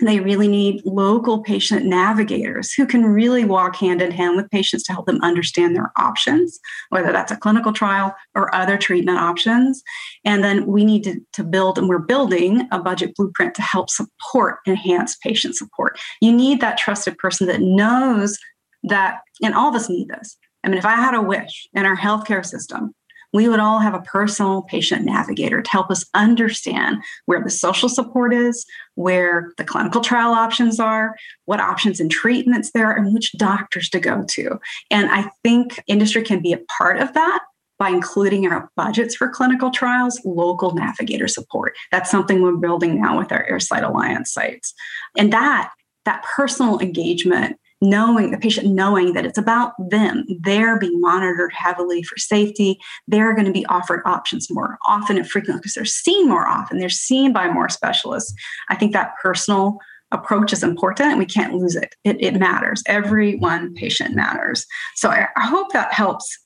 they 0.00 0.20
really 0.20 0.46
need 0.46 0.82
local 0.84 1.42
patient 1.42 1.84
navigators 1.84 2.72
who 2.72 2.86
can 2.86 3.04
really 3.04 3.44
walk 3.44 3.76
hand 3.76 4.00
in 4.00 4.10
hand 4.12 4.36
with 4.36 4.50
patients 4.50 4.84
to 4.84 4.92
help 4.92 5.06
them 5.06 5.20
understand 5.22 5.74
their 5.74 5.90
options, 5.96 6.60
whether 6.90 7.10
that's 7.10 7.32
a 7.32 7.36
clinical 7.36 7.72
trial 7.72 8.14
or 8.34 8.54
other 8.54 8.76
treatment 8.76 9.18
options. 9.18 9.82
And 10.24 10.44
then 10.44 10.66
we 10.66 10.84
need 10.84 11.04
to, 11.04 11.20
to 11.32 11.42
build, 11.44 11.78
and 11.78 11.88
we're 11.88 11.98
building 11.98 12.68
a 12.70 12.78
budget 12.78 13.14
blueprint 13.16 13.54
to 13.56 13.62
help 13.62 13.90
support 13.90 14.58
enhanced 14.66 15.20
patient 15.20 15.56
support. 15.56 15.98
You 16.20 16.32
need 16.32 16.60
that 16.60 16.78
trusted 16.78 17.18
person 17.18 17.48
that 17.48 17.60
knows 17.60 18.38
that, 18.84 19.20
and 19.42 19.54
all 19.54 19.68
of 19.68 19.74
us 19.74 19.88
need 19.88 20.08
this. 20.08 20.36
I 20.64 20.68
mean, 20.68 20.78
if 20.78 20.86
I 20.86 20.94
had 20.94 21.14
a 21.14 21.22
wish 21.22 21.68
in 21.72 21.86
our 21.86 21.96
healthcare 21.96 22.44
system 22.44 22.94
we 23.32 23.48
would 23.48 23.60
all 23.60 23.78
have 23.78 23.94
a 23.94 24.02
personal 24.02 24.62
patient 24.62 25.04
navigator 25.04 25.60
to 25.60 25.70
help 25.70 25.90
us 25.90 26.04
understand 26.14 26.98
where 27.26 27.42
the 27.42 27.50
social 27.50 27.88
support 27.88 28.32
is, 28.32 28.64
where 28.94 29.52
the 29.58 29.64
clinical 29.64 30.00
trial 30.00 30.32
options 30.32 30.80
are, 30.80 31.14
what 31.44 31.60
options 31.60 32.00
and 32.00 32.10
treatments 32.10 32.70
there 32.72 32.86
are, 32.86 32.96
and 32.96 33.12
which 33.12 33.32
doctors 33.32 33.88
to 33.90 34.00
go 34.00 34.24
to. 34.28 34.58
And 34.90 35.10
I 35.10 35.30
think 35.42 35.82
industry 35.86 36.22
can 36.22 36.40
be 36.40 36.52
a 36.52 36.60
part 36.78 36.98
of 36.98 37.12
that 37.14 37.40
by 37.78 37.90
including 37.90 38.44
in 38.44 38.52
our 38.52 38.70
budgets 38.76 39.14
for 39.14 39.28
clinical 39.28 39.70
trials 39.70 40.20
local 40.24 40.74
navigator 40.74 41.28
support. 41.28 41.76
That's 41.92 42.10
something 42.10 42.42
we're 42.42 42.56
building 42.56 43.00
now 43.00 43.18
with 43.18 43.30
our 43.30 43.46
AIR 43.48 43.60
Site 43.60 43.84
Alliance 43.84 44.32
sites. 44.32 44.74
And 45.16 45.32
that 45.32 45.70
that 46.04 46.24
personal 46.24 46.78
engagement 46.80 47.58
knowing 47.80 48.30
the 48.30 48.38
patient 48.38 48.66
knowing 48.66 49.12
that 49.12 49.24
it's 49.24 49.38
about 49.38 49.72
them. 49.78 50.24
They're 50.40 50.78
being 50.78 51.00
monitored 51.00 51.52
heavily 51.52 52.02
for 52.02 52.16
safety. 52.16 52.78
They're 53.06 53.34
going 53.34 53.46
to 53.46 53.52
be 53.52 53.66
offered 53.66 54.02
options 54.04 54.50
more 54.50 54.78
often 54.86 55.16
and 55.16 55.28
frequently 55.28 55.60
because 55.60 55.74
they're 55.74 55.84
seen 55.84 56.28
more 56.28 56.46
often. 56.46 56.78
They're 56.78 56.88
seen 56.88 57.32
by 57.32 57.48
more 57.48 57.68
specialists. 57.68 58.34
I 58.68 58.74
think 58.74 58.92
that 58.92 59.14
personal 59.22 59.78
approach 60.10 60.52
is 60.52 60.62
important 60.62 61.10
and 61.10 61.18
we 61.18 61.26
can't 61.26 61.54
lose 61.54 61.76
it. 61.76 61.94
It, 62.02 62.16
it 62.20 62.34
matters. 62.38 62.82
Every 62.86 63.36
one 63.36 63.74
patient 63.74 64.14
matters. 64.14 64.66
So 64.96 65.10
I, 65.10 65.28
I 65.36 65.46
hope 65.46 65.72
that 65.72 65.92
helps 65.92 66.38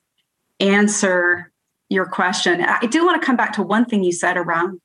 answer 0.61 1.51
your 1.89 2.07
question. 2.07 2.63
I 2.63 2.87
do 2.87 3.05
want 3.05 3.21
to 3.21 3.27
come 3.27 3.37
back 3.37 3.53
to 3.55 3.63
one 3.63 3.85
thing 3.85 4.03
you 4.03 4.13
said 4.13 4.37
around 4.37 4.81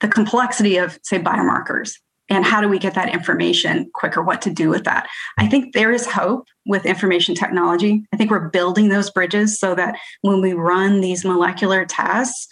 the 0.00 0.08
complexity 0.08 0.76
of 0.76 0.98
say 1.02 1.18
biomarkers 1.18 1.94
and 2.28 2.44
how 2.44 2.60
do 2.60 2.68
we 2.68 2.78
get 2.78 2.94
that 2.94 3.12
information 3.12 3.90
quicker 3.94 4.22
what 4.22 4.42
to 4.42 4.50
do 4.50 4.68
with 4.68 4.84
that 4.84 5.08
i 5.38 5.46
think 5.46 5.72
there 5.74 5.92
is 5.92 6.06
hope 6.06 6.46
with 6.66 6.86
information 6.86 7.34
technology 7.34 8.04
i 8.12 8.16
think 8.16 8.30
we're 8.30 8.48
building 8.48 8.88
those 8.88 9.10
bridges 9.10 9.58
so 9.58 9.74
that 9.74 9.96
when 10.22 10.40
we 10.40 10.52
run 10.52 11.00
these 11.00 11.24
molecular 11.24 11.84
tests 11.84 12.48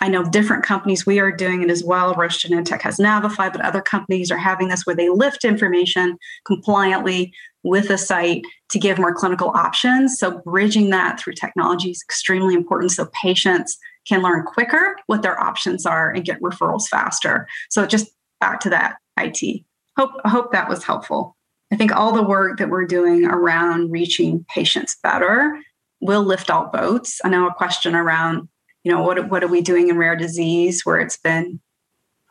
I 0.00 0.08
know 0.08 0.28
different 0.28 0.62
companies, 0.62 1.06
we 1.06 1.18
are 1.20 1.32
doing 1.32 1.62
it 1.62 1.70
as 1.70 1.82
well. 1.82 2.14
Roche 2.14 2.44
Genentech 2.44 2.82
has 2.82 2.98
Navify, 2.98 3.50
but 3.50 3.62
other 3.62 3.80
companies 3.80 4.30
are 4.30 4.36
having 4.36 4.68
this 4.68 4.84
where 4.84 4.96
they 4.96 5.08
lift 5.08 5.44
information 5.44 6.18
compliantly 6.44 7.32
with 7.62 7.90
a 7.90 7.98
site 7.98 8.44
to 8.70 8.78
give 8.78 8.98
more 8.98 9.14
clinical 9.14 9.48
options. 9.50 10.18
So, 10.18 10.42
bridging 10.44 10.90
that 10.90 11.18
through 11.18 11.34
technology 11.34 11.90
is 11.90 12.02
extremely 12.06 12.54
important 12.54 12.92
so 12.92 13.08
patients 13.20 13.78
can 14.06 14.22
learn 14.22 14.44
quicker 14.44 14.96
what 15.06 15.22
their 15.22 15.40
options 15.40 15.86
are 15.86 16.10
and 16.10 16.24
get 16.24 16.40
referrals 16.42 16.88
faster. 16.88 17.48
So, 17.70 17.86
just 17.86 18.08
back 18.40 18.60
to 18.60 18.70
that 18.70 18.96
IT. 19.18 19.64
Hope, 19.96 20.12
hope 20.24 20.52
that 20.52 20.68
was 20.68 20.84
helpful. 20.84 21.36
I 21.72 21.76
think 21.76 21.94
all 21.94 22.12
the 22.12 22.22
work 22.22 22.58
that 22.58 22.68
we're 22.68 22.86
doing 22.86 23.24
around 23.24 23.90
reaching 23.90 24.44
patients 24.48 24.96
better 25.02 25.60
will 26.00 26.22
lift 26.22 26.50
all 26.50 26.68
boats. 26.68 27.20
I 27.24 27.28
know 27.28 27.48
a 27.48 27.54
question 27.54 27.94
around, 27.94 28.48
you 28.84 28.92
know, 28.92 29.02
what, 29.02 29.28
what 29.30 29.42
are 29.42 29.48
we 29.48 29.62
doing 29.62 29.88
in 29.88 29.96
rare 29.96 30.16
disease 30.16 30.82
where 30.84 31.00
it's 31.00 31.16
been 31.16 31.60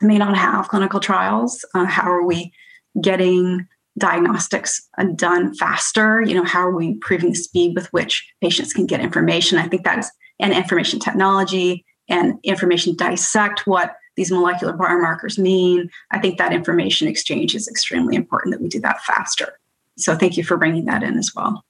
may 0.00 0.18
not 0.18 0.36
have 0.36 0.68
clinical 0.68 1.00
trials? 1.00 1.64
Uh, 1.74 1.84
how 1.84 2.10
are 2.10 2.24
we 2.24 2.52
getting 3.00 3.66
diagnostics 3.98 4.86
done 5.14 5.54
faster? 5.54 6.20
You 6.22 6.34
know, 6.34 6.44
how 6.44 6.60
are 6.60 6.76
we 6.76 6.88
improving 6.88 7.30
the 7.30 7.36
speed 7.36 7.74
with 7.74 7.92
which 7.92 8.26
patients 8.42 8.72
can 8.72 8.86
get 8.86 9.00
information? 9.00 9.58
I 9.58 9.68
think 9.68 9.84
that 9.84 9.98
is, 9.98 10.10
and 10.38 10.52
information 10.52 11.00
technology 11.00 11.84
and 12.08 12.38
information 12.44 12.94
dissect 12.94 13.66
what 13.66 13.96
these 14.16 14.30
molecular 14.30 14.72
biomarkers 14.72 15.38
mean. 15.38 15.90
I 16.10 16.18
think 16.18 16.38
that 16.38 16.52
information 16.52 17.06
exchange 17.06 17.54
is 17.54 17.68
extremely 17.68 18.16
important 18.16 18.52
that 18.52 18.60
we 18.60 18.68
do 18.68 18.80
that 18.80 19.02
faster. 19.02 19.58
So 19.96 20.16
thank 20.16 20.36
you 20.36 20.44
for 20.44 20.56
bringing 20.56 20.86
that 20.86 21.02
in 21.02 21.16
as 21.18 21.34
well. 21.34 21.64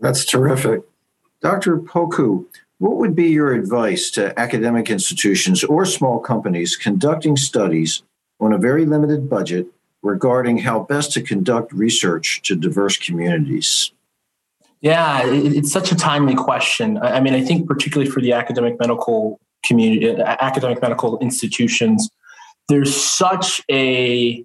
That's 0.00 0.24
terrific. 0.24 0.82
Dr. 1.40 1.78
Poku, 1.78 2.44
what 2.78 2.96
would 2.96 3.14
be 3.14 3.28
your 3.28 3.52
advice 3.52 4.10
to 4.12 4.38
academic 4.38 4.90
institutions 4.90 5.64
or 5.64 5.84
small 5.84 6.18
companies 6.18 6.76
conducting 6.76 7.36
studies 7.36 8.02
on 8.40 8.52
a 8.52 8.58
very 8.58 8.86
limited 8.86 9.28
budget 9.28 9.66
regarding 10.02 10.58
how 10.58 10.80
best 10.80 11.12
to 11.12 11.22
conduct 11.22 11.72
research 11.72 12.40
to 12.42 12.56
diverse 12.56 12.96
communities? 12.96 13.92
Yeah, 14.80 15.20
it's 15.26 15.70
such 15.70 15.92
a 15.92 15.94
timely 15.94 16.34
question. 16.34 16.96
I 16.98 17.20
mean, 17.20 17.34
I 17.34 17.44
think 17.44 17.66
particularly 17.66 18.10
for 18.10 18.22
the 18.22 18.32
academic 18.32 18.80
medical 18.80 19.38
community, 19.70 20.04
uh, 20.10 20.36
academic 20.48 20.78
medical 20.82 21.18
institutions, 21.20 22.10
there's 22.68 22.94
such 22.94 23.48
a, 23.70 24.44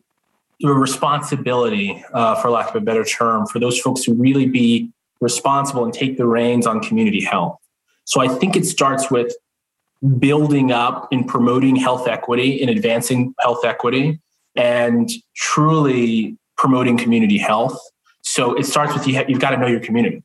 a 0.63 0.67
responsibility, 0.67 2.03
uh, 2.13 2.35
for 2.39 2.49
lack 2.49 2.67
of 2.69 2.75
a 2.75 2.85
better 2.89 3.05
term, 3.19 3.39
for 3.51 3.59
those 3.59 3.77
folks 3.79 4.03
to 4.05 4.13
really 4.13 4.47
be 4.59 4.89
responsible 5.21 5.83
and 5.83 5.93
take 5.93 6.17
the 6.17 6.27
reins 6.37 6.65
on 6.67 6.75
community 6.87 7.23
health. 7.23 7.57
So 8.05 8.21
I 8.21 8.27
think 8.27 8.55
it 8.55 8.65
starts 8.65 9.09
with 9.09 9.29
building 10.19 10.71
up 10.71 11.07
and 11.11 11.27
promoting 11.27 11.75
health 11.75 12.07
equity 12.07 12.61
and 12.61 12.69
advancing 12.69 13.33
health 13.39 13.65
equity 13.65 14.19
and 14.55 15.09
truly 15.35 16.37
promoting 16.57 16.97
community 16.97 17.39
health. 17.39 17.77
So 18.21 18.53
it 18.59 18.65
starts 18.65 18.93
with 18.93 19.07
you, 19.07 19.13
you've 19.27 19.43
got 19.45 19.51
to 19.51 19.57
know 19.57 19.67
your 19.67 19.79
community 19.79 20.21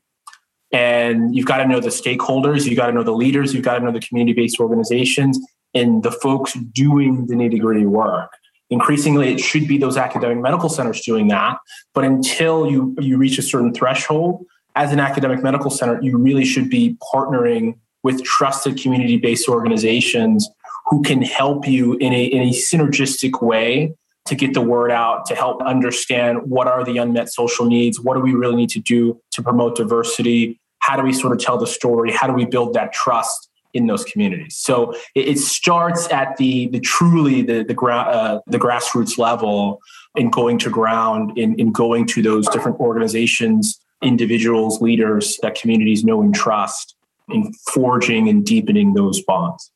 and 0.71 1.35
you've 1.35 1.45
got 1.45 1.57
to 1.57 1.67
know 1.67 1.79
the 1.79 1.89
stakeholders 1.89 2.65
you've 2.65 2.77
got 2.77 2.87
to 2.87 2.93
know 2.93 3.03
the 3.03 3.11
leaders 3.11 3.53
you've 3.53 3.63
got 3.63 3.77
to 3.77 3.85
know 3.85 3.91
the 3.91 3.99
community-based 3.99 4.59
organizations 4.59 5.39
and 5.73 6.03
the 6.03 6.11
folks 6.11 6.53
doing 6.73 7.27
the 7.27 7.35
nitty-gritty 7.35 7.85
work. 7.85 8.31
Increasingly 8.69 9.33
it 9.33 9.39
should 9.39 9.67
be 9.67 9.77
those 9.77 9.97
academic 9.97 10.39
medical 10.39 10.69
centers 10.69 11.01
doing 11.01 11.27
that 11.27 11.57
but 11.93 12.03
until 12.03 12.69
you 12.69 12.95
you 12.99 13.17
reach 13.17 13.37
a 13.37 13.41
certain 13.41 13.73
threshold 13.73 14.45
as 14.75 14.93
an 14.93 14.99
academic 14.99 15.43
medical 15.43 15.69
center 15.69 16.01
you 16.01 16.17
really 16.17 16.45
should 16.45 16.69
be 16.69 16.97
partnering 17.13 17.75
with 18.03 18.23
trusted 18.23 18.81
community-based 18.81 19.47
organizations 19.47 20.49
who 20.87 21.01
can 21.03 21.21
help 21.21 21.67
you 21.67 21.93
in 21.95 22.13
a, 22.13 22.23
in 22.23 22.41
a 22.41 22.49
synergistic 22.51 23.41
way 23.41 23.93
to 24.25 24.35
get 24.35 24.53
the 24.53 24.61
word 24.61 24.91
out 24.91 25.25
to 25.25 25.35
help 25.35 25.61
understand 25.63 26.39
what 26.43 26.67
are 26.67 26.83
the 26.83 26.97
unmet 26.97 27.31
social 27.31 27.65
needs 27.65 27.99
what 27.99 28.13
do 28.13 28.21
we 28.21 28.33
really 28.33 28.55
need 28.55 28.69
to 28.69 28.79
do 28.79 29.19
to 29.31 29.41
promote 29.41 29.75
diversity 29.75 30.60
how 30.81 30.97
do 30.97 31.03
we 31.03 31.13
sort 31.13 31.33
of 31.33 31.39
tell 31.39 31.57
the 31.57 31.67
story? 31.67 32.11
How 32.11 32.27
do 32.27 32.33
we 32.33 32.45
build 32.45 32.73
that 32.73 32.91
trust 32.91 33.49
in 33.73 33.87
those 33.87 34.03
communities? 34.03 34.57
So 34.57 34.93
it, 35.15 35.29
it 35.29 35.37
starts 35.39 36.11
at 36.11 36.35
the 36.37 36.67
the 36.67 36.79
truly 36.79 37.41
the 37.41 37.63
the, 37.63 37.73
gra- 37.73 37.95
uh, 37.95 38.39
the 38.47 38.59
grassroots 38.59 39.17
level 39.17 39.79
in 40.15 40.29
going 40.29 40.57
to 40.59 40.69
ground 40.69 41.37
in, 41.37 41.57
in 41.59 41.71
going 41.71 42.05
to 42.07 42.21
those 42.21 42.47
different 42.49 42.79
organizations, 42.79 43.79
individuals, 44.01 44.81
leaders 44.81 45.37
that 45.41 45.55
communities 45.55 46.03
know 46.03 46.21
and 46.21 46.35
trust 46.35 46.95
in 47.29 47.53
forging 47.53 48.27
and 48.27 48.45
deepening 48.45 48.93
those 48.93 49.21
bonds. 49.21 49.71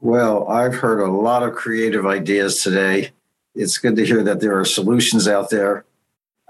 Well, 0.00 0.48
I've 0.48 0.74
heard 0.74 1.00
a 1.00 1.10
lot 1.10 1.42
of 1.42 1.54
creative 1.54 2.04
ideas 2.04 2.62
today. 2.62 3.12
It's 3.54 3.78
good 3.78 3.94
to 3.96 4.04
hear 4.04 4.22
that 4.24 4.40
there 4.40 4.58
are 4.58 4.64
solutions 4.64 5.28
out 5.28 5.50
there. 5.50 5.84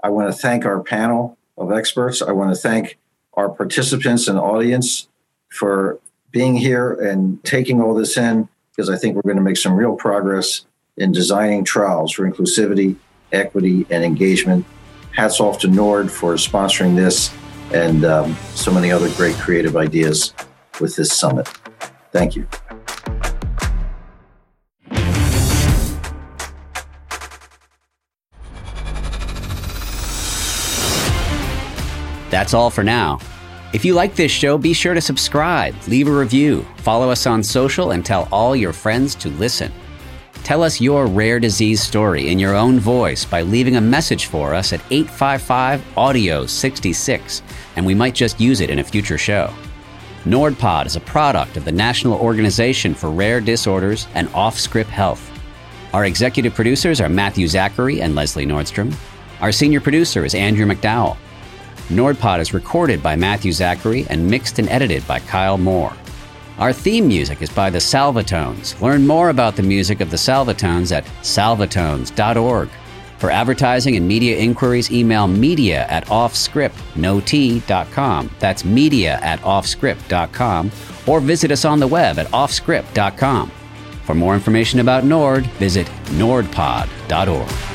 I 0.03 0.09
want 0.09 0.33
to 0.33 0.37
thank 0.37 0.65
our 0.65 0.81
panel 0.81 1.37
of 1.57 1.71
experts. 1.71 2.21
I 2.21 2.31
want 2.31 2.53
to 2.53 2.59
thank 2.59 2.97
our 3.35 3.49
participants 3.49 4.27
and 4.27 4.37
audience 4.37 5.07
for 5.49 5.99
being 6.31 6.55
here 6.55 6.93
and 6.93 7.43
taking 7.43 7.81
all 7.81 7.93
this 7.93 8.17
in 8.17 8.49
because 8.71 8.89
I 8.89 8.97
think 8.97 9.15
we're 9.15 9.21
going 9.21 9.37
to 9.37 9.43
make 9.43 9.57
some 9.57 9.73
real 9.73 9.95
progress 9.95 10.65
in 10.97 11.11
designing 11.11 11.63
trials 11.63 12.11
for 12.11 12.29
inclusivity, 12.29 12.97
equity, 13.31 13.85
and 13.89 14.03
engagement. 14.03 14.65
Hats 15.11 15.39
off 15.39 15.59
to 15.59 15.67
NORD 15.67 16.11
for 16.11 16.33
sponsoring 16.35 16.95
this 16.95 17.33
and 17.73 18.03
um, 18.05 18.35
so 18.53 18.71
many 18.71 18.91
other 18.91 19.09
great 19.11 19.35
creative 19.35 19.77
ideas 19.77 20.33
with 20.81 20.95
this 20.95 21.11
summit. 21.11 21.47
Thank 22.11 22.35
you. 22.35 22.47
That's 32.35 32.53
all 32.53 32.69
for 32.69 32.83
now. 32.83 33.19
If 33.71 33.85
you 33.85 33.93
like 33.93 34.13
this 34.13 34.29
show, 34.29 34.57
be 34.57 34.73
sure 34.73 34.93
to 34.93 34.99
subscribe, 34.99 35.73
leave 35.87 36.09
a 36.09 36.11
review, 36.11 36.67
follow 36.75 37.09
us 37.09 37.25
on 37.25 37.41
social, 37.41 37.91
and 37.91 38.05
tell 38.05 38.27
all 38.29 38.57
your 38.57 38.73
friends 38.73 39.15
to 39.15 39.29
listen. 39.29 39.71
Tell 40.43 40.61
us 40.61 40.81
your 40.81 41.07
rare 41.07 41.39
disease 41.39 41.81
story 41.81 42.27
in 42.27 42.37
your 42.37 42.53
own 42.53 42.77
voice 42.77 43.23
by 43.23 43.41
leaving 43.41 43.77
a 43.77 43.81
message 43.81 44.25
for 44.25 44.53
us 44.53 44.73
at 44.73 44.81
855 44.91 45.97
Audio 45.97 46.45
66, 46.45 47.41
and 47.77 47.85
we 47.85 47.95
might 47.95 48.13
just 48.13 48.41
use 48.41 48.59
it 48.59 48.69
in 48.69 48.79
a 48.79 48.83
future 48.83 49.17
show. 49.17 49.49
NordPod 50.25 50.87
is 50.87 50.97
a 50.97 51.07
product 51.15 51.55
of 51.55 51.63
the 51.63 51.71
National 51.71 52.19
Organization 52.19 52.93
for 52.93 53.11
Rare 53.11 53.39
Disorders 53.39 54.07
and 54.13 54.27
Offscript 54.31 54.87
Health. 54.87 55.31
Our 55.93 56.03
executive 56.03 56.53
producers 56.53 56.99
are 56.99 57.07
Matthew 57.07 57.47
Zachary 57.47 58.01
and 58.01 58.13
Leslie 58.13 58.45
Nordstrom. 58.45 58.93
Our 59.39 59.53
senior 59.53 59.79
producer 59.79 60.25
is 60.25 60.35
Andrew 60.35 60.65
McDowell. 60.65 61.15
NordPod 61.89 62.39
is 62.39 62.53
recorded 62.53 63.03
by 63.03 63.15
Matthew 63.15 63.51
Zachary 63.51 64.07
and 64.09 64.27
mixed 64.27 64.57
and 64.57 64.67
edited 64.69 65.07
by 65.07 65.19
Kyle 65.19 65.57
Moore. 65.57 65.93
Our 66.57 66.73
theme 66.73 67.07
music 67.07 67.41
is 67.41 67.49
by 67.49 67.69
the 67.69 67.77
Salvatones. 67.79 68.79
Learn 68.81 69.05
more 69.05 69.29
about 69.29 69.55
the 69.55 69.63
music 69.63 70.01
of 70.01 70.09
the 70.09 70.17
Salvatones 70.17 70.91
at 70.91 71.05
salvatones.org. 71.21 72.69
For 73.17 73.29
advertising 73.29 73.95
and 73.95 74.07
media 74.07 74.37
inquiries, 74.37 74.91
email 74.91 75.27
media 75.27 75.85
at 75.87 76.05
offscript.com. 76.07 76.71
That's 78.39 78.65
media 78.65 79.19
at 79.21 79.39
offscript.com. 79.41 80.71
Or 81.07 81.19
visit 81.19 81.51
us 81.51 81.65
on 81.65 81.79
the 81.79 81.87
web 81.87 82.17
at 82.19 82.27
offscript.com. 82.27 83.51
For 84.03 84.15
more 84.15 84.33
information 84.33 84.79
about 84.79 85.03
Nord, 85.03 85.45
visit 85.57 85.87
nordpod.org. 86.17 87.74